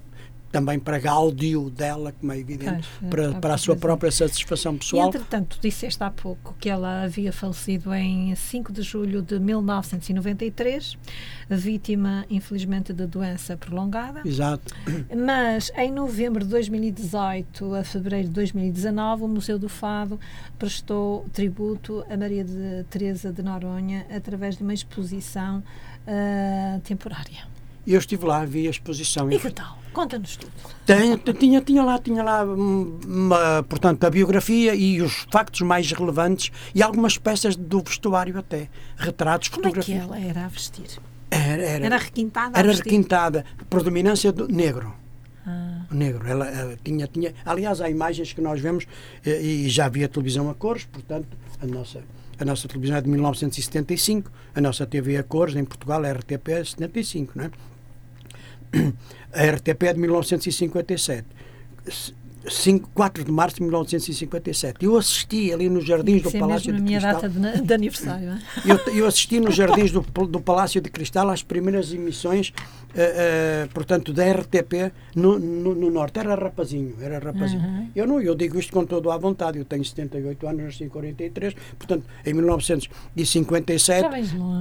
Também 0.56 0.80
para 0.80 1.00
gáudio 1.00 1.70
dela, 1.70 2.12
como 2.14 2.32
é 2.32 2.40
evidente, 2.40 2.88
Pois, 3.00 3.04
é, 3.04 3.10
para, 3.10 3.32
para 3.32 3.40
para 3.42 3.54
a 3.56 3.58
sua 3.58 3.76
própria 3.76 4.12
satisfação 4.12 4.76
E 4.76 4.78
pessoal. 4.80 5.08
entretanto, 5.10 5.60
disseste 5.62 6.04
há 6.04 6.10
pouco 6.10 6.56
que 6.60 6.70
ela 6.70 7.04
havia 7.04 7.32
falecido 7.32 7.94
em 7.94 8.34
5 8.36 8.72
de 8.72 8.82
julho 8.82 9.22
de 9.22 9.40
1993, 9.40 10.98
vítima, 11.50 12.26
infelizmente, 12.30 12.92
de 12.92 13.06
doença 13.06 13.56
prolongada. 13.56 14.22
Exato. 14.26 14.74
Mas 15.16 15.72
em 15.76 15.92
novembro 15.92 16.44
de 16.44 16.50
2018 16.50 17.76
a 17.76 17.84
fevereiro 17.84 18.28
de 18.28 18.34
2019, 18.34 19.24
o 19.24 19.28
Museu 19.28 19.60
do 19.60 19.70
Fado 19.70 20.20
prestou 20.58 21.26
tributo 21.32 22.06
a 22.10 22.18
Maria 22.18 22.44
de 22.44 22.84
Teresa 22.90 23.32
de 23.32 23.44
Noronha 23.44 24.06
através 24.10 24.58
de 24.58 24.64
uma 24.64 24.74
exposição 24.74 25.64
ah, 26.08 26.80
temporária. 26.84 27.55
E 27.86 27.94
eu 27.94 28.00
estive 28.00 28.26
lá, 28.26 28.44
vi 28.46 28.68
a 28.68 28.70
exposição. 28.70 29.32
E 29.32 29.40
que 29.40 29.52
tal? 29.52 29.78
Conta-nos 29.94 30.36
tudo. 30.36 30.52
Tinha, 31.40 31.62
tinha 31.62 31.84
lá, 31.84 31.98
tinha 32.00 32.22
lá 32.22 32.44
hum, 32.44 33.00
uma, 33.06 33.64
portanto, 33.64 34.04
a 34.04 34.10
biografia 34.10 34.76
e 34.76 35.02
os 35.02 35.26
factos 35.32 35.62
mais 35.62 35.90
relevantes 35.92 36.52
e 36.74 36.84
algumas 36.84 37.18
peças 37.18 37.56
do 37.56 37.82
vestuário 37.82 38.38
até, 38.38 38.68
retratos, 38.98 39.48
Como 39.48 39.66
é 39.68 39.72
que 39.72 39.76
fotografias. 39.82 40.04
ela 40.04 40.20
era 40.20 40.46
a 40.46 40.48
vestir? 40.50 41.00
Era, 41.32 41.64
era, 41.64 41.86
Era 41.86 41.98
requintada? 41.98 42.60
era 42.60 42.72
requintada. 42.74 43.46
Predominância 43.70 44.32
do 44.34 44.48
negro. 44.50 44.94
Ah, 45.48 45.82
negro. 45.92 46.28
Ela, 46.28 46.48
ela 46.50 46.78
tinha, 46.84 47.08
tinha, 47.08 47.34
aliás, 47.46 47.80
há 47.80 47.90
imagens 47.90 48.34
que 48.34 48.42
nós 48.42 48.60
vemos 48.60 48.86
eh, 49.26 49.42
e 49.42 49.70
já 49.70 49.86
havia 49.86 50.10
televisão 50.10 50.50
a 50.50 50.54
cores, 50.56 50.86
portanto, 50.86 51.38
a 51.62 51.66
nossa, 51.66 52.04
a 52.38 52.44
nossa 52.46 52.68
televisão 52.68 52.98
é 52.98 53.02
de 53.02 53.08
1975, 53.10 54.30
a 54.54 54.60
nossa 54.62 54.86
TV 54.86 55.18
a 55.18 55.24
cores 55.24 55.56
em 55.56 55.64
Portugal, 55.64 56.04
a 56.04 56.12
RTP 56.12 56.50
é 56.50 56.62
de 56.64 56.70
75, 56.72 57.32
não 57.36 57.46
é? 57.46 57.52
A 59.34 59.52
RTP 59.52 59.84
é 59.84 59.94
de 59.94 60.00
1957. 60.00 61.26
5, 62.48 62.90
4 62.94 63.24
de 63.24 63.32
março 63.32 63.58
de 63.58 63.64
1957. 63.64 64.86
Eu 64.86 64.98
assisti 64.98 65.52
ali 65.52 65.70
nos 65.70 65.86
jardins 65.86 66.22
do 66.22 66.30
é 66.30 66.40
Palácio 66.40 66.72
mesmo 66.72 66.74
a 66.74 66.78
de 66.78 66.84
minha 66.84 67.00
Cristal. 67.02 67.30
data 67.30 67.58
de, 67.58 67.62
de 67.68 67.74
aniversário. 67.74 68.30
é? 68.30 68.40
Eu, 68.66 68.94
eu 68.94 69.08
assisti 69.08 69.40
nos 69.40 69.56
jardins 69.56 69.92
do, 69.92 70.02
do 70.02 70.40
Palácio 70.40 70.82
de 70.82 70.90
Cristal 70.90 71.30
às 71.30 71.44
primeiras 71.44 71.94
emissões, 71.94 72.52
eh, 72.96 73.66
eh, 73.66 73.68
portanto, 73.74 74.14
da 74.14 74.24
RTP 74.32 74.92
no, 75.16 75.38
no, 75.38 75.76
no 75.76 75.92
Norte. 75.92 76.20
Era 76.20 76.36
rapazinho, 76.36 76.96
era 77.02 77.20
rapazinho. 77.20 77.62
Uhum. 77.62 77.90
Eu 77.96 78.08
não, 78.08 78.22
eu 78.22 78.34
digo 78.34 78.58
isto 78.58 78.72
com 78.72 78.86
toda 78.86 79.14
a 79.14 79.18
vontade. 79.18 79.58
Eu 79.60 79.66
tenho 79.66 79.84
78 79.84 80.48
anos, 80.48 80.64
nasci 80.64 80.84
em 80.86 80.90
43, 80.90 81.54
portanto, 81.78 82.06
em 82.26 82.34
1957 82.34 84.08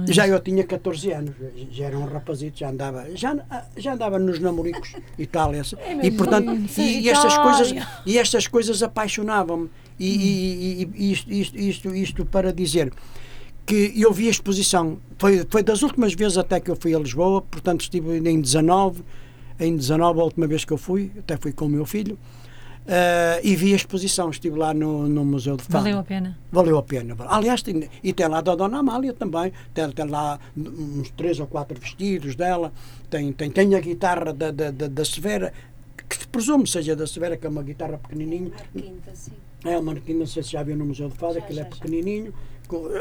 Já 0.09 0.25
já 0.25 0.27
eu 0.27 0.39
tinha 0.39 0.63
14 0.63 1.11
anos, 1.11 1.35
já 1.71 1.85
era 1.85 1.97
um 1.97 2.05
rapazito, 2.05 2.59
já 2.59 2.69
andava, 2.69 3.05
já, 3.15 3.35
já 3.77 3.93
andava 3.93 4.17
nos 4.17 4.39
namoricos 4.39 4.95
e 5.17 5.25
tal. 5.25 5.53
essa. 5.53 5.77
É 5.79 6.05
e 6.05 6.11
portanto, 6.11 6.51
e, 6.77 7.01
e 7.01 7.09
estas 7.09 7.37
coisas, 7.37 7.71
e 8.05 8.17
estas 8.17 8.47
coisas 8.47 8.81
apaixonavam-me. 8.83 9.69
E, 9.99 10.07
e- 10.07 10.89
e- 10.95 11.11
isto, 11.11 11.31
isto, 11.31 11.95
isto, 11.95 12.25
para 12.25 12.51
dizer 12.53 12.91
que 13.65 13.93
eu 13.95 14.11
vi 14.13 14.27
a 14.27 14.31
exposição, 14.31 14.97
foi, 15.17 15.45
foi 15.49 15.63
das 15.63 15.81
últimas 15.81 16.13
vezes 16.13 16.37
até 16.37 16.59
que 16.59 16.69
eu 16.69 16.75
fui 16.75 16.93
a 16.93 16.99
Lisboa, 16.99 17.41
portanto 17.41 17.81
estive 17.81 18.17
em 18.17 18.39
19, 18.41 19.03
em 19.59 19.75
19 19.75 20.19
a 20.19 20.23
última 20.23 20.45
vez 20.47 20.63
que 20.65 20.73
eu 20.73 20.77
fui, 20.77 21.11
até 21.17 21.35
fui 21.37 21.51
com 21.51 21.65
o 21.65 21.69
meu 21.69 21.85
filho, 21.85 22.17
eh, 22.87 23.41
e 23.43 23.55
vi 23.55 23.73
a 23.73 23.75
exposição, 23.75 24.29
estive 24.29 24.55
lá 24.59 24.71
no, 24.71 25.07
no 25.09 25.25
Museu 25.25 25.57
de 25.57 25.63
Fado. 25.63 25.83
Valeu 25.83 25.97
a 25.97 26.03
pena. 26.03 26.37
Valeu 26.51 26.77
a 26.77 26.83
pena. 26.83 27.15
Aliás, 27.27 27.63
tem, 27.63 27.89
e 28.03 28.13
tem 28.13 28.27
lá 28.27 28.41
da 28.41 28.53
Dona 28.53 28.77
Amália 28.77 29.11
também. 29.13 29.51
Tem, 29.73 29.89
tem 29.89 30.05
lá 30.05 30.39
uns 30.55 31.09
três 31.11 31.39
ou 31.39 31.47
quatro 31.47 31.79
vestidos 31.79 32.35
dela. 32.35 32.71
Tem, 33.09 33.31
tem, 33.33 33.49
tem 33.49 33.73
a 33.73 33.79
guitarra 33.79 34.31
da, 34.31 34.51
da, 34.51 34.69
da, 34.69 34.87
da 34.87 35.05
Severa, 35.05 35.51
que 36.07 36.17
se 36.17 36.27
presume 36.27 36.67
seja 36.67 36.95
da 36.95 37.07
Severa, 37.07 37.37
que 37.37 37.45
é 37.45 37.49
uma 37.49 37.63
guitarra 37.63 37.97
pequenininha. 37.97 38.51
Quinta, 38.73 39.11
sim. 39.13 39.33
É 39.63 39.77
uma 39.77 39.95
que 39.95 40.13
não 40.13 40.27
sei 40.27 40.43
se 40.43 40.51
já 40.51 40.61
viu 40.61 40.77
no 40.77 40.85
Museu 40.85 41.09
de 41.09 41.15
Fado, 41.15 41.33
Já, 41.33 41.39
aquilo 41.39 41.59
é 41.59 41.63
pequenininho. 41.63 42.33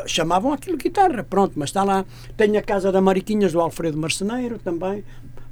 Chamavam 0.06 0.52
aquilo 0.52 0.76
guitarra, 0.76 1.22
pronto, 1.22 1.52
mas 1.56 1.70
está 1.70 1.84
lá. 1.84 2.04
Tem 2.36 2.56
a 2.56 2.62
casa 2.62 2.90
da 2.90 3.00
Mariquinhas 3.00 3.52
do 3.52 3.60
Alfredo 3.60 3.98
Marceneiro 3.98 4.58
também. 4.58 5.04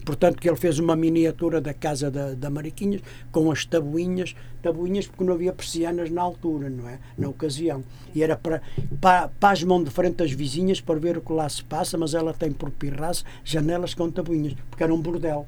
Portanto, 0.05 0.41
que 0.41 0.49
ele 0.49 0.57
fez 0.57 0.79
uma 0.79 0.97
miniatura 0.97 1.61
da 1.61 1.73
casa 1.73 2.11
da, 2.11 2.35
da 2.35 2.51
Mariquinhas 2.51 3.03
com 3.31 3.51
as 3.53 3.65
tabuinhas, 3.65 4.35
tabuinhas 4.61 5.07
porque 5.07 5.23
não 5.23 5.35
havia 5.35 5.53
persianas 5.53 6.11
na 6.11 6.23
altura, 6.23 6.69
não 6.69 6.89
é? 6.89 6.99
Na 7.17 7.29
ocasião. 7.29 7.85
E 8.15 8.23
era 8.23 8.37
para, 8.37 8.63
para, 9.01 9.31
as 9.43 9.63
mãos 9.63 9.85
de 9.85 9.91
frente 9.91 10.17
das 10.17 10.33
vizinhas 10.33 10.81
para 10.81 10.99
ver 10.99 11.19
o 11.19 11.21
que 11.21 11.33
lá 11.33 11.49
se 11.49 11.63
passa, 11.63 11.97
mas 11.97 12.15
ela 12.15 12.35
tem 12.35 12.51
por 12.51 12.71
pirraça 12.71 13.25
janelas 13.45 13.95
com 13.95 14.11
tabuinhas, 14.11 14.55
porque 14.69 14.83
era 14.83 14.93
um 14.93 15.01
bordel 15.01 15.47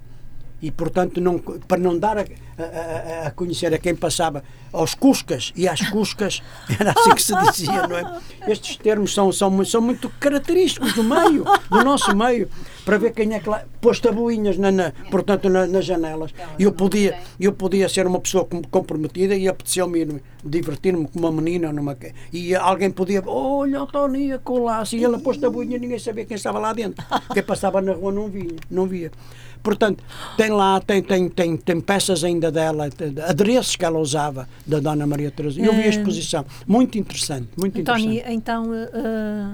e 0.66 0.70
portanto 0.70 1.20
não, 1.20 1.38
para 1.38 1.78
não 1.80 1.98
dar 1.98 2.16
a, 2.18 2.22
a- 2.22 2.24
a- 3.24 3.26
a 3.26 3.30
conhecer 3.30 3.72
a 3.74 3.78
quem 3.78 3.94
passava 3.94 4.42
aos 4.72 4.94
cuscas 4.94 5.52
e 5.54 5.68
às 5.68 5.80
cuscas 5.90 6.42
era 6.80 6.92
assim 6.92 7.10
que 7.14 7.22
se 7.22 7.34
dizia 7.50 7.86
não 7.86 7.96
é? 7.98 8.18
Estes 8.50 8.76
termos 8.76 9.12
são, 9.12 9.30
são, 9.30 9.64
são 9.64 9.80
muito 9.80 10.08
característicos 10.20 10.94
do 10.94 11.04
meio 11.04 11.44
do 11.70 11.84
nosso 11.84 12.16
meio 12.16 12.48
para 12.84 12.96
ver 12.98 13.12
quem 13.12 13.34
é 13.34 13.40
que 13.40 13.48
lá 13.48 13.62
pôs 13.80 14.00
tabuinhas 14.00 14.56
na, 14.56 14.72
na- 14.72 14.92
portanto 15.10 15.48
na- 15.48 15.66
nas 15.66 15.84
janelas. 15.84 16.32
E 16.58 16.62
eu 16.62 16.72
podia 16.72 17.18
eu 17.38 17.52
podia 17.52 17.88
ser 17.88 18.06
uma 18.06 18.20
pessoa 18.20 18.44
com- 18.46 18.62
comprometida 18.62 19.34
e 19.36 19.46
apetecia-me 19.48 19.98
ir 20.00 20.22
divertir-me 20.44 21.06
com 21.08 21.18
uma 21.18 21.30
menina 21.32 21.72
numa 21.72 21.96
e 22.32 22.54
alguém 22.54 22.90
podia 22.90 23.22
olha 23.26 23.82
o 23.82 23.86
Toníaco 23.86 24.58
lá 24.58 24.80
assim 24.80 25.02
ela 25.02 25.18
pôs 25.18 25.36
tabuinha 25.38 25.76
e 25.76 25.80
ninguém 25.80 25.98
sabia 25.98 26.24
quem 26.24 26.36
estava 26.36 26.58
lá 26.58 26.72
dentro 26.72 27.04
quem 27.32 27.42
passava 27.42 27.80
na 27.80 27.92
rua 27.92 28.12
não 28.12 28.28
via 28.28 28.54
não 28.70 28.86
via 28.86 29.10
Portanto, 29.64 30.04
tem 30.36 30.50
lá, 30.50 30.78
tem, 30.78 31.02
tem, 31.02 31.26
tem, 31.26 31.56
tem 31.56 31.80
peças 31.80 32.22
ainda 32.22 32.52
dela, 32.52 32.86
adereços 33.26 33.76
que 33.76 33.84
ela 33.84 33.98
usava, 33.98 34.46
da 34.66 34.78
Dona 34.78 35.06
Maria 35.06 35.30
Teresa. 35.30 35.58
Eu 35.58 35.72
vi 35.72 35.80
a 35.80 35.86
Eh, 35.86 35.88
exposição. 35.88 36.44
Muito 36.66 36.98
interessante, 36.98 37.48
muito 37.56 37.82
Tony, 37.82 38.04
interessante. 38.18 38.34
então, 38.34 38.74
eh, 38.74 39.46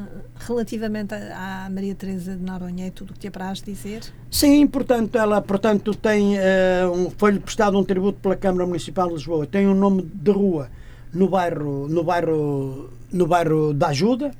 relativamente 0.48 1.14
à 1.14 1.68
Maria 1.72 1.94
Teresa 1.94 2.34
de 2.34 2.42
Noronha, 2.42 2.88
é 2.88 2.90
tudo 2.90 3.10
o 3.10 3.12
que 3.14 3.20
te 3.20 3.28
apraz 3.28 3.62
dizer? 3.62 4.00
Sim, 4.28 4.66
portanto, 4.66 5.16
ela 5.16 5.40
portanto, 5.40 5.94
tem, 5.94 6.36
eh, 6.36 6.82
um, 6.92 7.08
foi-lhe 7.10 7.38
prestado 7.38 7.78
um 7.78 7.84
tributo 7.84 8.18
pela 8.20 8.34
Câmara 8.34 8.66
Municipal 8.66 9.06
de 9.06 9.14
Lisboa. 9.14 9.46
Tem 9.46 9.68
um 9.68 9.74
nome 9.76 10.02
de 10.12 10.30
rua 10.32 10.68
no 11.14 11.28
bairro, 11.28 11.86
no 11.88 12.02
bairro, 12.02 12.90
no 13.12 13.26
bairro 13.28 13.72
da 13.72 13.88
Ajuda. 13.88 14.32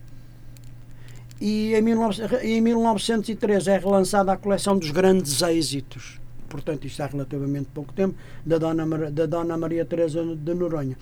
E 1.40 1.74
em, 1.74 1.82
19, 1.82 2.36
em 2.42 2.60
1903 2.60 3.66
é 3.68 3.78
relançada 3.78 4.30
a 4.32 4.36
coleção 4.36 4.76
dos 4.76 4.90
grandes 4.90 5.40
êxitos. 5.40 6.20
Portanto, 6.48 6.86
isto 6.86 7.00
há 7.00 7.06
relativamente 7.06 7.68
pouco 7.72 7.92
tempo, 7.92 8.14
da 8.44 8.58
Dona, 8.58 9.10
da 9.10 9.24
Dona 9.24 9.56
Maria 9.56 9.84
Teresa 9.84 10.22
de 10.22 10.54
Noronha. 10.54 10.98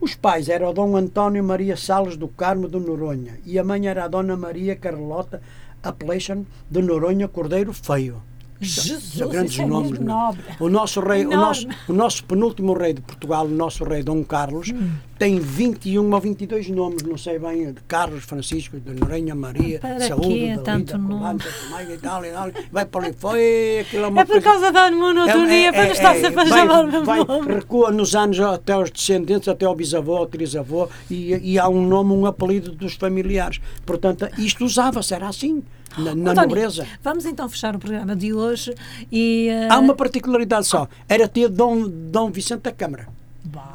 Os 0.00 0.14
pais 0.14 0.48
eram 0.48 0.72
Dom 0.72 0.96
António 0.96 1.44
Maria 1.44 1.76
Salles 1.76 2.16
do 2.16 2.26
Carmo 2.26 2.68
de 2.68 2.78
Noronha 2.78 3.38
e 3.44 3.58
a 3.58 3.64
mãe 3.64 3.86
era 3.86 4.04
a 4.04 4.08
Dona 4.08 4.36
Maria 4.36 4.74
Carlota 4.74 5.42
Appellation 5.82 6.44
de 6.70 6.80
Noronha 6.80 7.28
Cordeiro 7.28 7.72
Feio. 7.72 8.22
Jesus, 8.66 9.02
São 9.18 9.28
grandes 9.28 9.58
é 9.58 9.66
nomes. 9.66 9.98
é? 9.98 10.62
O 10.62 10.68
nosso 10.68 11.00
rei, 11.00 11.26
o 11.26 11.30
nosso, 11.30 11.66
o 11.88 11.92
nosso 11.92 12.24
penúltimo 12.24 12.72
rei 12.74 12.92
de 12.94 13.00
Portugal, 13.00 13.44
o 13.46 13.48
nosso 13.50 13.84
rei 13.84 14.02
Dom 14.02 14.22
Carlos, 14.24 14.70
Hum. 14.70 14.90
tem 15.18 15.38
21 15.38 16.12
ou 16.12 16.20
22 16.20 16.68
nomes, 16.70 17.02
não 17.02 17.16
sei 17.18 17.38
bem, 17.38 17.72
de 17.72 17.80
Carlos, 17.88 18.24
Francisco, 18.24 18.78
de 18.78 18.92
Noronha, 18.94 19.34
Maria, 19.34 19.78
Para 19.80 20.00
Saúde, 20.00 20.28
quê 20.28 20.38
Dalida, 20.56 20.62
tanto 20.62 20.98
nome? 20.98 21.12
Colanta, 21.20 21.44
Tomaiga 21.64 21.94
e 21.94 21.98
tal, 21.98 22.24
e 22.24 22.30
tal, 22.30 22.50
vai 22.72 22.84
para 22.86 23.06
ali, 23.06 23.14
foi 23.18 23.78
aquilo 23.80 24.04
é 24.04 24.08
uma 24.08 24.20
É 24.20 24.24
por 24.24 24.32
coisa- 24.32 24.44
causa 24.46 24.72
da 24.72 24.90
monotonia, 24.90 25.72
para 25.72 25.84
não 25.84 25.92
estar 25.92 26.14
sempre 26.16 26.40
a 26.40 26.46
chamar 26.46 26.84
o 26.84 26.86
mesmo 26.88 27.04
vai- 27.04 27.24
nome. 27.24 27.54
Recua 27.54 27.90
nos 27.90 28.14
anos 28.14 28.38
até 28.40 28.72
aos 28.72 28.90
descendentes, 28.90 29.48
até 29.48 29.66
ao 29.66 29.74
bisavô, 29.74 30.16
ao 30.16 30.26
trisavô, 30.26 30.88
e, 31.10 31.52
e 31.52 31.58
há 31.58 31.68
um 31.68 31.86
nome, 31.86 32.12
um 32.12 32.26
apelido 32.26 32.72
dos 32.72 32.94
familiares. 32.94 33.60
Portanto, 33.84 34.28
isto 34.38 34.64
usava-se, 34.64 35.14
era 35.14 35.28
assim, 35.28 35.62
na, 35.98 36.14
na 36.14 36.34
nobreza. 36.34 36.86
Vamos 37.02 37.24
então 37.26 37.48
fechar 37.48 37.74
o 37.76 37.78
programa 37.78 38.14
de 38.16 38.32
hoje 38.32 38.74
e. 39.10 39.48
eh, 39.48 39.68
Há 39.70 39.78
uma 39.78 39.94
particularidade 39.94 40.66
só, 40.66 40.88
era 41.08 41.28
ter 41.28 41.48
Dom, 41.48 41.88
Dom 41.88 42.30
Vicente 42.30 42.62
da 42.62 42.72
Câmara, 42.72 43.08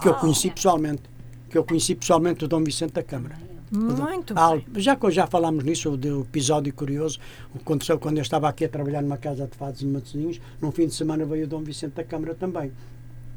que 0.01 0.07
eu 0.07 0.13
conheci 0.15 0.49
pessoalmente. 0.49 1.01
Que 1.49 1.57
eu 1.57 1.63
conheci 1.63 1.95
pessoalmente 1.95 2.43
o 2.43 2.47
Dom 2.47 2.63
Vicente 2.63 2.91
da 2.93 3.03
Câmara. 3.03 3.35
Muito 3.69 4.33
Ah, 4.37 4.51
bem. 4.51 4.65
já, 4.77 4.97
já 5.09 5.27
falámos 5.27 5.63
nisso, 5.63 5.95
do 5.97 6.21
episódio 6.21 6.73
curioso, 6.73 7.19
o 7.53 7.57
que 7.57 7.63
aconteceu 7.63 7.99
quando 7.99 8.17
eu 8.17 8.21
estava 8.21 8.47
aqui 8.47 8.63
a 8.63 8.69
trabalhar 8.69 9.01
numa 9.01 9.17
casa 9.17 9.45
de 9.45 9.57
fados 9.57 9.81
e 9.81 9.85
matozinhos, 9.85 10.39
num 10.61 10.71
fim 10.71 10.87
de 10.87 10.93
semana 10.93 11.25
veio 11.25 11.43
o 11.45 11.47
Dom 11.47 11.61
Vicente 11.61 11.93
da 11.95 12.03
Câmara 12.03 12.33
também. 12.33 12.71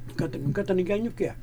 Não 0.09 0.14
canta, 0.14 0.39
não 0.39 0.53
canta 0.53 0.72
ninguém 0.74 1.09
o 1.09 1.11
que 1.11 1.24
é. 1.24 1.35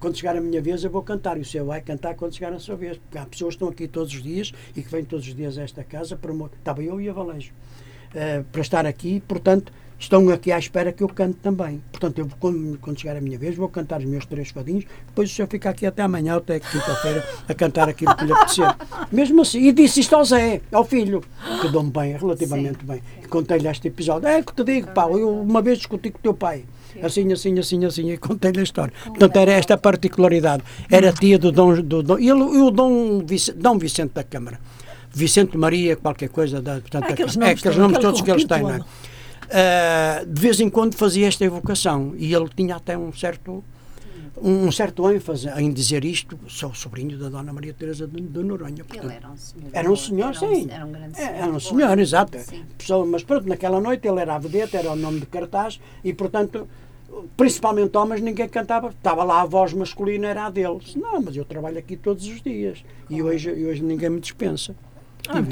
Quando 0.00 0.16
chegar 0.16 0.34
a 0.36 0.40
minha 0.40 0.60
vez 0.62 0.82
eu 0.82 0.90
vou 0.90 1.02
cantar 1.02 1.36
e 1.36 1.42
o 1.42 1.44
senhor 1.44 1.66
vai 1.66 1.80
cantar 1.82 2.14
quando 2.14 2.34
chegar 2.34 2.52
a 2.52 2.58
sua 2.58 2.74
vez. 2.74 2.96
Porque 2.96 3.18
há 3.18 3.26
pessoas 3.26 3.50
que 3.54 3.56
estão 3.56 3.68
aqui 3.68 3.86
todos 3.86 4.12
os 4.12 4.22
dias 4.22 4.52
e 4.74 4.82
que 4.82 4.90
vêm 4.90 5.04
todos 5.04 5.26
os 5.28 5.34
dias 5.34 5.58
a 5.58 5.62
esta 5.62 5.84
casa 5.84 6.16
para 6.16 6.32
mo- 6.32 6.50
estava 6.58 6.82
eu 6.82 6.98
e 7.00 7.08
a 7.08 7.12
Valejo 7.12 7.52
eh, 8.14 8.42
para 8.50 8.60
estar 8.62 8.86
aqui, 8.86 9.22
portanto 9.28 9.72
estão 9.98 10.30
aqui 10.30 10.50
à 10.50 10.58
espera 10.58 10.90
que 10.94 11.02
eu 11.02 11.08
cante 11.08 11.36
também. 11.42 11.82
Portanto, 11.92 12.18
eu 12.20 12.28
quando, 12.40 12.78
quando 12.78 12.98
chegar 12.98 13.14
a 13.18 13.20
minha 13.20 13.38
vez 13.38 13.54
vou 13.54 13.68
cantar 13.68 13.98
os 14.00 14.06
meus 14.06 14.24
três 14.24 14.48
fadinhos, 14.48 14.86
depois 15.08 15.30
o 15.30 15.34
senhor 15.34 15.46
fica 15.46 15.68
aqui 15.68 15.84
até 15.84 16.00
amanhã, 16.00 16.32
ou 16.32 16.38
até 16.38 16.58
quinta-feira, 16.58 17.22
a 17.46 17.52
cantar 17.52 17.86
aquilo 17.90 18.16
que 18.16 18.24
lhe 18.24 18.32
apetecer. 18.32 18.64
Mesmo 19.12 19.42
assim, 19.42 19.58
e 19.60 19.70
disse 19.72 20.00
isto 20.00 20.16
ao 20.16 20.24
Zé, 20.24 20.62
ao 20.72 20.86
filho, 20.86 21.22
que 21.60 21.68
dou-me 21.68 21.90
bem, 21.90 22.16
relativamente 22.16 22.82
bem. 22.82 23.02
E 23.22 23.28
contei-lhe 23.28 23.68
este 23.68 23.88
episódio. 23.88 24.26
É 24.26 24.42
que 24.42 24.54
te 24.54 24.64
digo, 24.64 24.86
pá, 24.92 25.02
eu 25.10 25.38
uma 25.42 25.60
vez 25.60 25.76
discuti 25.76 26.10
com 26.10 26.16
o 26.18 26.22
teu 26.22 26.32
pai. 26.32 26.64
Assim, 27.02 27.32
assim, 27.32 27.58
assim, 27.58 27.84
assim, 27.84 28.10
e 28.12 28.16
contei-lhe 28.18 28.60
a 28.60 28.62
história. 28.62 28.92
Portanto, 29.04 29.36
era 29.36 29.52
esta 29.52 29.76
particularidade. 29.78 30.62
Era 30.90 31.12
tia 31.12 31.38
do 31.38 31.50
Dom. 31.52 31.80
Do, 31.82 32.02
Dom 32.02 32.18
e 32.18 32.28
ele- 32.28 32.42
o 32.42 32.70
Dom, 32.70 33.24
Vice- 33.24 33.52
Dom 33.52 33.78
Vicente 33.78 34.12
da 34.14 34.22
Câmara. 34.24 34.58
Vicente 35.12 35.56
Maria, 35.56 35.96
qualquer 35.96 36.28
coisa. 36.28 36.60
Da, 36.62 36.80
portanto, 36.80 37.08
É 37.08 37.12
aqueles 37.12 37.36
é, 37.36 37.40
nomes 37.40 37.58
aqueles 37.58 37.62
todos, 37.62 37.76
nomes 37.78 37.98
todos 37.98 38.20
que 38.22 38.30
eles 38.30 38.44
têm, 38.44 38.62
não 38.62 38.70
é? 38.74 38.80
Ah, 39.52 40.24
de 40.26 40.40
vez 40.40 40.60
em 40.60 40.70
quando 40.70 40.94
fazia 40.94 41.26
esta 41.26 41.44
evocação 41.44 42.14
e 42.16 42.32
ele 42.32 42.48
tinha 42.54 42.76
até 42.76 42.96
um 42.96 43.12
certo 43.12 43.64
um, 44.36 44.70
certo 44.70 45.10
ênfase 45.10 45.48
em 45.48 45.72
dizer 45.72 46.04
isto 46.04 46.38
sou 46.48 46.72
sobrinho 46.74 47.18
da 47.18 47.28
Dona 47.28 47.52
Maria 47.52 47.72
Teresa 47.74 48.06
de, 48.06 48.20
de 48.20 48.42
Noronha 48.42 48.84
Ele 48.94 49.12
era 49.12 49.28
um 49.28 49.36
senhor. 49.36 49.70
era 49.72 49.90
um 49.92 49.96
senhor, 49.96 50.28
era 50.34 50.46
um- 50.46 50.54
sim. 50.54 50.68
Era 50.70 50.86
um 50.86 50.92
grande 50.92 51.20
É, 51.20 51.24
senhor. 51.26 51.34
era 51.34 51.52
um 51.52 51.60
senhor, 51.60 51.98
exato. 51.98 52.38
Pessoa, 52.78 53.06
mas 53.06 53.22
pronto, 53.24 53.48
naquela 53.48 53.80
noite 53.80 54.06
ele 54.06 54.20
era 54.20 54.34
a 54.34 54.38
vedeta, 54.38 54.76
era 54.78 54.90
o 54.92 54.96
nome 54.96 55.20
de 55.20 55.26
cartaz 55.26 55.80
e, 56.04 56.12
portanto, 56.12 56.68
principalmente 57.36 57.96
homens, 57.96 58.20
ninguém 58.20 58.48
cantava. 58.48 58.88
Estava 58.88 59.24
lá 59.24 59.42
a 59.42 59.46
voz 59.46 59.72
masculina, 59.72 60.28
era 60.28 60.46
a 60.46 60.50
dele. 60.50 60.78
Disse, 60.78 60.98
Não, 60.98 61.20
mas 61.20 61.36
eu 61.36 61.44
trabalho 61.44 61.78
aqui 61.78 61.96
todos 61.96 62.26
os 62.26 62.40
dias 62.40 62.84
e 63.08 63.22
hoje, 63.22 63.50
e 63.50 63.66
hoje 63.66 63.82
ninguém 63.82 64.08
me 64.10 64.20
dispensa. 64.20 64.74
Ah, 65.28 65.42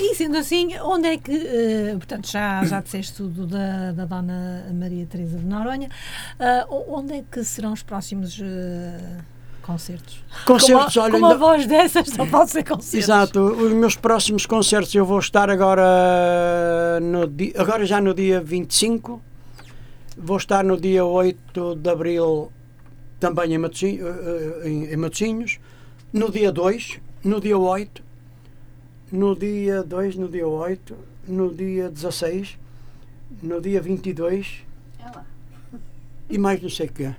E 0.00 0.14
sendo 0.14 0.36
assim, 0.38 0.76
onde 0.80 1.08
é 1.08 1.16
que, 1.18 1.32
eh, 1.32 1.94
portanto, 1.94 2.30
já, 2.30 2.64
já 2.64 2.80
disseste 2.80 3.14
tudo 3.14 3.46
da, 3.46 3.92
da 3.92 4.04
Dona 4.04 4.66
Maria 4.72 5.06
Teresa 5.06 5.38
de 5.38 5.44
Noronha, 5.44 5.88
o- 6.68 6.96
onde 6.98 7.14
é 7.14 7.24
que 7.30 7.42
serão 7.44 7.72
os 7.72 7.82
próximos 7.82 8.38
eh, 8.42 9.18
concertos? 9.62 10.22
Concertos, 10.46 10.94
com 10.94 11.00
olha, 11.00 11.10
com 11.12 11.18
uma 11.18 11.28
ainda- 11.28 11.38
voz 11.38 11.66
dessas 11.66 12.08
só 12.08 12.26
pode 12.26 12.50
ser 12.50 12.62
concertos. 12.64 12.94
Exato, 12.94 13.40
os 13.40 13.72
meus 13.72 13.96
próximos 13.96 14.46
concertos 14.46 14.94
eu 14.94 15.04
vou 15.04 15.18
estar 15.18 15.50
agora 15.50 17.00
no 17.00 17.26
dia, 17.26 17.52
agora 17.56 17.84
já 17.86 18.00
no 18.00 18.14
dia 18.14 18.40
25, 18.40 19.20
vou 20.16 20.36
estar 20.36 20.62
no 20.64 20.76
dia 20.80 21.04
8 21.04 21.74
de 21.76 21.90
Abril 21.90 22.52
também 23.18 23.54
em 23.54 23.58
Matosinhos, 23.58 24.04
em 24.64 24.96
Matosinhos, 24.96 25.58
no 26.12 26.30
dia 26.30 26.50
2, 26.52 26.98
no 27.24 27.40
dia 27.40 27.56
8, 27.56 28.02
no 29.12 29.36
dia 29.36 29.82
2, 29.82 30.16
no 30.16 30.28
dia 30.28 30.48
8, 30.48 30.96
no 31.28 31.54
dia 31.54 31.88
16, 31.90 32.58
no 33.42 33.60
dia 33.60 33.80
22 33.80 34.64
É 34.98 35.04
lá. 35.04 35.24
e 36.28 36.38
mais 36.38 36.60
não 36.62 36.68
sei 36.70 36.86
o 36.86 36.92
quê. 36.92 37.14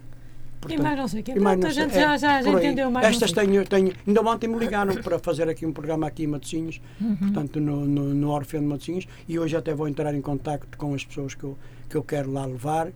E 0.70 0.78
mais 0.78 0.98
não 0.98 1.08
sei 1.10 1.20
o 1.20 1.24
quê. 1.24 1.34
Pronto, 1.34 1.68
a 1.68 1.70
gente 1.72 1.94
já, 1.94 2.14
é, 2.14 2.18
já, 2.18 2.42
já 2.42 2.50
aí. 2.50 2.56
entendeu 2.56 2.90
mais. 2.90 3.06
Estas 3.08 3.32
tenho, 3.34 3.66
tenho. 3.68 3.92
Ainda 4.08 4.22
ontem 4.22 4.48
me 4.48 4.58
ligaram 4.58 4.96
para 4.96 5.20
fazer 5.20 5.48
aqui 5.50 5.66
um 5.66 5.74
programa 5.74 6.08
aqui 6.08 6.24
em 6.24 6.28
Matosinhos, 6.28 6.80
Uhum. 7.02 7.16
portanto, 7.18 7.60
no, 7.60 7.86
no, 7.86 8.14
no 8.14 8.30
Orfeu 8.32 8.62
de 8.62 8.66
Matosinhos, 8.66 9.06
e 9.28 9.38
hoje 9.38 9.56
até 9.58 9.74
vou 9.74 9.88
entrar 9.90 10.14
em 10.16 10.22
contacto 10.22 10.78
com 10.78 10.94
as 10.94 11.04
pessoas 11.04 11.36
que 11.36 11.44
eu, 11.44 11.58
que 11.90 11.98
eu 11.98 12.02
quero 12.04 12.32
lá 12.32 12.46
levar, 12.46 12.88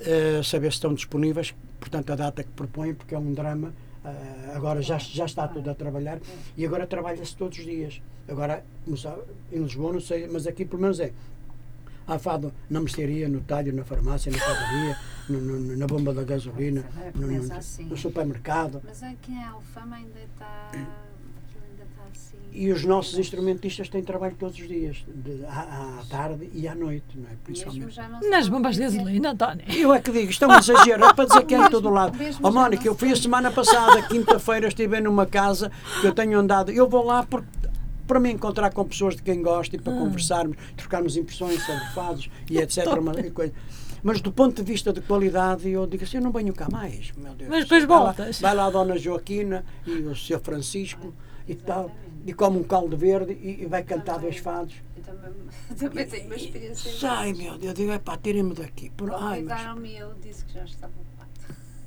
eh, 0.00 0.40
saber 0.44 0.70
se 0.70 0.76
estão 0.76 0.92
disponíveis, 0.92 1.54
portanto, 1.80 2.12
a 2.12 2.16
data 2.16 2.42
que 2.44 2.50
propõem, 2.50 2.92
porque 2.94 3.14
é 3.14 3.18
um 3.18 3.32
drama. 3.32 3.72
Eh, 4.04 4.52
agora 4.54 4.80
já, 4.82 4.98
já 4.98 5.24
está 5.24 5.46
tudo 5.48 5.70
a 5.70 5.74
trabalhar 5.74 6.18
e 6.56 6.64
agora 6.66 6.86
trabalha-se 6.86 7.36
todos 7.36 7.58
os 7.58 7.64
dias. 7.64 8.00
Agora, 8.28 8.64
sabe, 8.96 9.22
em 9.52 9.62
Lisboa, 9.62 9.92
não 9.92 10.00
sei, 10.00 10.26
mas 10.28 10.46
aqui 10.46 10.64
pelo 10.64 10.82
menos 10.82 11.00
é. 11.00 11.12
Há 12.06 12.18
fado 12.18 12.52
na 12.68 12.80
mercearia, 12.80 13.28
no 13.28 13.40
talho, 13.42 13.72
na 13.72 13.84
farmácia, 13.84 14.30
na 14.32 14.38
padaria, 14.38 14.96
no- 15.28 15.40
no- 15.40 15.76
na 15.76 15.86
bomba 15.86 16.12
da 16.12 16.24
gasolina, 16.24 16.84
no, 17.14 17.20
no- 17.22 17.26
Começa 17.28 17.54
assim. 17.56 17.84
no 17.84 17.96
supermercado. 17.96 18.82
Mas 18.84 19.02
aqui 19.04 19.30
em 19.32 19.44
Alfama 19.44 19.96
ainda 19.96 20.18
está. 20.20 20.70
E 22.54 22.70
os 22.70 22.84
nossos 22.84 23.18
instrumentistas 23.18 23.88
têm 23.88 24.02
trabalho 24.02 24.36
todos 24.38 24.58
os 24.60 24.68
dias, 24.68 25.02
de- 25.08 25.42
à, 25.46 26.00
à 26.00 26.02
tarde 26.10 26.50
e 26.52 26.68
à 26.68 26.74
noite, 26.74 27.06
não 27.16 27.24
é? 27.26 27.32
Principalmente. 27.42 27.96
não 28.20 28.30
Nas 28.30 28.46
bombas 28.46 28.74
de 28.76 28.82
gasolina, 28.82 29.30
António. 29.30 29.64
Eu 29.74 29.90
é 29.94 29.98
que 30.00 30.12
digo, 30.12 30.30
estão 30.30 30.50
a 30.50 30.58
exagerar, 30.58 31.10
é 31.10 31.14
para 31.14 31.24
dizer 31.24 31.46
que 31.46 31.54
é 31.54 31.58
em 31.66 31.70
todo 31.70 31.88
o 31.88 31.90
lado. 31.90 32.14
Ó 32.42 32.48
já 32.48 32.50
Mónica, 32.50 32.86
eu 32.86 32.94
fui 32.94 33.10
a 33.10 33.16
semana 33.16 33.50
passada, 33.50 34.02
quinta-feira, 34.02 34.68
estive 34.68 35.00
numa 35.00 35.24
casa 35.24 35.72
que 36.02 36.06
eu 36.06 36.12
tenho 36.12 36.38
andado. 36.38 36.70
Eu 36.70 36.86
vou 36.86 37.02
lá 37.06 37.22
porque 37.22 37.48
para 38.06 38.20
me 38.20 38.30
encontrar 38.30 38.70
com 38.70 38.84
pessoas 38.84 39.16
de 39.16 39.22
quem 39.22 39.40
gosto 39.40 39.74
e 39.74 39.78
para 39.78 39.94
conversarmos, 39.94 40.58
trocarmos 40.76 41.16
impressões 41.16 41.64
sobre 41.64 41.84
fados 41.94 42.28
e 42.50 42.58
etc. 42.58 42.86
uma 42.98 43.14
coisa. 43.30 43.54
Mas 44.02 44.20
do 44.20 44.30
ponto 44.30 44.62
de 44.62 44.70
vista 44.70 44.92
de 44.92 45.00
qualidade, 45.00 45.70
eu 45.70 45.86
digo 45.86 46.04
assim, 46.04 46.18
eu 46.18 46.22
não 46.22 46.32
venho 46.32 46.52
cá 46.52 46.68
mais, 46.70 47.12
meu 47.16 47.32
Deus. 47.32 47.48
Mas 47.48 47.62
depois 47.62 47.84
Vai 47.84 47.96
lá- 47.98 48.04
voltas. 48.12 48.40
Vai 48.42 48.54
lá 48.54 48.66
a 48.66 48.70
Dona 48.70 48.98
Joaquina 48.98 49.64
e 49.86 49.92
o 50.02 50.14
Sr. 50.14 50.40
Francisco 50.40 51.14
e 51.46 51.54
tal, 51.54 51.90
e 52.26 52.32
come 52.32 52.58
um 52.58 52.62
caldo 52.62 52.96
verde 52.96 53.32
e, 53.32 53.62
e 53.62 53.66
vai 53.66 53.82
cantar 53.82 54.18
dois 54.18 54.36
fados. 54.36 54.74
Eu 54.96 55.02
também, 55.02 55.32
também 55.76 56.06
tenho 56.06 56.26
uma 56.26 56.36
experiência. 56.36 57.10
Ai, 57.10 57.32
meu 57.32 57.52
Deus, 57.52 57.64
eu 57.64 57.74
digo, 57.74 57.92
epá, 57.92 58.16
tirem-me 58.16 58.54
daqui. 58.54 58.90
Por, 58.90 59.12
ai, 59.12 59.42
mas, 59.42 59.60
e 59.84 59.96
eu 59.96 60.14
disse 60.22 60.44
que 60.44 60.54
já 60.54 60.64
estava 60.64 60.92
ocupado. 60.92 61.12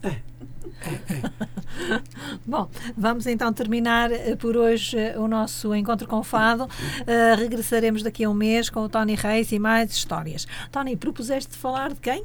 Bom, 2.46 2.70
vamos 2.96 3.28
então 3.28 3.52
terminar 3.52 4.12
eh, 4.12 4.36
por 4.36 4.56
hoje 4.56 4.98
eh, 4.98 5.18
o 5.18 5.28
nosso 5.28 5.74
encontro 5.74 6.08
com 6.08 6.20
o 6.20 6.24
Fado. 6.24 6.70
Eh, 7.06 7.36
regressaremos 7.36 8.04
daqui 8.04 8.24
a 8.24 8.30
um 8.30 8.34
mês 8.34 8.70
com 8.70 8.82
o 8.82 8.90
Tony 8.90 9.16
Reis 9.16 9.52
e 9.52 9.60
mais 9.60 9.92
histórias. 9.92 10.48
Tony, 10.72 10.96
propuseste 10.96 11.56
falar 11.56 11.94
de 11.94 12.00
quem? 12.00 12.24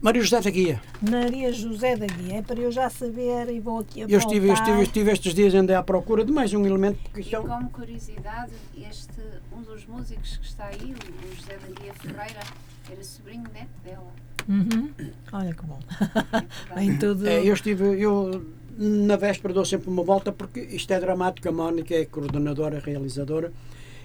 Maria 0.00 0.22
José 0.22 0.40
da 0.40 0.50
Guia. 0.50 0.80
Maria 1.02 1.52
José 1.52 1.94
da 1.94 2.06
Guia. 2.06 2.38
É 2.38 2.42
para 2.42 2.58
eu 2.58 2.72
já 2.72 2.88
saber 2.88 3.50
e 3.50 3.60
vou 3.60 3.80
aqui 3.80 4.00
Eu 4.00 4.18
estive, 4.18 4.48
eu 4.48 4.54
estive, 4.54 4.78
eu 4.78 4.82
estive 4.82 5.12
estes 5.12 5.34
dias 5.34 5.54
andei 5.54 5.76
à 5.76 5.82
procura 5.82 6.24
de 6.24 6.32
mais 6.32 6.54
um 6.54 6.64
elemento 6.64 6.98
porque 7.04 7.28
E 7.30 7.34
é 7.34 7.40
como 7.40 7.68
curiosidade, 7.68 8.52
este, 8.78 9.20
um 9.54 9.62
dos 9.62 9.84
músicos 9.86 10.38
que 10.38 10.46
está 10.46 10.66
aí, 10.66 10.94
o 10.94 11.36
José 11.36 11.58
da 11.58 11.80
Guia 11.80 11.92
Ferreira, 11.94 12.40
era 12.90 13.04
sobrinho 13.04 13.44
neto 13.52 13.68
dela. 13.84 14.12
Uhum. 14.48 14.90
Olha 15.32 15.54
que 15.54 15.66
bom. 15.66 15.78
É 16.70 16.74
Vem 16.74 16.96
tudo. 16.96 17.28
É, 17.28 17.46
eu 17.46 17.52
estive, 17.52 18.00
eu 18.00 18.42
na 18.78 19.16
véspera 19.16 19.52
dou 19.52 19.66
sempre 19.66 19.90
uma 19.90 20.02
volta 20.02 20.32
porque 20.32 20.60
isto 20.60 20.90
é 20.92 20.98
dramático, 20.98 21.46
a 21.46 21.52
Mónica 21.52 21.94
é 21.94 22.06
coordenadora, 22.06 22.80
realizadora, 22.80 23.52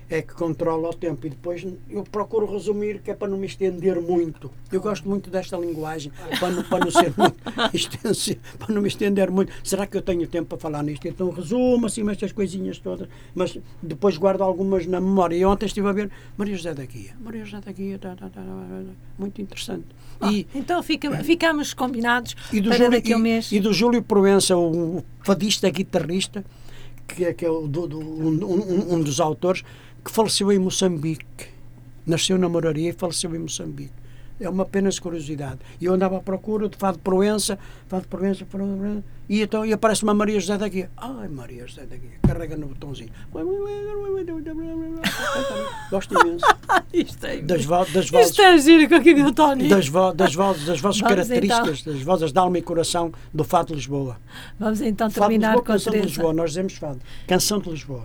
é 0.10 0.22
que 0.22 0.34
controla 0.36 0.90
o 0.90 0.94
tempo 0.94 1.26
e 1.26 1.30
depois 1.32 1.66
eu 1.90 2.04
procuro 2.04 2.46
resumir 2.52 3.00
que 3.02 3.10
é 3.10 3.16
para 3.16 3.28
não 3.28 3.38
me 3.38 3.48
estender 3.48 4.00
muito. 4.00 4.52
Eu 4.72 4.80
gosto 4.80 5.10
muito 5.10 5.30
desta 5.32 5.58
linguagem, 5.58 6.12
para 6.40 6.50
não, 6.52 6.64
para 6.64 6.86
não 6.86 6.92
ser 6.92 7.12
muito 7.18 7.36
extensivo, 7.74 8.40
para 8.60 8.74
não 8.74 8.82
me 8.84 8.88
estender 8.88 9.32
muito. 9.32 9.52
Será 9.64 9.88
que 9.88 9.98
eu 9.98 10.02
tenho 10.04 10.28
tempo 10.28 10.50
para 10.50 10.58
falar 10.60 10.84
nisto? 10.84 11.08
Então 11.08 11.30
resumo 11.32 11.88
assim 11.88 12.08
estas 12.10 12.32
coisinhas 12.32 12.78
todas, 12.78 13.08
mas 13.34 13.58
depois 13.82 14.16
guardo 14.18 14.42
algumas 14.44 14.86
na 14.86 15.02
memória. 15.02 15.36
E 15.36 15.44
ontem 15.44 15.66
estive 15.66 15.88
a 15.88 15.92
ver 15.92 16.12
Maria 16.38 16.56
José 16.56 16.74
da 16.74 16.86
Guia. 16.86 17.16
Maria 17.20 17.44
José 17.44 17.62
da 17.66 17.72
Guia, 17.72 17.98
tá, 17.98 18.10
tá, 18.10 18.30
tá, 18.30 18.30
tá, 18.30 18.42
tá, 18.42 18.82
muito 19.18 19.42
interessante. 19.42 19.86
E, 20.32 20.46
Então 20.54 20.82
fica, 20.84 21.12
ficamos 21.24 21.74
combinados 21.74 22.36
e 22.54 22.62
do, 22.62 22.70
para 22.70 22.78
Júlio, 22.78 22.92
daqui 22.92 23.12
a 23.12 23.18
um 23.18 23.20
e- 23.20 23.24
mês. 23.24 23.52
e 23.52 23.60
do 23.60 23.74
Júlio 23.74 24.02
Proença, 24.04 24.56
o 24.56 25.04
fadista 25.24 25.70
guitarrista, 25.70 26.46
que 27.08 27.26
é, 27.26 27.34
que 27.34 27.44
é 27.46 27.50
o 27.50 27.68
do- 27.68 27.86
do- 27.88 28.00
um, 28.00 28.30
um- 28.46 28.94
um 28.96 29.02
dos 29.02 29.20
autores, 29.20 29.64
que 30.06 30.12
faleceu 30.12 30.52
em 30.52 30.60
Moçambique. 30.60 31.26
Nasceu 32.06 32.38
na 32.38 32.48
Moraria 32.48 32.92
e 32.92 32.94
faleceu 32.94 33.36
em 33.36 33.40
Moçambique. 33.40 33.92
É 34.40 34.50
uma 34.50 34.64
apenas 34.64 35.00
curiosidade. 35.00 35.60
E 35.80 35.86
eu 35.86 35.94
andava 35.94 36.18
à 36.18 36.20
procura 36.20 36.68
de 36.70 36.78
Fado 36.78 36.98
de 36.98 37.04
Proença, 37.04 37.58
Fado 37.88 38.04
de 38.04 38.10
Proença, 38.10 38.46
Fado 38.46 38.66
Proença, 38.78 39.04
e 39.30 39.42
então 39.42 39.66
e 39.66 39.72
aparece 39.74 40.04
uma 40.04 40.14
Maria 40.14 40.40
José 40.40 40.58
da 40.58 40.68
Guia. 40.68 40.92
Ai, 40.98 41.28
Maria 41.30 41.66
José 41.66 41.86
da 41.86 41.96
Guia. 41.96 42.12
Carrega 42.22 42.58
no 42.58 42.68
botãozinho. 42.68 43.10
Gosto 45.90 46.14
imenso. 46.20 46.46
Isto 46.94 47.26
é, 47.26 47.38
Das, 47.42 47.64
vo- 47.66 47.86
das 47.86 48.10
vozes 48.10 48.30
isto 48.30 48.42
é 48.42 48.58
giro 48.58 48.88
com 48.90 48.96
aquilo, 48.96 49.32
Tony. 49.34 49.68
das, 49.68 49.88
vo 49.88 50.14
das 50.14 50.34
vozes, 50.36 50.66
das 50.66 50.80
vozes 50.80 51.02
Vamos 51.02 51.16
características, 51.16 51.84
das 51.84 52.02
vozes 52.02 52.32
de 52.32 52.40
alma 52.40 52.58
e 52.58 52.62
coração 52.62 53.12
do 53.34 53.44
Fado 53.44 53.68
de 53.70 53.76
Lisboa. 53.76 54.18
Vamos 54.60 54.82
então 54.82 55.10
terminar 55.10 55.56
Lisboa, 55.56 55.66
com 55.66 55.72
a 55.72 55.76
Canção 55.76 55.94
de. 55.94 56.00
Lisboa, 56.02 56.34
nós 56.34 56.52
dizemos 56.52 56.74
Fado. 56.76 57.00
Canção 57.28 57.60
de 57.60 57.70
Lisboa. 57.70 58.04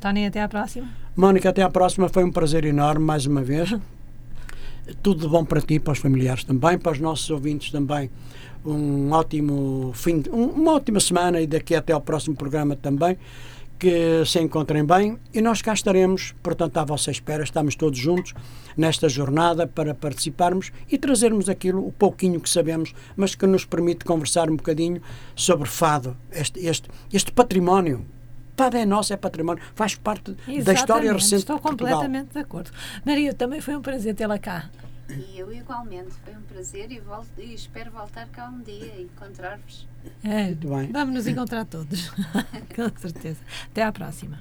Tony, 0.00 0.26
até 0.26 0.40
à 0.42 0.48
próxima. 0.48 0.88
Mónica, 1.16 1.48
até 1.48 1.62
à 1.62 1.68
próxima, 1.70 2.08
foi 2.08 2.22
um 2.24 2.30
prazer 2.30 2.64
enorme, 2.64 3.04
mais 3.04 3.26
uma 3.26 3.42
vez. 3.42 3.74
Tudo 5.02 5.22
de 5.22 5.28
bom 5.28 5.44
para 5.44 5.60
ti, 5.60 5.78
para 5.78 5.92
os 5.92 5.98
familiares 5.98 6.44
também, 6.44 6.78
para 6.78 6.92
os 6.92 7.00
nossos 7.00 7.28
ouvintes 7.30 7.70
também. 7.70 8.10
Um 8.64 9.10
ótimo 9.12 9.92
fim, 9.94 10.20
de- 10.20 10.30
um- 10.30 10.50
uma 10.50 10.72
ótima 10.74 11.00
semana 11.00 11.40
e 11.40 11.46
daqui 11.46 11.74
até 11.74 11.92
ao 11.92 12.00
próximo 12.00 12.36
programa 12.36 12.74
também. 12.76 13.16
Que 13.78 14.24
se 14.26 14.40
encontrem 14.40 14.84
bem 14.84 15.16
e 15.32 15.40
nós 15.40 15.62
cá 15.62 15.72
estaremos, 15.72 16.34
portanto, 16.42 16.76
à 16.78 16.84
vossa 16.84 17.12
espera. 17.12 17.44
Estamos 17.44 17.76
todos 17.76 17.96
juntos 17.96 18.34
nesta 18.76 19.08
jornada 19.08 19.68
para 19.68 19.94
participarmos 19.94 20.72
e 20.90 20.98
trazermos 20.98 21.48
aquilo, 21.48 21.86
o 21.86 21.92
pouquinho 21.92 22.40
que 22.40 22.50
sabemos, 22.50 22.92
mas 23.16 23.36
que 23.36 23.46
nos 23.46 23.64
permite 23.64 24.04
conversar 24.04 24.50
um 24.50 24.56
bocadinho 24.56 25.00
sobre 25.36 25.68
fado, 25.68 26.16
este, 26.32 26.58
este, 26.66 26.88
este 27.12 27.30
património. 27.30 28.04
Fado 28.58 28.76
é 28.76 28.84
nosso, 28.84 29.12
é 29.12 29.16
património, 29.16 29.62
faz 29.72 29.94
parte 29.94 30.32
da 30.32 30.72
história 30.72 30.72
Exatamente, 30.72 31.12
recente 31.12 31.36
Estou 31.36 31.56
de 31.58 31.62
completamente 31.62 32.32
de 32.32 32.40
acordo. 32.40 32.72
Maria, 33.06 33.32
também 33.32 33.60
foi 33.60 33.76
um 33.76 33.80
prazer 33.80 34.16
tê-la 34.16 34.36
cá. 34.36 34.68
E 35.08 35.38
eu 35.38 35.52
igualmente, 35.52 36.10
foi 36.24 36.34
um 36.34 36.42
prazer 36.42 36.90
e, 36.90 36.98
volto, 36.98 37.28
e 37.38 37.54
espero 37.54 37.92
voltar 37.92 38.26
cá 38.26 38.48
um 38.48 38.60
dia 38.60 38.94
e 38.98 39.02
encontrar-vos. 39.04 39.86
É, 40.24 40.46
Muito 40.46 40.68
bem. 40.70 40.90
vamos 40.90 41.14
nos 41.14 41.26
encontrar 41.28 41.66
todos. 41.66 42.08
Com 42.74 43.00
certeza. 43.00 43.38
Até 43.70 43.84
à 43.84 43.92
próxima. 43.92 44.40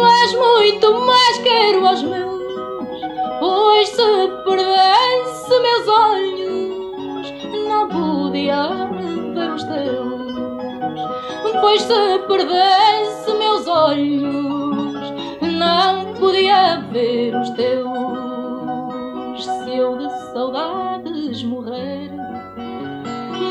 mas 0.00 0.34
muito 0.34 1.00
mais 1.04 1.38
quero 1.38 1.86
aos 1.86 2.02
meus. 2.02 2.40
Pois 3.38 3.88
se 3.88 4.28
perdesse 4.44 5.60
meus 5.60 5.88
olhos, 5.88 7.32
não 7.68 7.88
podia 7.88 8.88
ver 9.36 9.50
os 9.52 9.64
teus. 9.64 11.00
Pois 11.60 11.82
se 11.82 12.18
perdesse 12.26 13.32
meus 13.38 13.66
olhos, 13.66 15.12
não 15.42 16.14
podia 16.14 16.80
ver 16.90 17.34
os 17.34 17.50
teus. 17.50 17.90
Se 19.64 19.76
eu 19.76 19.96
de 19.96 20.10
saudades 20.32 21.42
morrer 21.44 22.10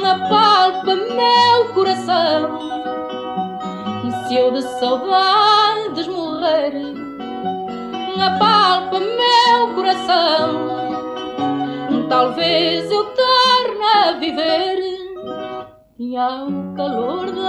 apalpa 0.09 0.95
meu 0.95 1.73
coração. 1.73 2.59
Se 4.29 4.35
eu 4.35 4.51
de 4.51 4.61
saudades 4.61 6.05
morrer, 6.07 6.71
apalpa 8.23 8.99
meu 8.99 9.73
coração. 9.73 10.69
Talvez 12.07 12.91
eu 12.91 13.05
torne 13.05 13.83
a 13.83 14.11
viver 14.19 14.77
e 15.97 16.15
ao 16.15 16.47
calor 16.75 17.31
da 17.31 17.39